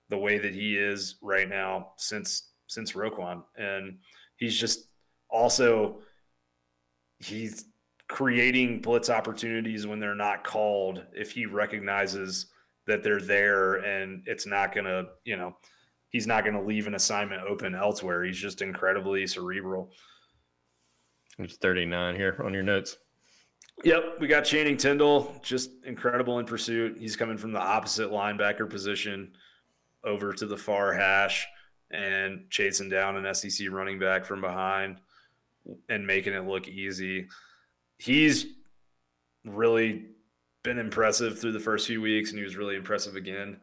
the 0.08 0.18
way 0.18 0.38
that 0.38 0.54
he 0.54 0.76
is 0.76 1.16
right 1.20 1.48
now 1.48 1.92
since 1.96 2.50
since 2.66 2.92
Roquan, 2.92 3.42
and 3.56 3.98
he's 4.36 4.58
just 4.58 4.88
also 5.28 5.98
he's 7.18 7.64
creating 8.08 8.80
blitz 8.80 9.10
opportunities 9.10 9.86
when 9.86 9.98
they're 9.98 10.14
not 10.14 10.44
called 10.44 11.04
if 11.12 11.32
he 11.32 11.46
recognizes 11.46 12.46
that 12.86 13.02
they're 13.02 13.20
there 13.20 13.74
and 13.76 14.22
it's 14.26 14.46
not 14.46 14.72
going 14.72 14.84
to, 14.84 15.06
you 15.24 15.36
know, 15.36 15.56
he's 16.10 16.26
not 16.26 16.44
going 16.44 16.54
to 16.54 16.62
leave 16.62 16.86
an 16.86 16.94
assignment 16.94 17.42
open 17.42 17.74
elsewhere. 17.74 18.24
He's 18.24 18.38
just 18.38 18.62
incredibly 18.62 19.26
cerebral. 19.26 19.90
It's 21.38 21.56
39 21.56 22.14
here 22.14 22.40
on 22.44 22.54
your 22.54 22.62
notes. 22.62 22.96
Yep, 23.84 24.20
we 24.20 24.26
got 24.26 24.44
Channing 24.44 24.78
Tindall, 24.78 25.34
just 25.42 25.70
incredible 25.84 26.38
in 26.38 26.46
pursuit. 26.46 26.96
He's 26.98 27.16
coming 27.16 27.36
from 27.36 27.52
the 27.52 27.60
opposite 27.60 28.10
linebacker 28.10 28.70
position 28.70 29.32
over 30.02 30.32
to 30.32 30.46
the 30.46 30.56
far 30.56 30.94
hash 30.94 31.46
and 31.90 32.46
chasing 32.50 32.88
down 32.88 33.16
an 33.16 33.34
SEC 33.34 33.68
running 33.70 33.98
back 33.98 34.24
from 34.24 34.40
behind 34.40 34.98
and 35.88 36.06
making 36.06 36.32
it 36.32 36.46
look 36.46 36.68
easy. 36.68 37.26
He's 37.98 38.46
really 39.44 40.06
been 40.62 40.78
impressive 40.78 41.38
through 41.38 41.52
the 41.52 41.60
first 41.60 41.86
few 41.86 42.00
weeks, 42.00 42.30
and 42.30 42.38
he 42.38 42.44
was 42.44 42.56
really 42.56 42.76
impressive 42.76 43.16
again 43.16 43.58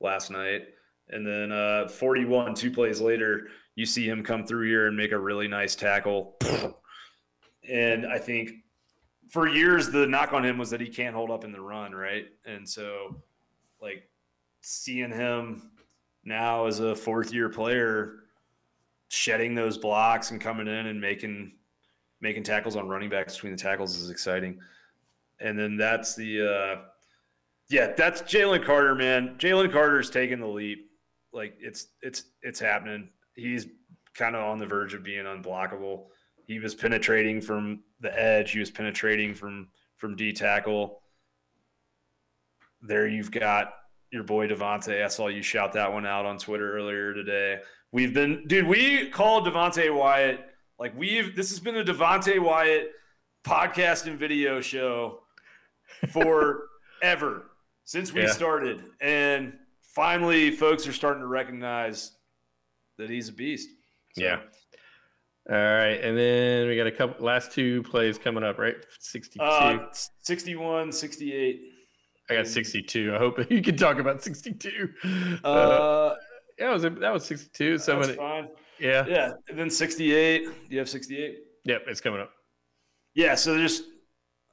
last 0.00 0.30
night. 0.30 0.68
And 1.08 1.26
then 1.26 1.52
uh, 1.52 1.88
41, 1.88 2.54
two 2.54 2.70
plays 2.70 3.00
later, 3.00 3.48
you 3.74 3.86
see 3.86 4.08
him 4.08 4.22
come 4.22 4.46
through 4.46 4.66
here 4.66 4.86
and 4.86 4.96
make 4.96 5.12
a 5.12 5.18
really 5.18 5.48
nice 5.48 5.74
tackle. 5.74 6.36
And 7.68 8.06
I 8.06 8.18
think 8.18 8.50
for 9.30 9.48
years 9.48 9.88
the 9.88 10.06
knock 10.06 10.32
on 10.32 10.44
him 10.44 10.58
was 10.58 10.70
that 10.70 10.80
he 10.80 10.88
can't 10.88 11.14
hold 11.14 11.30
up 11.30 11.44
in 11.44 11.52
the 11.52 11.60
run, 11.60 11.92
right? 11.92 12.26
And 12.44 12.68
so 12.68 13.22
like 13.80 14.08
seeing 14.62 15.10
him 15.10 15.70
now 16.24 16.66
as 16.66 16.80
a 16.80 16.94
fourth 16.94 17.32
year 17.32 17.48
player 17.48 18.24
shedding 19.08 19.54
those 19.54 19.78
blocks 19.78 20.30
and 20.30 20.40
coming 20.40 20.66
in 20.66 20.86
and 20.86 21.00
making 21.00 21.52
making 22.22 22.44
tackles 22.44 22.76
on 22.76 22.88
running 22.88 23.10
backs 23.10 23.34
between 23.34 23.52
the 23.52 23.58
tackles 23.58 23.96
is 23.96 24.08
exciting. 24.08 24.58
And 25.40 25.58
then 25.58 25.76
that's 25.76 26.14
the 26.14 26.40
uh 26.40 26.80
yeah, 27.68 27.92
that's 27.96 28.22
Jalen 28.22 28.64
Carter, 28.64 28.94
man. 28.94 29.36
Jalen 29.38 29.72
Carter's 29.72 30.08
taking 30.08 30.40
the 30.40 30.46
leap. 30.46 30.90
Like 31.32 31.54
it's 31.60 31.88
it's 32.00 32.24
it's 32.42 32.60
happening. 32.60 33.10
He's 33.34 33.66
kind 34.14 34.36
of 34.36 34.42
on 34.42 34.58
the 34.58 34.66
verge 34.66 34.94
of 34.94 35.02
being 35.02 35.24
unblockable. 35.24 36.04
He 36.46 36.58
was 36.58 36.74
penetrating 36.74 37.40
from 37.40 37.80
the 38.00 38.18
edge. 38.18 38.52
He 38.52 38.60
was 38.60 38.70
penetrating 38.70 39.34
from 39.34 39.68
from 39.96 40.16
D 40.16 40.32
tackle. 40.32 41.02
There 42.82 43.06
you've 43.06 43.30
got 43.30 43.74
your 44.12 44.22
boy 44.22 44.46
Devonte. 44.48 45.02
I 45.02 45.08
saw 45.08 45.28
you 45.28 45.42
shout 45.42 45.72
that 45.72 45.92
one 45.92 46.06
out 46.06 46.26
on 46.26 46.38
Twitter 46.38 46.76
earlier 46.76 47.14
today. 47.14 47.60
We've 47.90 48.12
been, 48.12 48.46
dude. 48.46 48.66
We 48.66 49.08
called 49.08 49.46
Devonte 49.46 49.94
Wyatt 49.94 50.40
like 50.78 50.96
we've. 50.96 51.34
This 51.36 51.50
has 51.50 51.60
been 51.60 51.76
a 51.76 51.84
Devonte 51.84 52.38
Wyatt 52.38 52.92
podcast 53.44 54.06
and 54.06 54.18
video 54.18 54.60
show 54.60 55.20
forever 56.08 57.50
since 57.84 58.12
we 58.12 58.22
yeah. 58.22 58.30
started, 58.30 58.82
and 59.00 59.54
finally, 59.80 60.50
folks 60.50 60.86
are 60.86 60.92
starting 60.92 61.20
to 61.20 61.26
recognize 61.26 62.12
that 62.98 63.10
he's 63.10 63.28
a 63.28 63.32
beast. 63.32 63.68
So, 64.14 64.22
yeah. 64.22 64.40
All 65.50 65.56
right, 65.56 66.00
and 66.00 66.16
then 66.16 66.68
we 66.68 66.76
got 66.76 66.86
a 66.86 66.92
couple 66.92 67.24
last 67.24 67.50
two 67.50 67.82
plays 67.82 68.16
coming 68.16 68.44
up, 68.44 68.58
right? 68.58 68.76
62. 69.00 69.44
Uh, 69.44 69.88
61, 70.20 70.92
68. 70.92 71.62
I 72.30 72.34
got 72.34 72.46
62. 72.46 73.14
I 73.14 73.18
hope 73.18 73.38
you 73.50 73.60
can 73.60 73.76
talk 73.76 73.98
about 73.98 74.22
62. 74.22 74.88
Uh, 75.42 75.46
uh 75.46 76.14
yeah, 76.58 76.72
was 76.72 76.82
that 76.82 77.12
was 77.12 77.24
62. 77.24 77.78
Somebody, 77.78 78.14
fine. 78.14 78.48
Yeah. 78.78 79.04
Yeah. 79.06 79.32
And 79.48 79.58
then 79.58 79.70
68. 79.70 80.44
Do 80.44 80.52
you 80.68 80.78
have 80.78 80.88
68? 80.88 81.38
Yep, 81.64 81.82
it's 81.86 82.00
coming 82.00 82.20
up. 82.20 82.30
Yeah, 83.14 83.34
so 83.34 83.54
there's 83.54 83.82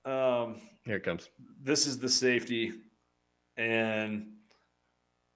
um 0.05 0.61
here 0.85 0.97
it 0.97 1.03
comes. 1.03 1.29
This 1.61 1.87
is 1.87 1.99
the 1.99 2.09
safety 2.09 2.73
and 3.57 4.27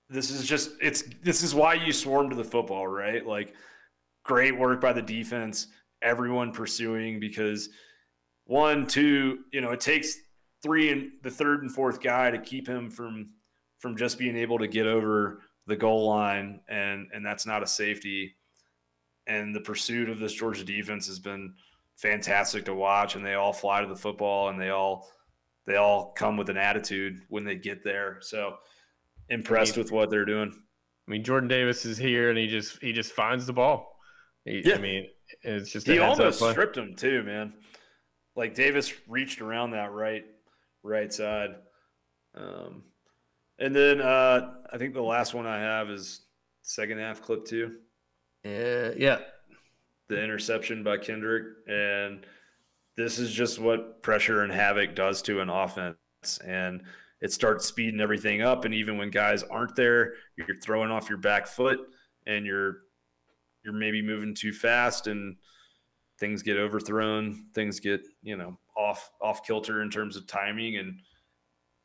this 0.09 0.29
is 0.29 0.45
just 0.45 0.71
it's 0.81 1.03
this 1.23 1.43
is 1.43 1.55
why 1.55 1.73
you 1.73 1.91
swarm 1.91 2.29
to 2.29 2.35
the 2.35 2.43
football, 2.43 2.87
right? 2.87 3.25
Like 3.25 3.53
great 4.23 4.57
work 4.57 4.79
by 4.79 4.93
the 4.93 5.01
defense, 5.01 5.67
everyone 6.01 6.51
pursuing 6.51 7.19
because 7.19 7.69
one, 8.45 8.85
two, 8.87 9.39
you 9.51 9.61
know, 9.61 9.71
it 9.71 9.79
takes 9.79 10.15
three 10.61 10.91
and 10.91 11.11
the 11.23 11.31
third 11.31 11.61
and 11.61 11.73
fourth 11.73 12.01
guy 12.01 12.31
to 12.31 12.37
keep 12.37 12.67
him 12.67 12.89
from 12.89 13.31
from 13.79 13.97
just 13.97 14.17
being 14.17 14.37
able 14.37 14.59
to 14.59 14.67
get 14.67 14.85
over 14.85 15.41
the 15.67 15.75
goal 15.75 16.07
line 16.07 16.61
and 16.69 17.07
and 17.13 17.25
that's 17.25 17.45
not 17.45 17.63
a 17.63 17.67
safety. 17.67 18.35
And 19.27 19.55
the 19.55 19.61
pursuit 19.61 20.09
of 20.09 20.19
this 20.19 20.33
Georgia 20.33 20.63
defense 20.63 21.07
has 21.07 21.19
been 21.19 21.53
fantastic 21.95 22.65
to 22.65 22.73
watch 22.73 23.15
and 23.15 23.25
they 23.25 23.35
all 23.35 23.53
fly 23.53 23.81
to 23.81 23.87
the 23.87 23.95
football 23.95 24.49
and 24.49 24.59
they 24.59 24.69
all 24.69 25.09
they 25.65 25.77
all 25.77 26.11
come 26.11 26.35
with 26.35 26.49
an 26.49 26.57
attitude 26.57 27.21
when 27.29 27.45
they 27.45 27.55
get 27.55 27.83
there. 27.83 28.17
So 28.21 28.55
impressed 29.29 29.73
I 29.73 29.77
mean, 29.77 29.83
with 29.85 29.91
what 29.91 30.09
they're 30.09 30.25
doing. 30.25 30.51
I 31.07 31.11
mean, 31.11 31.23
Jordan 31.23 31.47
Davis 31.47 31.85
is 31.85 31.97
here 31.97 32.29
and 32.29 32.37
he 32.37 32.47
just 32.47 32.81
he 32.81 32.91
just 32.91 33.13
finds 33.13 33.45
the 33.45 33.53
ball. 33.53 33.97
He, 34.45 34.61
yeah. 34.65 34.75
I 34.75 34.79
mean, 34.79 35.07
it's 35.41 35.71
just 35.71 35.87
he 35.87 35.99
almost 35.99 36.39
stripped 36.39 36.77
him 36.77 36.95
too, 36.95 37.23
man. 37.23 37.53
Like 38.35 38.55
Davis 38.55 38.91
reached 39.07 39.41
around 39.41 39.71
that 39.71 39.91
right 39.91 40.25
right 40.83 41.13
side. 41.13 41.51
Um, 42.35 42.83
and 43.59 43.75
then 43.75 44.01
uh, 44.01 44.55
I 44.71 44.77
think 44.77 44.93
the 44.93 45.01
last 45.01 45.33
one 45.33 45.45
I 45.45 45.59
have 45.59 45.89
is 45.89 46.21
second 46.63 46.99
half 46.99 47.21
clip 47.21 47.45
two. 47.45 47.75
Uh, 48.45 48.91
yeah. 48.97 49.19
The 50.09 50.21
interception 50.21 50.83
by 50.83 50.97
Kendrick. 50.97 51.45
And 51.67 52.25
this 52.97 53.19
is 53.19 53.31
just 53.31 53.59
what 53.59 54.01
pressure 54.01 54.43
and 54.43 54.51
havoc 54.51 54.95
does 54.95 55.21
to 55.23 55.39
an 55.39 55.49
offense. 55.49 55.97
And 56.45 56.83
it 57.21 57.31
starts 57.31 57.65
speeding 57.65 58.01
everything 58.01 58.41
up. 58.41 58.65
And 58.65 58.73
even 58.73 58.97
when 58.97 59.09
guys 59.09 59.43
aren't 59.43 59.75
there, 59.75 60.13
you're 60.37 60.59
throwing 60.61 60.91
off 60.91 61.09
your 61.09 61.17
back 61.17 61.47
foot 61.47 61.79
and 62.27 62.45
you're 62.45 62.79
you're 63.63 63.73
maybe 63.73 64.01
moving 64.01 64.35
too 64.35 64.51
fast 64.51 65.07
and 65.07 65.37
things 66.19 66.43
get 66.43 66.57
overthrown, 66.57 67.45
things 67.55 67.79
get, 67.79 68.01
you 68.21 68.35
know, 68.35 68.59
off 68.75 69.09
off 69.21 69.45
kilter 69.45 69.81
in 69.81 69.89
terms 69.89 70.17
of 70.17 70.27
timing 70.27 70.77
and 70.77 70.99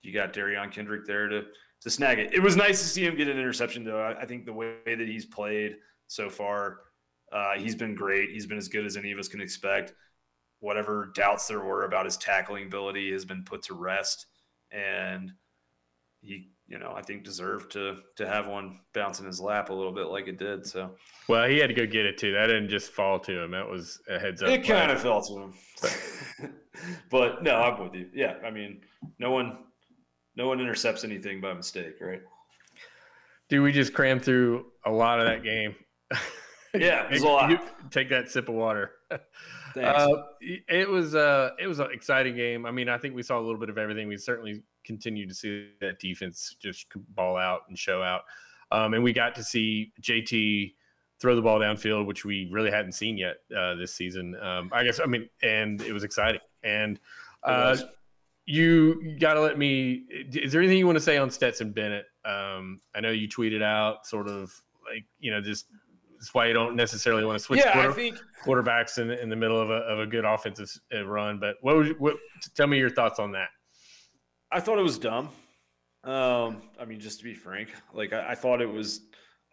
you 0.02 0.12
got 0.12 0.32
Derion 0.32 0.72
Kendrick 0.72 1.06
there 1.06 1.28
to 1.28 1.44
to 1.82 1.90
snag 1.90 2.18
it. 2.18 2.34
It 2.34 2.42
was 2.42 2.56
nice 2.56 2.80
to 2.82 2.88
see 2.88 3.04
him 3.04 3.16
get 3.16 3.28
an 3.28 3.38
interception 3.38 3.84
though. 3.84 4.00
I, 4.00 4.22
I 4.22 4.26
think 4.26 4.44
the 4.44 4.52
way 4.52 4.74
that 4.84 4.98
he's 4.98 5.24
played 5.24 5.76
so 6.08 6.28
far, 6.28 6.80
uh, 7.32 7.52
he's 7.56 7.76
been 7.76 7.94
great. 7.94 8.30
He's 8.30 8.46
been 8.46 8.58
as 8.58 8.68
good 8.68 8.84
as 8.84 8.96
any 8.96 9.12
of 9.12 9.18
us 9.18 9.28
can 9.28 9.40
expect. 9.40 9.94
Whatever 10.60 11.12
doubts 11.14 11.46
there 11.46 11.60
were 11.60 11.84
about 11.84 12.04
his 12.04 12.16
tackling 12.16 12.66
ability 12.66 13.12
has 13.12 13.24
been 13.24 13.44
put 13.44 13.62
to 13.64 13.74
rest 13.74 14.26
and 14.72 15.30
he 16.20 16.50
you 16.68 16.78
know, 16.78 16.92
I 16.94 17.00
think 17.00 17.24
deserved 17.24 17.72
to 17.72 17.96
to 18.16 18.28
have 18.28 18.46
one 18.46 18.80
bounce 18.92 19.20
in 19.20 19.26
his 19.26 19.40
lap 19.40 19.70
a 19.70 19.72
little 19.72 19.92
bit 19.92 20.08
like 20.08 20.28
it 20.28 20.38
did. 20.38 20.66
So, 20.66 20.90
well, 21.26 21.48
he 21.48 21.58
had 21.58 21.68
to 21.68 21.74
go 21.74 21.86
get 21.86 22.04
it 22.04 22.18
too. 22.18 22.32
That 22.32 22.48
didn't 22.48 22.68
just 22.68 22.90
fall 22.90 23.18
to 23.20 23.42
him. 23.42 23.50
That 23.52 23.66
was 23.66 23.98
a 24.08 24.18
heads 24.18 24.42
up. 24.42 24.50
It 24.50 24.64
kind 24.64 24.90
of 24.90 25.00
fell 25.00 25.22
to 25.22 25.38
him. 25.38 26.52
but 27.10 27.42
no, 27.42 27.56
I'm 27.56 27.82
with 27.82 27.94
you. 27.94 28.10
Yeah, 28.12 28.34
I 28.44 28.50
mean, 28.50 28.82
no 29.18 29.30
one, 29.30 29.58
no 30.36 30.46
one 30.46 30.60
intercepts 30.60 31.04
anything 31.04 31.40
by 31.40 31.54
mistake, 31.54 31.94
right? 32.02 32.20
Do 33.48 33.62
we 33.62 33.72
just 33.72 33.94
crammed 33.94 34.22
through 34.22 34.66
a 34.84 34.90
lot 34.90 35.20
of 35.20 35.26
that 35.26 35.42
game? 35.42 35.74
Yeah, 36.74 37.06
it 37.10 37.12
was 37.12 37.22
a 37.22 37.26
lot. 37.26 37.90
take 37.90 38.08
that 38.10 38.30
sip 38.30 38.48
of 38.48 38.54
water. 38.54 38.92
Uh, 39.76 40.22
it 40.40 40.88
was 40.88 41.14
uh, 41.14 41.50
it 41.60 41.68
was 41.68 41.78
an 41.78 41.86
exciting 41.92 42.34
game. 42.34 42.66
I 42.66 42.72
mean, 42.72 42.88
I 42.88 42.98
think 42.98 43.14
we 43.14 43.22
saw 43.22 43.38
a 43.38 43.44
little 43.44 43.60
bit 43.60 43.68
of 43.68 43.78
everything. 43.78 44.08
We 44.08 44.16
certainly 44.16 44.62
continue 44.82 45.28
to 45.28 45.34
see 45.34 45.68
that 45.80 46.00
defense 46.00 46.56
just 46.58 46.86
ball 47.14 47.36
out 47.36 47.60
and 47.68 47.78
show 47.78 48.02
out. 48.02 48.22
Um, 48.72 48.94
and 48.94 49.04
we 49.04 49.12
got 49.12 49.36
to 49.36 49.44
see 49.44 49.92
JT 50.02 50.74
throw 51.20 51.36
the 51.36 51.42
ball 51.42 51.60
downfield, 51.60 52.06
which 52.06 52.24
we 52.24 52.48
really 52.50 52.70
hadn't 52.70 52.92
seen 52.92 53.16
yet 53.16 53.36
uh, 53.56 53.74
this 53.74 53.94
season. 53.94 54.34
Um, 54.40 54.70
I 54.72 54.84
guess 54.84 54.98
I 55.00 55.06
mean, 55.06 55.28
and 55.42 55.80
it 55.82 55.92
was 55.92 56.02
exciting. 56.02 56.40
And 56.64 56.98
uh, 57.44 57.76
you 58.46 59.16
got 59.18 59.34
to 59.34 59.40
let 59.40 59.58
me. 59.58 60.04
Is 60.32 60.52
there 60.52 60.60
anything 60.60 60.78
you 60.78 60.86
want 60.86 60.96
to 60.96 61.04
say 61.04 61.18
on 61.18 61.30
Stetson 61.30 61.72
Bennett? 61.72 62.06
Um, 62.24 62.80
I 62.94 63.00
know 63.00 63.10
you 63.10 63.28
tweeted 63.28 63.62
out 63.62 64.06
sort 64.06 64.28
of 64.28 64.52
like 64.90 65.04
you 65.20 65.30
know 65.30 65.40
just 65.40 65.66
that's 66.18 66.34
why 66.34 66.46
you 66.46 66.52
don't 66.52 66.74
necessarily 66.74 67.24
want 67.24 67.38
to 67.38 67.44
switch 67.44 67.60
yeah, 67.60 67.72
quarter, 67.72 67.92
think, 67.92 68.18
quarterbacks 68.44 68.98
in, 68.98 69.10
in 69.10 69.28
the 69.28 69.36
middle 69.36 69.60
of 69.60 69.70
a, 69.70 69.74
of 69.74 70.00
a 70.00 70.06
good 70.06 70.24
offensive 70.24 70.68
uh, 70.94 71.04
run. 71.04 71.38
But 71.38 71.56
what, 71.60 71.76
would, 71.76 72.00
what 72.00 72.16
tell 72.56 72.66
me 72.66 72.78
your 72.78 72.90
thoughts 72.90 73.20
on 73.20 73.32
that? 73.32 73.48
I 74.50 74.60
thought 74.60 74.78
it 74.78 74.82
was 74.82 74.98
dumb. 74.98 75.28
Um, 76.04 76.62
I 76.80 76.84
mean, 76.86 77.00
just 77.00 77.18
to 77.18 77.24
be 77.24 77.34
frank, 77.34 77.68
like 77.92 78.12
I, 78.12 78.30
I 78.30 78.34
thought 78.34 78.60
it 78.60 78.70
was 78.70 79.02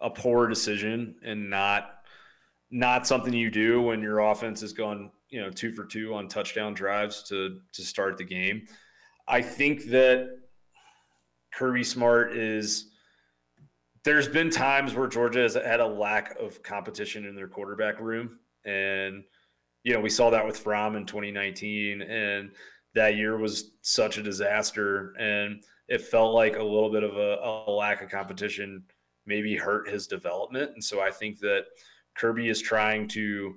a 0.01 0.09
poor 0.09 0.47
decision 0.47 1.16
and 1.24 1.49
not 1.49 1.91
not 2.72 3.05
something 3.05 3.34
you 3.34 3.51
do 3.51 3.82
when 3.82 4.01
your 4.01 4.20
offense 4.20 4.59
has 4.61 4.74
gone 4.74 5.11
you 5.30 5.39
know 5.39 5.49
two 5.49 5.72
for 5.72 5.86
two 5.86 6.13
on 6.13 6.28
touchdown 6.28 6.74
drives 6.74 7.24
to 7.24 7.59
to 7.74 7.84
start 7.84 8.18
the 8.18 8.24
game. 8.24 8.66
I 9.28 9.41
think 9.41 9.86
that 9.86 10.30
Kirby 11.53 11.84
Smart 11.84 12.36
is. 12.36 12.91
There's 14.06 14.28
been 14.28 14.49
times 14.49 14.93
where 14.93 15.08
Georgia 15.08 15.39
has 15.39 15.56
had 15.56 15.80
a 15.80 15.88
lack 15.88 16.39
of 16.39 16.64
competition 16.64 17.26
in 17.26 17.36
their 17.36 17.47
quarterback 17.47 17.99
room, 17.99 18.39
and 18.64 19.24
you 19.86 19.93
know, 19.93 19.99
we 19.99 20.10
saw 20.10 20.32
that 20.32 20.45
with 20.45 20.58
Fromm 20.58 20.95
in 20.95 21.06
2019, 21.06 22.01
and 22.01 22.51
that 22.95 23.16
year 23.16 23.38
was 23.38 23.72
such 23.82 24.18
a 24.18 24.24
disaster. 24.24 25.14
And 25.20 25.64
it 25.88 26.01
felt 26.01 26.34
like 26.34 26.56
a 26.56 26.64
little 26.64 26.91
bit 26.91 27.03
of 27.03 27.16
a, 27.16 27.70
a 27.70 27.72
lack 27.72 28.01
of 28.01 28.10
competition 28.10 28.84
maybe 29.28 29.56
hurt 29.56 29.88
his 29.88 30.08
development. 30.08 30.72
And 30.74 30.84
so 30.84 31.01
I 31.01 31.12
think 31.12 31.39
that 31.39 31.66
Kirby 32.16 32.49
is 32.49 32.62
trying 32.62 33.08
to 33.10 33.56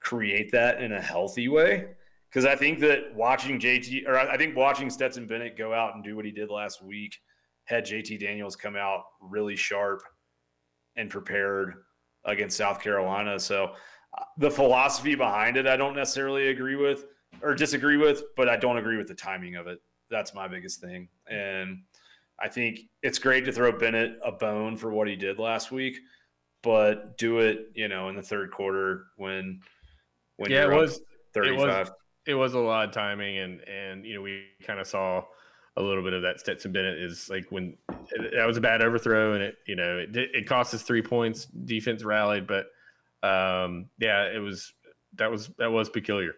create 0.00 0.50
that 0.50 0.82
in 0.82 0.92
a 0.92 1.00
healthy 1.00 1.48
way. 1.48 1.90
Because 2.28 2.44
I 2.44 2.56
think 2.56 2.80
that 2.80 3.14
watching 3.14 3.60
JT, 3.60 4.06
or 4.06 4.18
I 4.18 4.36
think 4.36 4.56
watching 4.56 4.90
Stetson 4.90 5.26
Bennett 5.26 5.56
go 5.56 5.72
out 5.72 5.94
and 5.94 6.04
do 6.04 6.16
what 6.16 6.24
he 6.24 6.32
did 6.32 6.50
last 6.50 6.82
week, 6.82 7.16
had 7.68 7.84
JT 7.84 8.18
Daniels 8.18 8.56
come 8.56 8.76
out 8.76 9.04
really 9.20 9.54
sharp 9.54 10.02
and 10.96 11.10
prepared 11.10 11.74
against 12.24 12.56
South 12.56 12.80
Carolina. 12.80 13.38
So 13.38 13.72
uh, 14.16 14.24
the 14.38 14.50
philosophy 14.50 15.14
behind 15.14 15.58
it, 15.58 15.66
I 15.66 15.76
don't 15.76 15.94
necessarily 15.94 16.48
agree 16.48 16.76
with 16.76 17.04
or 17.42 17.54
disagree 17.54 17.98
with, 17.98 18.22
but 18.36 18.48
I 18.48 18.56
don't 18.56 18.78
agree 18.78 18.96
with 18.96 19.06
the 19.06 19.14
timing 19.14 19.56
of 19.56 19.66
it. 19.66 19.80
That's 20.10 20.34
my 20.34 20.48
biggest 20.48 20.80
thing. 20.80 21.08
And 21.30 21.82
I 22.40 22.48
think 22.48 22.80
it's 23.02 23.18
great 23.18 23.44
to 23.44 23.52
throw 23.52 23.70
Bennett 23.70 24.18
a 24.24 24.32
bone 24.32 24.78
for 24.78 24.90
what 24.90 25.06
he 25.06 25.14
did 25.14 25.38
last 25.38 25.70
week, 25.70 25.98
but 26.62 27.18
do 27.18 27.40
it, 27.40 27.66
you 27.74 27.88
know, 27.88 28.08
in 28.08 28.16
the 28.16 28.22
third 28.22 28.50
quarter 28.50 29.04
when 29.16 29.60
when 30.38 30.50
yeah, 30.50 30.64
it 30.64 30.74
was 30.74 31.00
35. 31.34 31.58
It 31.58 31.68
was, 31.68 31.90
it 32.28 32.34
was 32.34 32.54
a 32.54 32.58
lot 32.58 32.88
of 32.88 32.94
timing 32.94 33.38
and 33.38 33.60
and 33.68 34.06
you 34.06 34.14
know, 34.14 34.22
we 34.22 34.46
kind 34.62 34.80
of 34.80 34.86
saw 34.86 35.22
a 35.78 35.82
little 35.82 36.02
bit 36.02 36.12
of 36.12 36.22
that 36.22 36.40
Stetson 36.40 36.72
Bennett 36.72 36.98
is 36.98 37.30
like 37.30 37.46
when 37.50 37.76
that 38.34 38.46
was 38.46 38.56
a 38.56 38.60
bad 38.60 38.82
overthrow 38.82 39.34
and 39.34 39.42
it 39.42 39.58
you 39.66 39.76
know 39.76 39.98
it 39.98 40.16
it 40.16 40.46
cost 40.46 40.74
us 40.74 40.82
three 40.82 41.02
points. 41.02 41.46
Defense 41.46 42.02
rallied, 42.02 42.46
but 42.46 42.66
um, 43.22 43.86
yeah, 43.98 44.24
it 44.24 44.40
was 44.40 44.72
that 45.14 45.30
was 45.30 45.48
that 45.58 45.70
was 45.70 45.88
peculiar. 45.88 46.34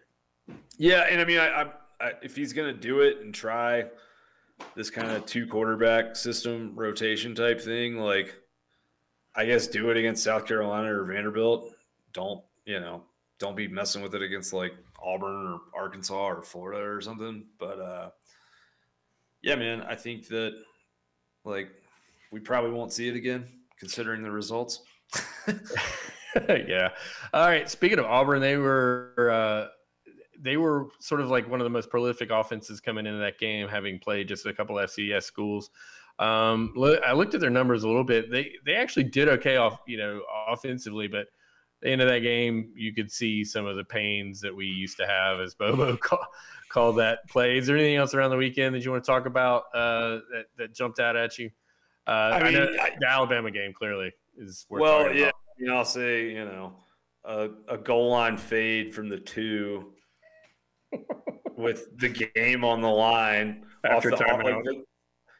Yeah, 0.77 1.07
and 1.09 1.19
I 1.19 1.25
mean, 1.25 1.39
I, 1.39 1.47
I, 1.47 1.65
I 1.99 2.13
if 2.21 2.35
he's 2.35 2.53
gonna 2.53 2.73
do 2.73 3.01
it 3.01 3.21
and 3.21 3.33
try 3.33 3.85
this 4.75 4.89
kind 4.89 5.09
of 5.09 5.25
two 5.25 5.47
quarterback 5.47 6.15
system 6.15 6.73
rotation 6.75 7.33
type 7.33 7.61
thing, 7.61 7.97
like 7.97 8.35
I 9.35 9.45
guess 9.45 9.67
do 9.67 9.89
it 9.89 9.97
against 9.97 10.23
South 10.23 10.45
Carolina 10.45 10.93
or 10.93 11.03
Vanderbilt. 11.05 11.73
Don't 12.13 12.43
you 12.65 12.79
know? 12.79 13.03
Don't 13.39 13.55
be 13.55 13.67
messing 13.67 14.03
with 14.03 14.13
it 14.13 14.21
against 14.21 14.53
like 14.53 14.73
Auburn 15.03 15.47
or 15.47 15.61
Arkansas 15.75 16.27
or 16.27 16.43
Florida 16.43 16.83
or 16.83 17.01
something. 17.01 17.45
But 17.57 17.79
uh, 17.79 18.09
yeah, 19.43 19.55
man, 19.55 19.81
I 19.81 19.95
think 19.95 20.27
that 20.27 20.53
like 21.45 21.69
we 22.31 22.39
probably 22.39 22.71
won't 22.71 22.93
see 22.93 23.07
it 23.07 23.15
again 23.15 23.45
considering 23.79 24.21
the 24.21 24.31
results. 24.31 24.81
yeah. 26.47 26.89
All 27.33 27.47
right. 27.47 27.69
Speaking 27.69 27.99
of 27.99 28.05
Auburn, 28.05 28.41
they 28.41 28.57
were 28.57 29.31
uh, 29.31 29.67
they 30.39 30.57
were 30.57 30.87
sort 30.99 31.21
of 31.21 31.29
like 31.29 31.49
one 31.49 31.59
of 31.59 31.65
the 31.65 31.69
most 31.69 31.89
prolific 31.89 32.29
offenses 32.31 32.79
coming 32.79 33.05
into 33.05 33.19
that 33.19 33.39
game, 33.39 33.67
having 33.67 33.99
played 33.99 34.27
just 34.27 34.45
a 34.45 34.53
couple 34.53 34.75
FCS 34.75 35.23
schools. 35.23 35.69
Um, 36.19 36.73
I 37.05 37.13
looked 37.13 37.33
at 37.33 37.41
their 37.41 37.49
numbers 37.49 37.83
a 37.83 37.87
little 37.87 38.03
bit. 38.03 38.29
They 38.31 38.53
they 38.65 38.75
actually 38.75 39.05
did 39.05 39.27
okay 39.27 39.57
off 39.57 39.79
you 39.87 39.97
know 39.97 40.21
offensively, 40.47 41.07
but 41.07 41.27
the 41.81 41.89
end 41.89 42.01
of 42.01 42.07
that 42.07 42.19
game, 42.19 42.71
you 42.75 42.93
could 42.93 43.11
see 43.11 43.43
some 43.43 43.65
of 43.65 43.75
the 43.75 43.83
pains 43.83 44.41
that 44.41 44.55
we 44.55 44.65
used 44.65 44.97
to 44.97 45.07
have 45.07 45.39
as 45.39 45.55
Bobo 45.55 45.97
call, 46.01 46.25
called 46.69 46.97
that 46.97 47.27
play. 47.27 47.57
Is 47.57 47.67
there 47.67 47.75
anything 47.75 47.95
else 47.95 48.13
around 48.13 48.31
the 48.31 48.37
weekend 48.37 48.75
that 48.75 48.83
you 48.83 48.91
want 48.91 49.03
to 49.03 49.11
talk 49.11 49.25
about 49.25 49.63
uh, 49.73 50.19
that, 50.31 50.45
that 50.57 50.73
jumped 50.73 50.99
out 50.99 51.15
at 51.15 51.37
you? 51.37 51.49
Uh, 52.07 52.11
I 52.33 52.43
mean, 52.43 52.55
I 52.57 52.91
the 52.99 53.07
Alabama 53.07 53.51
game 53.51 53.73
clearly 53.73 54.11
is 54.37 54.65
well, 54.69 55.13
yeah. 55.13 55.27
I 55.27 55.61
mean, 55.61 55.71
I'll 55.71 55.85
say 55.85 56.31
you 56.31 56.45
know 56.45 56.75
a, 57.23 57.49
a 57.67 57.77
goal 57.77 58.09
line 58.09 58.37
fade 58.37 58.93
from 58.93 59.09
the 59.09 59.19
two 59.19 59.93
with 61.55 61.95
the 61.97 62.09
game 62.09 62.63
on 62.63 62.81
the 62.81 62.89
line 62.89 63.65
after 63.85 64.13
off 64.13 64.19
the, 64.19 64.25
off, 64.25 64.43
like, 64.43 64.77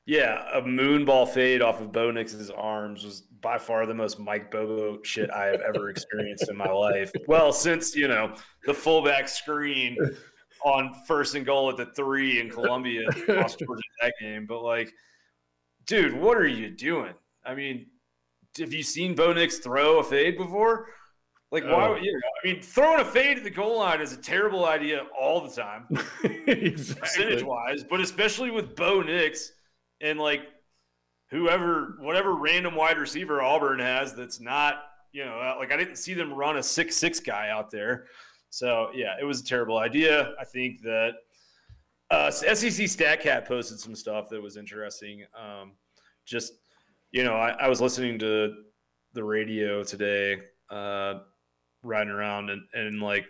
yeah, 0.06 0.47
a 0.54 0.62
moonball 0.62 1.30
fade 1.30 1.62
off 1.62 1.80
of 1.80 1.91
Bo 1.91 2.12
Nix's 2.12 2.49
arms 2.49 3.04
was 3.04 3.22
by 3.22 3.58
far 3.58 3.86
the 3.86 3.93
most 3.93 4.20
Mike 4.20 4.52
Bobo 4.52 5.02
shit 5.04 5.30
I 5.30 5.45
have 5.45 5.62
ever 5.62 5.89
experienced 5.89 6.49
in 6.49 6.58
my 6.58 6.70
life. 6.70 7.12
Well, 7.28 7.54
since 7.54 7.95
you 7.95 8.08
know 8.08 8.36
the 8.66 8.74
fullback 8.74 9.28
screen 9.28 9.97
on 10.64 10.93
first 11.08 11.36
and 11.36 11.45
goal 11.45 11.70
at 11.70 11.78
the 11.78 11.86
three 11.86 12.39
in 12.39 12.49
Columbia 12.49 13.08
lost 13.28 13.60
Georgia 13.60 13.82
that 14.02 14.14
game, 14.20 14.45
but 14.47 14.64
like, 14.64 14.91
dude, 15.86 16.14
what 16.14 16.38
are 16.38 16.47
you 16.47 16.70
doing? 16.70 17.14
I 17.45 17.56
mean, 17.56 17.88
have 18.60 18.74
you 18.74 18.84
seen 18.84 19.16
Bo 19.16 19.34
Nix 19.34 19.60
throw 19.60 19.99
a 19.99 20.04
fade 20.04 20.38
before? 20.38 20.88
Like, 21.52 21.64
why? 21.64 21.89
Oh. 21.89 21.95
You 21.95 22.14
know, 22.14 22.20
I 22.43 22.47
mean, 22.47 22.62
throwing 22.62 23.02
a 23.02 23.06
fade 23.06 23.38
at 23.38 23.43
the 23.43 23.49
goal 23.49 23.80
line 23.80 24.02
is 24.02 24.14
a 24.14 24.18
terrible 24.18 24.66
idea 24.66 25.06
all 25.20 25.41
the 25.41 25.52
time, 25.54 25.86
exactly. 26.47 27.02
percentage 27.02 27.43
wise, 27.43 27.84
but 27.84 27.99
especially 27.99 28.52
with 28.52 28.76
Bo 28.76 29.02
Nix 29.02 29.52
and 30.02 30.20
like 30.20 30.41
whoever, 31.30 31.97
whatever 31.99 32.36
random 32.36 32.76
wide 32.76 32.97
receiver 32.97 33.41
Auburn 33.41 33.80
has 33.80 34.14
that's 34.14 34.39
not, 34.39 34.84
you 35.12 35.26
know, 35.26 35.34
uh, 35.34 35.56
like 35.60 35.72
I 35.72 35.78
didn't 35.78 35.97
see 35.97 36.14
them 36.14 36.34
run 36.34 36.58
a 36.58 36.64
six 36.64 36.95
six 36.95 37.20
guy 37.20 37.49
out 37.49 37.72
there. 37.72 38.06
So 38.49 38.89
yeah, 38.93 39.16
it 39.20 39.24
was 39.24 39.41
a 39.41 39.45
terrible 39.45 39.78
idea. 39.78 40.34
I 40.39 40.43
think 40.43 40.82
that 40.82 41.12
uh, 42.10 42.30
SEC 42.30 42.86
StatCat 42.88 43.45
posted 43.45 43.80
some 43.80 43.95
stuff 43.95 44.30
that 44.30 44.41
was 44.41 44.58
interesting. 44.58 45.24
Um, 45.39 45.74
just 46.26 46.54
you 47.12 47.24
know, 47.24 47.36
I, 47.36 47.52
I 47.52 47.68
was 47.68 47.82
listening 47.82 48.20
to 48.20 48.54
the 49.14 49.24
radio 49.24 49.84
today. 49.84 50.38
Uh, 50.70 51.20
riding 51.84 52.12
around 52.12 52.49
and, 52.49 52.62
and 52.74 53.02
like 53.02 53.26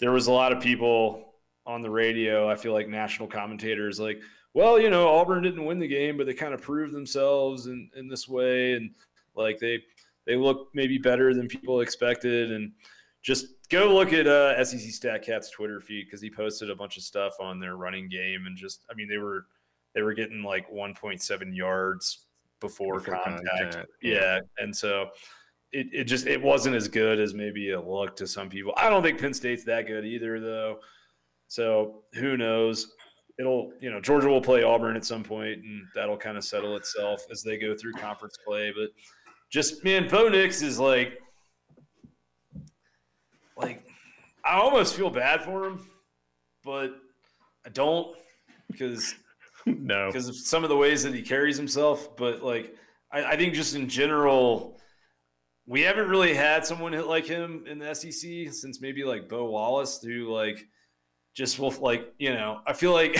there 0.00 0.12
was 0.12 0.26
a 0.26 0.32
lot 0.32 0.52
of 0.52 0.62
people 0.62 1.34
on 1.66 1.82
the 1.82 1.90
radio 1.90 2.48
i 2.48 2.54
feel 2.54 2.72
like 2.72 2.88
national 2.88 3.28
commentators 3.28 3.98
like 3.98 4.20
well 4.54 4.80
you 4.80 4.90
know 4.90 5.08
auburn 5.08 5.42
didn't 5.42 5.64
win 5.64 5.78
the 5.78 5.86
game 5.86 6.16
but 6.16 6.26
they 6.26 6.34
kind 6.34 6.54
of 6.54 6.62
proved 6.62 6.92
themselves 6.92 7.66
in, 7.66 7.90
in 7.96 8.08
this 8.08 8.28
way 8.28 8.72
and 8.74 8.90
like 9.34 9.58
they 9.58 9.78
they 10.26 10.36
look 10.36 10.68
maybe 10.74 10.96
better 10.96 11.34
than 11.34 11.46
people 11.46 11.80
expected 11.80 12.52
and 12.52 12.72
just 13.22 13.46
go 13.68 13.92
look 13.92 14.12
at 14.12 14.26
uh, 14.26 14.64
sec 14.64 14.80
statcat's 14.80 15.50
twitter 15.50 15.80
feed 15.80 16.04
because 16.04 16.20
he 16.20 16.30
posted 16.30 16.70
a 16.70 16.76
bunch 16.76 16.96
of 16.96 17.02
stuff 17.02 17.34
on 17.40 17.60
their 17.60 17.76
running 17.76 18.08
game 18.08 18.46
and 18.46 18.56
just 18.56 18.84
i 18.90 18.94
mean 18.94 19.08
they 19.08 19.18
were 19.18 19.46
they 19.94 20.02
were 20.02 20.14
getting 20.14 20.42
like 20.42 20.70
1.7 20.70 21.56
yards 21.56 22.26
before, 22.60 22.98
before 22.98 23.22
contact. 23.22 23.48
contact. 23.60 23.90
Yeah. 24.02 24.40
And 24.58 24.74
so 24.74 25.10
it, 25.72 25.86
it 25.92 26.04
just 26.04 26.26
it 26.26 26.40
wasn't 26.40 26.76
as 26.76 26.88
good 26.88 27.18
as 27.18 27.34
maybe 27.34 27.70
it 27.70 27.86
looked 27.86 28.18
to 28.18 28.26
some 28.26 28.48
people. 28.48 28.72
I 28.76 28.88
don't 28.88 29.02
think 29.02 29.20
Penn 29.20 29.34
State's 29.34 29.64
that 29.64 29.86
good 29.86 30.04
either, 30.04 30.40
though. 30.40 30.78
So 31.48 32.02
who 32.14 32.36
knows? 32.36 32.92
It'll 33.38 33.72
you 33.80 33.90
know 33.90 34.00
Georgia 34.00 34.28
will 34.28 34.40
play 34.40 34.62
Auburn 34.62 34.96
at 34.96 35.04
some 35.04 35.24
point, 35.24 35.64
and 35.64 35.82
that'll 35.94 36.16
kind 36.16 36.36
of 36.36 36.44
settle 36.44 36.76
itself 36.76 37.24
as 37.30 37.42
they 37.42 37.58
go 37.58 37.74
through 37.76 37.92
conference 37.94 38.38
play. 38.46 38.72
But 38.76 38.90
just 39.50 39.84
man, 39.84 40.08
Bo 40.08 40.28
Nix 40.28 40.62
is 40.62 40.78
like 40.78 41.18
like 43.56 43.84
I 44.44 44.56
almost 44.56 44.94
feel 44.94 45.10
bad 45.10 45.42
for 45.42 45.64
him, 45.64 45.86
but 46.64 46.96
I 47.66 47.70
don't 47.70 48.16
because 48.70 49.14
no 49.66 50.08
because 50.08 50.28
of 50.28 50.36
some 50.36 50.62
of 50.62 50.70
the 50.70 50.76
ways 50.76 51.02
that 51.02 51.14
he 51.14 51.22
carries 51.22 51.56
himself. 51.56 52.16
But 52.16 52.42
like 52.42 52.76
I, 53.10 53.24
I 53.32 53.36
think 53.36 53.54
just 53.54 53.74
in 53.74 53.88
general 53.88 54.74
we 55.66 55.80
haven't 55.80 56.08
really 56.08 56.34
had 56.34 56.66
someone 56.66 56.92
hit 56.92 57.06
like 57.06 57.26
him 57.26 57.64
in 57.66 57.78
the 57.78 57.94
SEC 57.94 58.52
since 58.52 58.80
maybe 58.80 59.04
like 59.04 59.28
Bo 59.28 59.46
Wallace, 59.46 60.02
who 60.02 60.32
like 60.32 60.66
just 61.34 61.58
will 61.58 61.72
like 61.80 62.12
you 62.18 62.32
know. 62.32 62.60
I 62.66 62.72
feel 62.72 62.92
like 62.92 63.16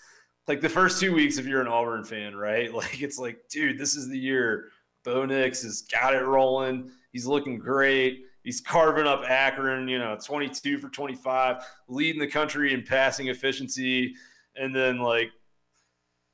like 0.48 0.60
the 0.60 0.68
first 0.68 1.00
two 1.00 1.12
weeks, 1.12 1.38
if 1.38 1.46
you're 1.46 1.60
an 1.60 1.68
Auburn 1.68 2.04
fan, 2.04 2.34
right? 2.34 2.72
Like 2.74 3.02
it's 3.02 3.18
like, 3.18 3.48
dude, 3.50 3.78
this 3.78 3.94
is 3.94 4.08
the 4.08 4.18
year. 4.18 4.68
Bo 5.04 5.24
Nix 5.24 5.62
has 5.62 5.82
got 5.82 6.14
it 6.14 6.24
rolling. 6.24 6.90
He's 7.12 7.26
looking 7.26 7.58
great. 7.58 8.24
He's 8.42 8.60
carving 8.60 9.06
up 9.06 9.22
Akron, 9.24 9.86
you 9.88 9.98
know, 9.98 10.16
22 10.22 10.78
for 10.78 10.88
25, 10.88 11.64
leading 11.88 12.20
the 12.20 12.26
country 12.26 12.74
in 12.74 12.82
passing 12.82 13.28
efficiency. 13.28 14.14
And 14.56 14.74
then 14.74 14.98
like 14.98 15.30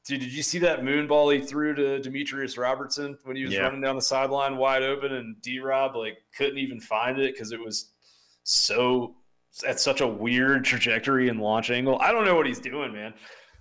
Dude, 0.04 0.20
did 0.20 0.32
you 0.32 0.42
see 0.42 0.58
that 0.58 0.84
moon 0.84 1.06
ball 1.06 1.30
he 1.30 1.40
threw 1.40 1.74
to 1.76 2.00
Demetrius 2.00 2.58
Robertson 2.58 3.16
when 3.22 3.36
he 3.36 3.44
was 3.44 3.54
yeah. 3.54 3.60
running 3.60 3.80
down 3.80 3.94
the 3.94 4.02
sideline 4.02 4.56
wide 4.56 4.82
open 4.82 5.12
and 5.12 5.40
D 5.42 5.60
Rob 5.60 5.94
like 5.94 6.18
couldn't 6.36 6.58
even 6.58 6.80
find 6.80 7.18
it 7.18 7.34
because 7.34 7.52
it 7.52 7.60
was 7.60 7.92
so 8.42 9.14
at 9.66 9.80
such 9.80 10.00
a 10.00 10.06
weird 10.06 10.64
trajectory 10.64 11.28
and 11.28 11.40
launch 11.40 11.70
angle. 11.70 11.98
I 12.00 12.12
don't 12.12 12.24
know 12.24 12.34
what 12.34 12.46
he's 12.46 12.58
doing, 12.58 12.92
man. 12.92 13.14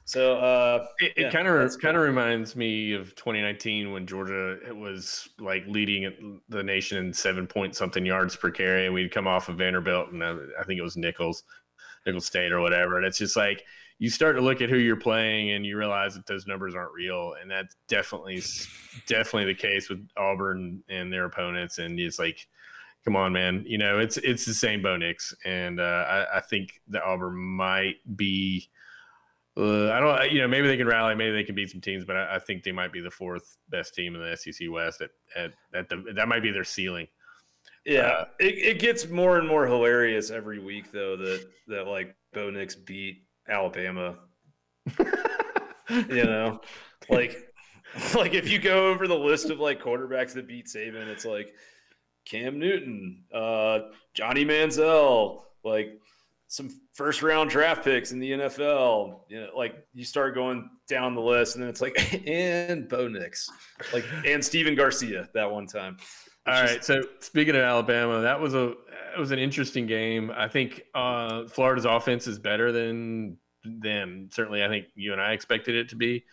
So 0.05 0.37
uh, 0.37 0.87
it 0.99 1.31
kind 1.31 1.47
of 1.47 1.79
kind 1.79 1.95
of 1.95 2.03
reminds 2.03 2.55
me 2.55 2.93
of 2.93 3.15
2019 3.15 3.91
when 3.91 4.07
Georgia 4.07 4.57
was 4.73 5.29
like 5.39 5.63
leading 5.67 6.41
the 6.49 6.63
nation 6.63 6.97
in 6.97 7.13
seven 7.13 7.47
point 7.47 7.75
something 7.75 8.05
yards 8.05 8.35
per 8.35 8.49
carry, 8.49 8.85
and 8.85 8.93
we'd 8.93 9.11
come 9.11 9.27
off 9.27 9.47
of 9.47 9.57
Vanderbilt, 9.57 10.11
and 10.11 10.23
I 10.23 10.63
think 10.65 10.79
it 10.79 10.83
was 10.83 10.97
Nichols, 10.97 11.43
Nicholls 12.05 12.25
State 12.25 12.51
or 12.51 12.61
whatever, 12.61 12.97
and 12.97 13.05
it's 13.05 13.19
just 13.19 13.37
like 13.37 13.63
you 14.01 14.09
start 14.09 14.35
to 14.35 14.41
look 14.41 14.61
at 14.61 14.69
who 14.69 14.77
you're 14.77 14.95
playing 14.95 15.51
and 15.51 15.63
you 15.63 15.77
realize 15.77 16.15
that 16.15 16.25
those 16.25 16.47
numbers 16.47 16.73
aren't 16.73 16.91
real 16.91 17.35
and 17.39 17.49
that's 17.51 17.75
definitely 17.87 18.41
definitely 19.05 19.45
the 19.45 19.59
case 19.59 19.89
with 19.89 20.05
auburn 20.17 20.81
and 20.89 21.13
their 21.13 21.25
opponents 21.25 21.77
and 21.77 21.99
it's 21.99 22.17
like 22.17 22.47
come 23.03 23.15
on, 23.15 23.33
man. 23.33 23.63
You 23.67 23.77
know, 23.77 23.99
it's 23.99 24.17
it's 24.17 24.45
the 24.45 24.53
same 24.53 24.81
Bo 24.81 24.97
Nix, 24.97 25.33
and 25.45 25.79
uh, 25.79 26.05
I, 26.07 26.37
I 26.37 26.41
think 26.41 26.81
that 26.89 27.03
Auburn 27.03 27.37
might 27.37 27.95
be. 28.15 28.69
Uh, 29.57 29.91
I 29.91 29.99
don't, 29.99 30.31
you 30.31 30.39
know, 30.39 30.47
maybe 30.47 30.67
they 30.67 30.77
can 30.77 30.87
rally, 30.87 31.13
maybe 31.13 31.33
they 31.33 31.43
can 31.43 31.55
beat 31.55 31.69
some 31.69 31.81
teams, 31.81 32.05
but 32.05 32.15
I, 32.15 32.35
I, 32.35 32.39
think 32.39 32.63
they 32.63 32.71
might 32.71 32.93
be 32.93 33.01
the 33.01 33.11
fourth 33.11 33.57
best 33.67 33.93
team 33.93 34.15
in 34.15 34.21
the 34.21 34.37
SEC 34.37 34.69
West. 34.71 35.01
At 35.01 35.09
at, 35.35 35.51
at 35.73 35.89
the 35.89 36.13
that 36.15 36.29
might 36.29 36.41
be 36.41 36.51
their 36.51 36.63
ceiling. 36.63 37.07
Yeah, 37.85 38.01
uh, 38.01 38.25
it, 38.39 38.57
it 38.57 38.79
gets 38.79 39.09
more 39.09 39.37
and 39.37 39.47
more 39.47 39.67
hilarious 39.67 40.31
every 40.31 40.59
week, 40.59 40.91
though. 40.91 41.17
That 41.17 41.45
that 41.67 41.87
like 41.87 42.15
Bo 42.33 42.49
Nix 42.49 42.75
beat 42.75 43.23
Alabama. 43.49 44.19
you 45.89 46.23
know, 46.23 46.61
like 47.09 47.51
like 48.15 48.33
if 48.33 48.49
you 48.49 48.59
go 48.59 48.89
over 48.89 49.07
the 49.07 49.17
list 49.17 49.49
of 49.49 49.59
like 49.59 49.81
quarterbacks 49.81 50.33
that 50.33 50.47
beat 50.47 50.67
Saban, 50.67 51.07
it's 51.07 51.25
like 51.25 51.53
Cam 52.25 52.59
Newton, 52.59 53.23
uh, 53.33 53.79
Johnny 54.13 54.45
Manziel, 54.45 55.43
like 55.63 55.99
some 56.47 56.69
first 56.93 57.23
round 57.23 57.49
draft 57.49 57.83
picks 57.83 58.11
in 58.11 58.19
the 58.19 58.31
NFL. 58.31 59.21
You 59.29 59.41
know, 59.41 59.49
like 59.55 59.85
you 59.93 60.03
start 60.03 60.35
going 60.35 60.69
down 60.87 61.15
the 61.15 61.21
list, 61.21 61.55
and 61.55 61.63
then 61.63 61.69
it's 61.69 61.81
like 61.81 62.23
and 62.27 62.87
Bo 62.87 63.07
Nix, 63.07 63.49
like 63.93 64.05
and 64.25 64.43
Stephen 64.43 64.75
Garcia 64.75 65.29
that 65.33 65.49
one 65.49 65.65
time. 65.65 65.97
All 66.47 66.53
right. 66.53 66.75
Just, 66.75 66.85
so 66.85 67.01
speaking 67.19 67.55
of 67.55 67.61
Alabama, 67.61 68.21
that 68.21 68.39
was 68.39 68.55
a 68.55 68.73
it 69.15 69.19
was 69.19 69.31
an 69.31 69.39
interesting 69.39 69.85
game. 69.85 70.31
I 70.35 70.47
think 70.47 70.83
uh, 70.95 71.47
Florida's 71.47 71.85
offense 71.85 72.27
is 72.27 72.39
better 72.39 72.71
than 72.71 73.37
than 73.63 74.29
certainly 74.31 74.63
I 74.63 74.67
think 74.67 74.87
you 74.95 75.13
and 75.13 75.21
I 75.21 75.33
expected 75.33 75.75
it 75.75 75.89
to 75.89 75.95
be. 75.95 76.23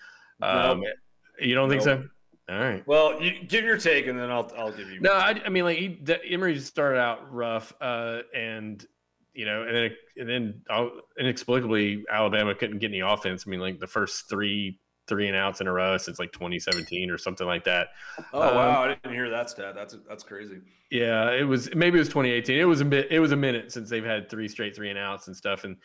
Um, 0.41 0.81
nope. 0.81 0.95
You 1.41 1.55
don't 1.55 1.69
think 1.69 1.85
nope. 1.85 2.03
so? 2.03 2.09
All 2.49 2.59
right. 2.59 2.87
Well, 2.87 3.21
you 3.21 3.45
give 3.45 3.65
your 3.65 3.77
take, 3.77 4.07
and 4.07 4.19
then 4.19 4.31
I'll 4.31 4.51
I'll 4.57 4.73
give 4.73 4.91
you. 4.91 5.01
No, 5.01 5.13
I, 5.13 5.41
I, 5.45 5.49
mean 5.51 5.65
like 5.65 5.77
he, 5.77 5.99
Emory 6.31 6.59
started 6.59 6.99
out 6.99 7.33
rough, 7.33 7.75
uh, 7.81 8.21
and 8.35 8.85
you 9.35 9.45
know, 9.45 9.65
and 9.65 9.77
then 9.77 9.91
and 10.17 10.29
then 10.29 10.63
inexplicably 11.19 12.05
Alabama 12.11 12.55
couldn't 12.55 12.79
get 12.79 12.89
any 12.89 13.01
offense. 13.01 13.45
I 13.47 13.51
mean, 13.51 13.61
like 13.61 13.81
the 13.81 13.87
first 13.87 14.31
three 14.31 14.79
three 15.09 15.27
and 15.27 15.37
outs 15.37 15.61
in 15.61 15.67
a 15.67 15.73
row 15.73 15.97
since 15.97 16.19
like 16.19 16.33
2017 16.33 17.11
or 17.11 17.17
something 17.19 17.47
like 17.47 17.65
that. 17.65 17.89
Oh 18.33 18.49
um, 18.49 18.55
wow, 18.55 18.83
I 18.85 18.89
didn't 18.89 19.13
hear 19.13 19.31
that 19.31 19.51
stat. 19.51 19.75
That's 19.75 19.97
that's 20.09 20.23
crazy. 20.23 20.61
Yeah, 20.91 21.33
it 21.33 21.45
was 21.45 21.75
maybe 21.75 21.97
it 21.97 22.01
was 22.01 22.09
2018. 22.09 22.59
It 22.59 22.65
was 22.65 22.81
a 22.81 22.85
bit. 22.85 23.09
It 23.11 23.21
was 23.21 23.33
a 23.33 23.37
minute 23.37 23.73
since 23.73 23.91
they've 23.91 24.05
had 24.05 24.31
three 24.31 24.49
straight 24.49 24.75
three 24.75 24.91
and 24.91 24.99
outs 24.99 25.27
and 25.27 25.37
stuff. 25.37 25.65
And 25.65 25.77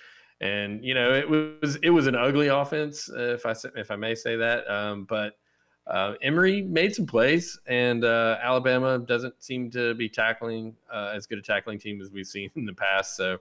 and 0.41 0.83
you 0.83 0.93
know 0.93 1.13
it 1.13 1.29
was 1.29 1.77
it 1.83 1.89
was 1.89 2.07
an 2.07 2.15
ugly 2.15 2.47
offense 2.47 3.09
uh, 3.09 3.33
if 3.33 3.45
I 3.45 3.53
if 3.75 3.91
I 3.91 3.95
may 3.95 4.15
say 4.15 4.35
that. 4.35 4.69
Um, 4.69 5.05
but 5.05 5.33
uh, 5.87 6.13
Emory 6.21 6.61
made 6.61 6.95
some 6.95 7.05
plays, 7.05 7.59
and 7.67 8.05
uh, 8.05 8.37
Alabama 8.41 8.99
doesn't 8.99 9.41
seem 9.43 9.69
to 9.71 9.93
be 9.95 10.07
tackling 10.07 10.75
uh, 10.91 11.11
as 11.13 11.25
good 11.25 11.37
a 11.37 11.41
tackling 11.41 11.77
team 11.77 12.01
as 12.01 12.11
we've 12.11 12.27
seen 12.27 12.49
in 12.55 12.65
the 12.65 12.73
past. 12.73 13.15
So 13.17 13.37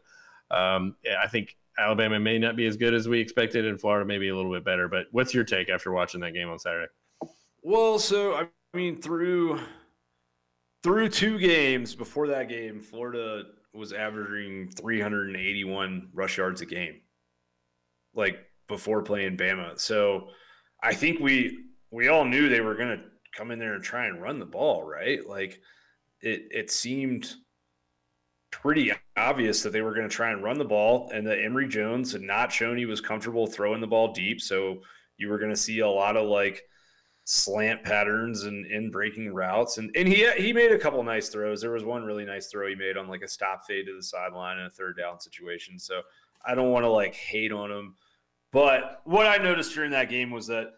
um, 0.51 0.97
I 1.21 1.29
think 1.29 1.57
Alabama 1.79 2.19
may 2.19 2.39
not 2.39 2.57
be 2.57 2.67
as 2.67 2.77
good 2.77 2.95
as 2.95 3.09
we 3.09 3.21
expected, 3.21 3.67
and 3.67 3.81
Florida 3.81 4.05
may 4.05 4.19
be 4.19 4.29
a 4.29 4.37
little 4.37 4.53
bit 4.53 4.65
better. 4.65 4.89
But 4.89 5.07
what's 5.13 5.33
your 5.33 5.45
take 5.45 5.69
after 5.69 5.93
watching 5.93 6.21
that 6.21 6.33
game 6.33 6.49
on 6.49 6.59
Saturday? 6.59 6.91
Well, 7.63 7.99
so 7.99 8.35
I 8.35 8.49
mean, 8.75 9.01
through 9.01 9.61
through 10.83 11.11
two 11.11 11.39
games 11.39 11.95
before 11.95 12.27
that 12.29 12.49
game, 12.49 12.81
Florida 12.81 13.45
was 13.73 13.93
averaging 13.93 14.69
381 14.71 16.09
rush 16.13 16.37
yards 16.37 16.61
a 16.61 16.67
game, 16.67 17.01
like 18.15 18.39
before 18.67 19.03
playing 19.03 19.37
Bama. 19.37 19.79
So 19.79 20.29
I 20.83 20.93
think 20.93 21.21
we 21.21 21.57
we 21.93 22.09
all 22.09 22.25
knew 22.25 22.49
they 22.49 22.61
were 22.61 22.75
going 22.75 22.99
to 22.99 23.05
come 23.37 23.51
in 23.51 23.59
there 23.59 23.75
and 23.75 23.85
try 23.85 24.07
and 24.07 24.21
run 24.21 24.41
the 24.41 24.47
ball, 24.47 24.83
right? 24.83 25.25
Like 25.29 25.61
it 26.21 26.49
it 26.51 26.71
seemed 26.71 27.35
pretty 28.51 28.93
obvious 29.17 29.63
that 29.63 29.73
they 29.73 29.83
were 29.83 29.95
going 29.95 30.09
to 30.09 30.15
try 30.15 30.31
and 30.31 30.43
run 30.43 30.59
the 30.59 30.65
ball, 30.65 31.11
and 31.13 31.27
that 31.27 31.39
Emory 31.39 31.69
Jones 31.69 32.13
had 32.13 32.23
not 32.23 32.51
shown 32.51 32.77
he 32.77 32.87
was 32.87 33.01
comfortable 33.01 33.47
throwing 33.47 33.81
the 33.81 33.87
ball 33.87 34.13
deep. 34.13 34.41
So 34.41 34.81
you 35.17 35.29
were 35.29 35.39
going 35.39 35.51
to 35.51 35.57
see 35.57 35.81
a 35.81 35.89
lot 35.89 36.17
of 36.17 36.29
like 36.29 36.63
slant 37.25 37.85
patterns 37.85 38.45
and 38.45 38.67
in 38.67 38.91
breaking 38.91 39.33
routes, 39.33 39.79
and 39.79 39.95
and 39.95 40.09
he 40.09 40.31
he 40.39 40.53
made 40.53 40.73
a 40.73 40.79
couple 40.79 41.03
nice 41.03 41.29
throws. 41.29 41.61
There 41.61 41.71
was 41.71 41.85
one 41.85 42.05
really 42.05 42.25
nice 42.25 42.47
throw 42.47 42.69
he 42.69 42.75
made 42.75 42.97
on 42.97 43.09
like 43.09 43.23
a 43.23 43.29
stop 43.29 43.67
fade 43.67 43.87
to 43.87 43.95
the 43.95 44.03
sideline 44.03 44.59
in 44.59 44.67
a 44.67 44.71
third 44.71 44.97
down 44.97 45.21
situation. 45.21 45.79
So 45.79 46.01
I 46.45 46.55
don't 46.55 46.73
want 46.73 46.85
to 46.85 46.91
like 46.91 47.15
hate 47.15 47.53
on 47.53 47.71
him, 47.71 47.95
but 48.51 49.03
what 49.05 49.27
I 49.27 49.37
noticed 49.37 49.75
during 49.75 49.91
that 49.93 50.11
game 50.11 50.31
was 50.31 50.47
that 50.49 50.73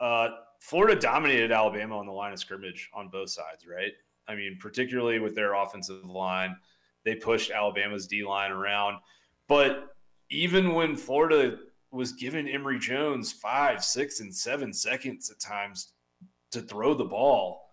uh, 0.00 0.28
Florida 0.60 0.98
dominated 0.98 1.52
Alabama 1.52 1.98
on 1.98 2.06
the 2.06 2.12
line 2.12 2.32
of 2.32 2.38
scrimmage 2.38 2.90
on 2.94 3.08
both 3.08 3.30
sides, 3.30 3.66
right? 3.66 3.92
I 4.28 4.34
mean, 4.34 4.58
particularly 4.60 5.18
with 5.18 5.34
their 5.34 5.54
offensive 5.54 6.04
line 6.04 6.56
they 7.04 7.14
pushed 7.14 7.50
Alabama's 7.50 8.06
D 8.06 8.24
line 8.24 8.50
around. 8.50 8.98
But 9.48 9.94
even 10.30 10.74
when 10.74 10.96
Florida 10.96 11.58
was 11.90 12.12
giving 12.12 12.48
Emory 12.48 12.78
Jones 12.78 13.32
five, 13.32 13.82
six, 13.82 14.20
and 14.20 14.34
seven 14.34 14.72
seconds 14.72 15.30
at 15.30 15.40
times 15.40 15.92
to 16.52 16.60
throw 16.60 16.94
the 16.94 17.04
ball, 17.04 17.68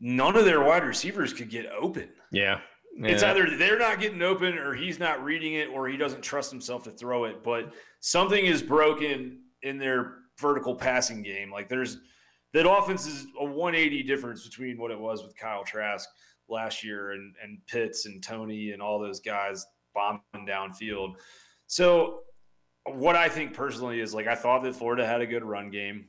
none 0.00 0.36
of 0.36 0.44
their 0.44 0.62
wide 0.62 0.84
receivers 0.84 1.32
could 1.32 1.50
get 1.50 1.66
open. 1.66 2.08
Yeah. 2.30 2.60
yeah. 2.96 3.08
It's 3.08 3.22
either 3.22 3.56
they're 3.56 3.78
not 3.78 4.00
getting 4.00 4.22
open 4.22 4.58
or 4.58 4.74
he's 4.74 4.98
not 4.98 5.24
reading 5.24 5.54
it 5.54 5.68
or 5.68 5.88
he 5.88 5.96
doesn't 5.96 6.22
trust 6.22 6.50
himself 6.50 6.84
to 6.84 6.90
throw 6.90 7.24
it. 7.24 7.42
But 7.42 7.72
something 8.00 8.44
is 8.44 8.62
broken 8.62 9.40
in 9.62 9.78
their 9.78 10.18
vertical 10.38 10.74
passing 10.74 11.22
game. 11.22 11.50
Like 11.50 11.68
there's 11.68 11.98
that 12.52 12.70
offense 12.70 13.06
is 13.06 13.26
a 13.40 13.44
180 13.44 14.02
difference 14.04 14.46
between 14.46 14.78
what 14.78 14.90
it 14.90 14.98
was 14.98 15.22
with 15.22 15.36
Kyle 15.36 15.64
Trask 15.64 16.08
last 16.48 16.84
year 16.84 17.12
and 17.12 17.34
and 17.42 17.58
Pitts 17.66 18.06
and 18.06 18.22
Toney 18.22 18.70
and 18.70 18.80
all 18.80 18.98
those 18.98 19.20
guys 19.20 19.66
bombing 19.94 20.20
downfield. 20.46 21.14
So 21.66 22.20
what 22.84 23.16
I 23.16 23.28
think 23.28 23.52
personally 23.52 24.00
is 24.00 24.14
like 24.14 24.26
I 24.26 24.34
thought 24.34 24.62
that 24.62 24.76
Florida 24.76 25.06
had 25.06 25.20
a 25.20 25.26
good 25.26 25.44
run 25.44 25.70
game. 25.70 26.06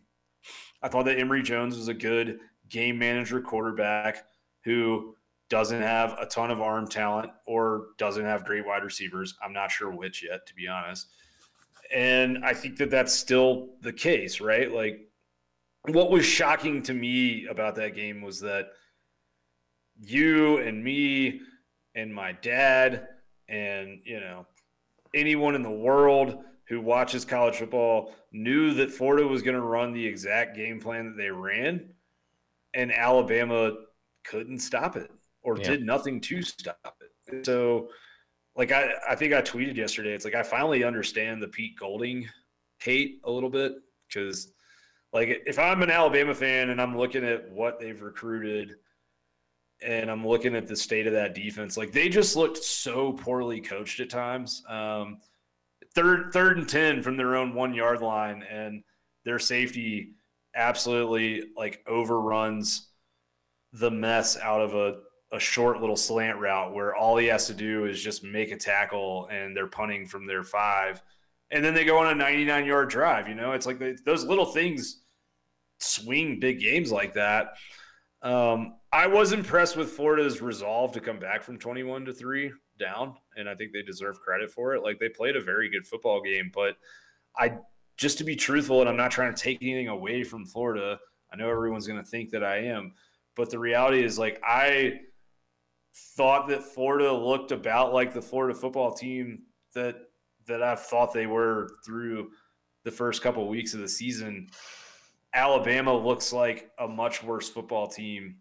I 0.82 0.88
thought 0.88 1.06
that 1.06 1.18
Emory 1.20 1.42
Jones 1.42 1.76
was 1.76 1.88
a 1.88 1.94
good 1.94 2.40
game 2.70 3.00
manager 3.00 3.42
quarterback 3.42 4.26
who 4.64 5.16
doesn't 5.50 5.82
have 5.82 6.18
a 6.20 6.26
ton 6.26 6.52
of 6.52 6.62
arm 6.62 6.88
talent 6.88 7.32
or 7.46 7.88
doesn't 7.98 8.26
have 8.26 8.46
great 8.46 8.66
wide 8.66 8.84
receivers. 8.84 9.36
I'm 9.42 9.54
not 9.54 9.72
sure 9.72 9.92
which 9.92 10.24
yet, 10.24 10.46
to 10.46 10.54
be 10.54 10.68
honest. 10.68 11.08
And 11.94 12.44
I 12.44 12.54
think 12.54 12.78
that 12.78 12.90
that's 12.90 13.14
still 13.14 13.70
the 13.82 13.94
case, 13.94 14.42
right? 14.42 14.72
Like, 14.72 15.00
what 15.88 16.12
was 16.12 16.26
shocking 16.26 16.82
to 16.84 16.94
me 16.94 17.46
about 17.48 17.76
that 17.76 17.96
game 17.96 18.22
was 18.22 18.42
that 18.42 18.68
you 20.00 20.58
and 20.58 20.84
me 20.84 21.40
and 21.96 22.14
my 22.14 22.34
dad 22.34 23.08
and 23.50 24.00
you 24.04 24.20
know 24.20 24.46
anyone 25.14 25.56
in 25.56 25.64
the 25.64 25.70
world 25.70 26.44
who 26.68 26.82
watches 26.82 27.24
college 27.24 27.56
football 27.56 28.14
knew 28.32 28.74
that 28.74 28.92
Florida 28.92 29.26
was 29.26 29.42
going 29.42 29.56
to 29.56 29.62
run 29.62 29.94
the 29.94 30.06
exact 30.06 30.56
game 30.56 30.80
plan 30.80 31.06
that 31.06 31.18
they 31.18 31.30
ran 31.30 31.90
and 32.74 32.92
Alabama 32.92 33.72
couldn't 34.26 34.60
stop 34.60 34.96
it 34.98 35.10
or 35.42 35.58
yeah. 35.58 35.70
did 35.70 35.84
nothing 35.84 36.20
to 36.20 36.42
stop 36.42 36.98
it. 37.02 37.46
So 37.46 37.90
like 38.58 38.72
I, 38.72 38.92
I 39.10 39.16
think 39.16 39.34
I 39.34 39.42
tweeted 39.42 39.78
yesterday, 39.78 40.14
it's 40.14 40.26
like 40.26 40.36
I 40.36 40.44
finally 40.44 40.84
understand 40.84 41.42
the 41.42 41.48
Pete 41.48 41.80
Golding 41.80 42.28
hate 42.80 43.22
a 43.24 43.32
little 43.32 43.50
bit 43.50 43.74
because 44.08 44.52
like 45.14 45.44
if 45.46 45.58
I'm 45.58 45.82
an 45.84 45.90
Alabama 45.90 46.36
fan 46.36 46.70
and 46.70 46.82
I'm 46.82 46.98
looking 46.98 47.24
at 47.24 47.50
what 47.52 47.80
they've 47.80 48.02
recruited– 48.02 48.76
and 49.82 50.10
I'm 50.10 50.26
looking 50.26 50.56
at 50.56 50.68
the 50.68 50.76
state 50.76 51.08
of 51.08 51.14
that 51.14 51.36
defense. 51.36 51.78
Like 51.78 51.92
they 51.92 52.10
just 52.10 52.36
looked 52.36 52.64
so 52.64 53.14
poorly 53.14 53.62
coached 53.62 54.00
at 54.00 54.10
times. 54.10 54.64
Um, 54.68 55.20
third, 55.94 56.32
third 56.34 56.58
and 56.58 56.68
ten 56.68 57.04
from 57.04 57.18
their 57.18 57.36
own 57.36 57.54
one 57.54 57.74
yard 57.74 58.02
line, 58.02 58.44
and 58.44 58.84
their 59.24 59.40
safety 59.40 60.14
absolutely 60.56 61.44
like 61.56 61.84
overruns 61.88 62.88
the 63.74 63.92
mess 63.92 64.38
out 64.38 64.62
of 64.62 64.74
a, 64.74 65.00
a 65.32 65.40
short 65.40 65.82
little 65.82 65.98
slant 65.98 66.40
route 66.40 66.74
where 66.74 66.96
all 66.96 67.18
he 67.18 67.28
has 67.28 67.48
to 67.48 67.54
do 67.54 67.86
is 67.86 68.02
just 68.02 68.24
make 68.24 68.52
a 68.52 68.58
tackle, 68.58 69.28
and 69.32 69.56
they're 69.56 69.68
punting 69.68 70.06
from 70.06 70.26
their 70.26 70.44
five, 70.44 71.02
and 71.52 71.64
then 71.64 71.74
they 71.74 71.86
go 71.86 71.98
on 71.98 72.08
a 72.08 72.16
99 72.16 72.66
yard 72.66 72.90
drive. 72.90 73.28
You 73.28 73.36
know, 73.36 73.52
it's 73.52 73.66
like 73.66 73.80
they, 73.80 73.96
those 74.06 74.26
little 74.26 74.46
things 74.46 75.02
swing 75.80 76.40
big 76.40 76.60
games 76.60 76.92
like 76.92 77.14
that. 77.14 77.56
Um, 78.22 78.76
I 78.92 79.08
was 79.08 79.32
impressed 79.32 79.78
with 79.78 79.92
Florida's 79.92 80.42
resolve 80.42 80.92
to 80.94 81.00
come 81.00 81.20
back 81.20 81.44
from 81.44 81.60
21 81.60 82.06
to 82.06 82.14
3 82.14 82.52
down, 82.80 83.16
and 83.36 83.50
I 83.50 83.56
think 83.56 83.74
they 83.74 83.82
deserve 83.82 84.20
credit 84.22 84.50
for 84.50 84.76
it. 84.76 84.84
Like 84.84 85.00
they 85.00 85.10
played 85.10 85.36
a 85.36 85.42
very 85.42 85.70
good 85.70 85.86
football 85.86 86.22
game, 86.22 86.52
but 86.54 86.78
I 87.38 87.58
just 87.98 88.18
to 88.20 88.24
be 88.24 88.36
truthful, 88.36 88.80
and 88.80 88.90
I'm 88.90 88.98
not 88.98 89.12
trying 89.12 89.34
to 89.34 89.42
take 89.42 89.60
anything 89.62 89.88
away 89.88 90.24
from 90.24 90.46
Florida. 90.46 91.00
I 91.32 91.36
know 91.36 91.50
everyone's 91.50 91.88
going 91.88 92.02
to 92.02 92.10
think 92.10 92.30
that 92.32 92.44
I 92.44 92.58
am, 92.58 92.94
but 93.36 93.50
the 93.50 93.60
reality 93.60 94.04
is 94.04 94.18
like 94.18 94.42
I 94.44 95.02
thought 96.16 96.48
that 96.50 96.64
Florida 96.64 97.12
looked 97.12 97.52
about 97.52 97.94
like 97.94 98.14
the 98.14 98.22
Florida 98.22 98.58
football 98.58 98.94
team 98.94 99.44
that 99.74 99.96
that 100.48 100.64
I've 100.64 100.82
thought 100.82 101.14
they 101.14 101.28
were 101.28 101.70
through 101.86 102.30
the 102.84 102.92
first 102.92 103.22
couple 103.22 103.44
of 103.44 103.50
weeks 103.50 103.74
of 103.74 103.82
the 103.82 103.88
season 103.88 104.50
Alabama 105.34 105.96
looks 105.96 106.34
like 106.34 106.72
a 106.80 106.88
much 106.88 107.22
worse 107.24 107.48
football 107.48 107.88
team 107.88 108.38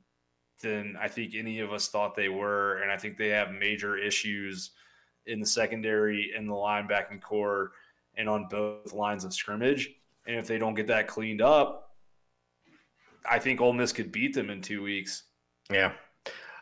than 0.63 0.97
I 0.99 1.09
think 1.09 1.35
any 1.35 1.61
of 1.61 1.73
us 1.73 1.89
thought 1.89 2.15
they 2.15 2.31
were. 2.31 2.79
And 2.79 2.91
I 2.91 2.97
think 2.97 3.19
they 3.19 3.29
have 3.29 3.51
major 3.53 3.99
issues 3.99 4.71
in 5.27 5.41
the 5.41 5.47
secondary, 5.47 6.33
in 6.37 6.47
the 6.47 6.55
linebacking 6.55 7.21
core, 7.21 7.73
and 8.17 8.29
on 8.29 8.49
both 8.49 8.95
lines 8.95 9.25
of 9.25 9.35
scrimmage. 9.35 9.91
And 10.27 10.37
if 10.37 10.47
they 10.47 10.57
don't 10.57 10.75
get 10.75 10.87
that 10.87 11.07
cleaned 11.07 11.43
up, 11.43 11.91
I 13.29 13.41
think 13.41 13.61
Ole 13.61 13.75
Miss 13.75 13.93
could 13.93 14.11
beat 14.11 14.35
them 14.35 14.49
in 14.49 14.63
two 14.63 14.83
weeks. 14.83 15.25
Yeah. 15.71 15.93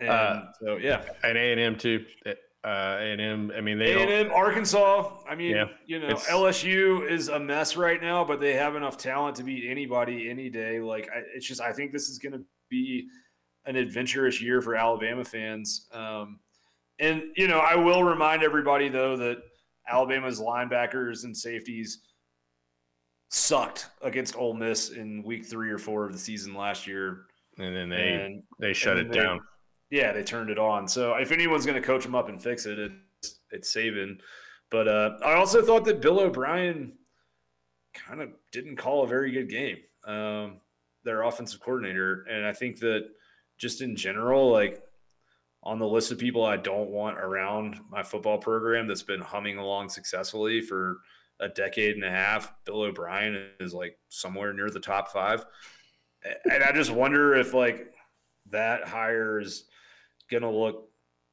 And 0.01 0.11
uh, 0.11 0.43
so 0.61 0.77
yeah, 0.77 1.05
and 1.23 1.39
A 1.39 1.53
and 1.53 1.61
M 1.61 1.77
too. 1.77 2.05
Uh, 2.27 2.31
A 2.65 3.13
and 3.13 3.21
M. 3.21 3.53
I 3.57 3.61
mean, 3.61 3.79
they 3.79 3.93
A 3.93 3.99
and 3.99 4.11
M, 4.11 4.33
Arkansas. 4.33 5.19
I 5.29 5.35
mean, 5.35 5.57
yeah, 5.57 5.67
you 5.87 6.01
know, 6.01 6.15
LSU 6.15 7.09
is 7.09 7.29
a 7.29 7.39
mess 7.39 7.77
right 7.77 8.01
now, 8.01 8.25
but 8.25 8.41
they 8.41 8.55
have 8.55 8.75
enough 8.75 8.97
talent 8.97 9.37
to 9.37 9.43
beat 9.43 9.71
anybody 9.71 10.31
any 10.31 10.49
day. 10.49 10.81
Like, 10.81 11.09
I, 11.15 11.23
it's 11.35 11.47
just 11.47 11.61
I 11.61 11.73
think 11.73 11.93
this 11.93 12.09
is 12.09 12.19
going 12.19 12.33
to 12.33 12.45
be 12.71 13.07
an 13.67 13.77
adventurous 13.77 14.41
year 14.41 14.61
for 14.61 14.75
Alabama 14.75 15.25
fans. 15.25 15.87
Um, 15.93 16.41
and 16.99 17.23
you 17.37 17.49
know, 17.49 17.59
I 17.59 17.77
will 17.77 18.05
remind 18.05 18.43
everybody 18.43 18.89
though 18.89 19.17
that 19.17 19.39
Alabama's 19.89 20.41
linebackers 20.41 21.25
and 21.25 21.37
safeties 21.37 22.01
sucked 23.31 23.89
against 24.03 24.37
Ole 24.37 24.55
Miss 24.55 24.91
in 24.91 25.23
week 25.23 25.45
three 25.45 25.71
or 25.71 25.79
four 25.79 26.07
of 26.07 26.13
the 26.13 26.19
season 26.19 26.55
last 26.55 26.87
year. 26.87 27.27
And 27.59 27.75
then 27.75 27.89
they 27.89 28.13
and, 28.13 28.43
they 28.59 28.73
shut 28.73 28.97
it 28.97 29.11
they, 29.11 29.19
down. 29.19 29.41
Yeah, 29.95 30.13
they 30.13 30.25
turned 30.25 30.51
it 30.51 30.59
on. 30.59 30.89
So 30.89 31.15
if 31.15 31.31
anyone's 31.31 31.65
going 31.65 31.81
to 31.81 31.87
coach 31.87 32.03
them 32.03 32.17
up 32.17 32.29
and 32.29 32.43
fix 32.43 32.67
it, 32.67 32.81
it's 32.81 33.39
it's 33.53 33.73
Saban. 33.73 34.19
But 34.69 34.89
uh, 34.89 35.19
I 35.25 35.35
also 35.35 35.63
thought 35.63 35.85
that 35.85 36.01
Bill 36.01 36.19
O'Brien 36.19 36.95
kind 37.95 38.21
of 38.21 38.31
didn't 38.51 38.75
call 38.75 39.05
a 39.05 39.07
very 39.07 39.31
good 39.31 39.49
game. 39.49 39.77
Um, 40.05 40.57
their 41.05 41.23
offensive 41.23 41.61
coordinator, 41.61 42.27
and 42.29 42.45
I 42.45 42.53
think 42.53 42.81
that 42.81 43.05
just 43.57 43.83
in 43.83 43.95
general, 43.95 44.51
like 44.51 44.83
on 45.63 45.79
the 45.79 45.87
list 45.87 46.11
of 46.11 46.19
people 46.19 46.45
I 46.45 46.57
don't 46.57 46.91
want 46.91 47.21
around 47.21 47.79
my 47.89 48.03
football 48.03 48.39
program 48.39 48.89
that's 48.89 49.05
been 49.05 49.21
humming 49.21 49.59
along 49.59 49.91
successfully 49.91 50.61
for 50.61 50.99
a 51.39 51.49
decade 51.49 51.95
and 51.95 52.05
a 52.05 52.11
half, 52.11 52.53
Bill 52.65 52.83
O'Brien 52.83 53.47
is 53.61 53.73
like 53.73 53.97
somewhere 54.09 54.53
near 54.53 54.71
the 54.71 54.81
top 54.81 55.13
five. 55.13 55.47
And 56.51 56.65
I 56.65 56.73
just 56.73 56.91
wonder 56.91 57.37
if 57.37 57.55
like 57.55 57.93
that 58.51 58.89
hire 58.89 59.39
is 59.39 59.67
to 60.31 60.49
look 60.51 60.89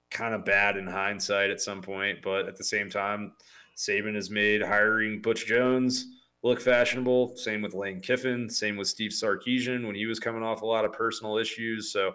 kind 0.09 0.33
of 0.33 0.45
bad 0.45 0.77
in 0.77 0.87
hindsight 0.87 1.49
at 1.49 1.61
some 1.61 1.81
point. 1.81 2.19
But 2.21 2.47
at 2.47 2.57
the 2.57 2.63
same 2.63 2.89
time, 2.89 3.33
Saban 3.77 4.15
has 4.15 4.29
made 4.29 4.61
hiring 4.61 5.21
Butch 5.21 5.45
Jones 5.45 6.05
look 6.43 6.59
fashionable. 6.59 7.35
Same 7.37 7.61
with 7.61 7.73
Lane 7.73 8.01
Kiffin. 8.01 8.49
Same 8.49 8.75
with 8.75 8.87
Steve 8.87 9.11
Sarkisian 9.11 9.85
when 9.85 9.95
he 9.95 10.05
was 10.05 10.19
coming 10.19 10.43
off 10.43 10.61
a 10.61 10.65
lot 10.65 10.85
of 10.85 10.93
personal 10.93 11.37
issues. 11.37 11.91
So, 11.91 12.13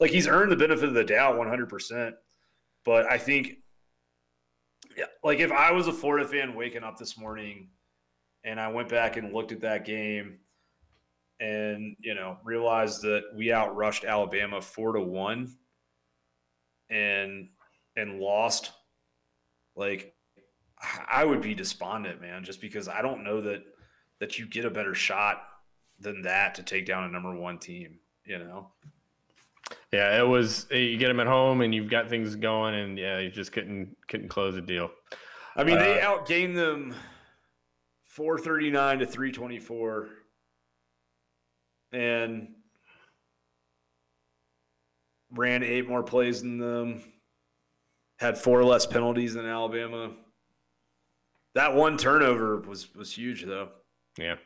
like, 0.00 0.10
he's 0.10 0.26
earned 0.26 0.50
the 0.50 0.56
benefit 0.56 0.88
of 0.88 0.94
the 0.94 1.04
doubt 1.04 1.36
100%. 1.36 2.12
But 2.84 3.10
I 3.10 3.18
think 3.18 3.58
like 5.22 5.40
if 5.40 5.52
I 5.52 5.72
was 5.72 5.88
a 5.88 5.92
Florida 5.92 6.26
fan 6.26 6.54
waking 6.54 6.82
up 6.82 6.96
this 6.96 7.18
morning 7.18 7.68
and 8.44 8.60
I 8.60 8.68
went 8.68 8.88
back 8.88 9.16
and 9.16 9.32
looked 9.32 9.52
at 9.52 9.60
that 9.62 9.84
game 9.84 10.38
and 11.40 11.96
you 11.98 12.14
know 12.14 12.38
realized 12.44 13.02
that 13.02 13.22
we 13.34 13.48
outrushed 13.48 14.06
Alabama 14.06 14.60
four 14.60 14.92
to 14.92 15.02
one 15.02 15.54
and 16.90 17.48
and 17.96 18.20
lost, 18.20 18.72
like 19.74 20.14
I 21.08 21.24
would 21.24 21.40
be 21.40 21.54
despondent, 21.54 22.20
man, 22.20 22.44
just 22.44 22.60
because 22.60 22.88
I 22.88 23.02
don't 23.02 23.24
know 23.24 23.40
that 23.40 23.62
that 24.20 24.38
you 24.38 24.46
get 24.46 24.64
a 24.64 24.70
better 24.70 24.94
shot 24.94 25.42
than 25.98 26.22
that 26.22 26.54
to 26.56 26.62
take 26.62 26.86
down 26.86 27.04
a 27.04 27.08
number 27.08 27.34
one 27.34 27.58
team, 27.58 27.98
you 28.24 28.38
know. 28.38 28.70
Yeah, 29.92 30.20
it 30.20 30.26
was. 30.26 30.66
You 30.70 30.96
get 30.96 31.08
them 31.08 31.20
at 31.20 31.26
home, 31.26 31.60
and 31.60 31.74
you've 31.74 31.90
got 31.90 32.08
things 32.08 32.36
going, 32.36 32.74
and 32.74 32.98
yeah, 32.98 33.18
you 33.18 33.30
just 33.30 33.52
couldn't 33.52 33.96
couldn't 34.08 34.28
close 34.28 34.56
a 34.56 34.60
deal. 34.60 34.90
I 35.56 35.64
mean, 35.64 35.78
uh, 35.78 35.80
they 35.80 35.98
outgained 35.98 36.54
them 36.54 36.94
four 38.04 38.38
thirty 38.38 38.70
nine 38.70 38.98
to 39.00 39.06
three 39.06 39.32
twenty 39.32 39.58
four, 39.58 40.08
and 41.92 42.48
ran 45.36 45.62
eight 45.62 45.88
more 45.88 46.02
plays 46.02 46.42
than 46.42 46.58
them. 46.58 47.02
Had 48.18 48.38
four 48.38 48.64
less 48.64 48.86
penalties 48.86 49.34
than 49.34 49.46
Alabama. 49.46 50.12
That 51.54 51.74
one 51.74 51.96
turnover 51.96 52.60
was 52.60 52.94
was 52.94 53.12
huge, 53.12 53.44
though. 53.44 53.68
Yeah. 54.18 54.36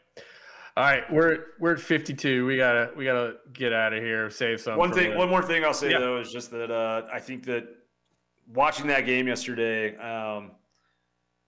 All 0.76 0.84
right, 0.84 1.02
we're 1.12 1.46
we're 1.58 1.74
at 1.74 1.80
52. 1.80 2.46
We 2.46 2.56
gotta 2.56 2.90
we 2.96 3.04
gotta 3.04 3.34
get 3.52 3.72
out 3.72 3.92
of 3.92 4.02
here. 4.02 4.30
Save 4.30 4.60
some. 4.60 4.78
One 4.78 4.92
thing, 4.92 5.16
one 5.16 5.28
more 5.28 5.42
thing 5.42 5.64
I'll 5.64 5.74
say 5.74 5.90
yeah. 5.90 5.98
though 5.98 6.18
is 6.18 6.32
just 6.32 6.50
that 6.52 6.70
uh, 6.70 7.02
I 7.12 7.18
think 7.18 7.44
that 7.46 7.64
watching 8.52 8.86
that 8.86 9.06
game 9.06 9.26
yesterday, 9.26 9.96
um, 9.96 10.52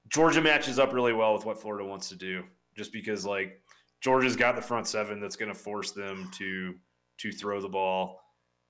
Georgia 0.09 0.40
matches 0.40 0.78
up 0.78 0.93
really 0.93 1.12
well 1.12 1.34
with 1.34 1.45
what 1.45 1.61
Florida 1.61 1.84
wants 1.84 2.09
to 2.09 2.16
do. 2.16 2.43
Just 2.76 2.93
because 2.93 3.24
like 3.24 3.61
Georgia's 4.01 4.36
got 4.36 4.57
the 4.57 4.62
front 4.62 4.86
seven 4.86 5.20
that's 5.20 5.36
going 5.36 5.53
to 5.53 5.59
force 5.59 5.93
them 5.93 6.28
to 6.38 6.74
to 7.18 7.30
throw 7.30 7.61
the 7.61 7.68
ball, 7.68 8.20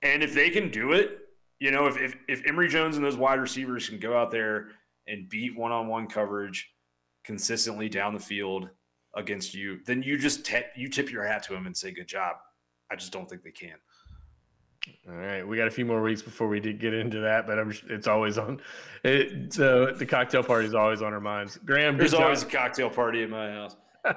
and 0.03 0.23
if 0.23 0.35
they 0.35 0.51
can 0.51 0.71
do 0.71 0.93
it, 0.93 1.19
you 1.59 1.71
know, 1.71 1.87
if 1.87 1.97
if, 1.97 2.17
if 2.29 2.47
Emory 2.47 2.69
Jones 2.69 2.97
and 2.97 3.05
those 3.05 3.17
wide 3.17 3.41
receivers 3.41 3.89
can 3.89 3.99
go 3.99 4.17
out 4.17 4.31
there 4.31 4.69
and 5.07 5.29
beat 5.29 5.57
one 5.57 5.73
on 5.73 5.89
one 5.89 6.07
coverage 6.07 6.71
consistently 7.25 7.89
down 7.89 8.15
the 8.15 8.21
field 8.21 8.69
against 9.15 9.55
you, 9.55 9.79
then 9.87 10.03
you 10.03 10.19
just 10.19 10.45
te- 10.45 10.63
you 10.77 10.89
tip 10.89 11.11
your 11.11 11.25
hat 11.25 11.43
to 11.45 11.53
them 11.53 11.67
and 11.67 11.77
say 11.77 11.93
good 11.93 12.09
job. 12.09 12.37
I 12.91 12.97
just 12.97 13.13
don't 13.13 13.29
think 13.29 13.43
they 13.43 13.51
can. 13.51 13.77
All 15.09 15.15
right, 15.15 15.47
we 15.47 15.57
got 15.57 15.69
a 15.69 15.71
few 15.71 15.85
more 15.85 16.03
weeks 16.03 16.23
before 16.23 16.49
we 16.49 16.59
did 16.59 16.81
get 16.81 16.93
into 16.93 17.21
that, 17.21 17.47
but 17.47 17.59
I'm, 17.59 17.73
it's 17.89 18.09
always 18.09 18.37
on. 18.37 18.61
It, 19.05 19.53
so 19.53 19.93
the 19.93 20.05
cocktail 20.05 20.43
party 20.43 20.67
is 20.67 20.75
always 20.75 21.03
on 21.03 21.13
our 21.13 21.21
minds. 21.21 21.57
Graham, 21.65 21.97
there's 21.97 22.15
always 22.15 22.43
a 22.43 22.47
cocktail 22.47 22.91
party 22.91 23.23
at 23.23 23.31
my 23.31 23.51
house. 23.51 23.77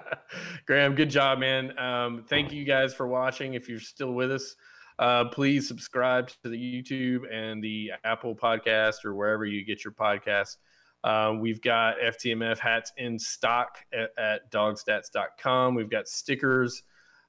Graham, 0.66 0.96
good 0.96 1.12
job, 1.12 1.38
man. 1.38 1.78
Um, 1.78 2.26
thank 2.28 2.52
you 2.52 2.66
guys 2.66 2.96
for 2.96 3.08
watching. 3.08 3.54
If 3.54 3.70
you're 3.70 3.80
still 3.80 4.14
with 4.14 4.32
us, 4.32 4.56
uh, 5.00 5.26
please 5.26 5.68
subscribe 5.68 6.30
to 6.44 6.50
the 6.50 6.58
YouTube 6.58 7.22
and 7.32 7.64
the 7.64 7.92
Apple 8.04 8.36
podcast 8.36 9.06
or 9.06 9.16
wherever 9.16 9.46
you 9.46 9.66
get 9.66 9.84
your 9.84 9.94
podcasts. 9.94 10.58
Uh, 11.04 11.36
we've 11.40 11.62
got 11.62 12.00
FTMF 12.00 12.58
hats 12.58 12.92
in 12.98 13.20
stock 13.20 13.78
at, 13.94 14.10
at 14.18 14.52
dawgstats.com. 14.52 15.76
We've 15.76 15.90
got 15.90 16.08
stickers 16.08 16.82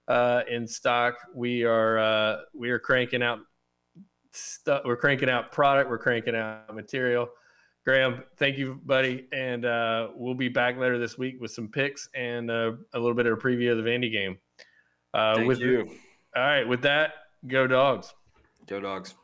uh, 0.09 0.43
in 0.49 0.67
stock. 0.67 1.17
We 1.35 1.64
are 1.64 1.99
uh, 1.99 2.37
we 2.55 2.71
are 2.71 2.79
cranking 2.79 3.23
out 3.23 3.41
stuff. 4.33 4.83
We're 4.85 4.97
cranking 4.97 5.29
out 5.29 5.53
product. 5.53 5.91
We're 5.91 5.99
cranking 5.99 6.35
out 6.35 6.75
material. 6.75 7.29
Graham, 7.85 8.25
thank 8.37 8.59
you, 8.59 8.81
buddy, 8.85 9.29
and 9.33 9.64
uh, 9.64 10.09
we'll 10.17 10.35
be 10.35 10.49
back 10.49 10.77
later 10.77 10.99
this 10.99 11.17
week 11.17 11.41
with 11.41 11.53
some 11.53 11.69
picks 11.69 12.09
and 12.17 12.51
uh, 12.51 12.73
a 12.95 12.99
little 12.99 13.14
bit 13.14 13.27
of 13.27 13.39
a 13.39 13.41
preview 13.41 13.71
of 13.71 13.77
the 13.77 13.89
Vandy 13.89 14.11
game. 14.11 14.39
Uh, 15.14 15.37
thank 15.37 15.47
with 15.47 15.61
you. 15.61 15.89
All 16.35 16.43
right, 16.43 16.67
with 16.67 16.83
that, 16.83 17.12
go 17.47 17.66
dogs. 17.66 18.14
Go 18.66 18.80
dogs. 18.80 19.14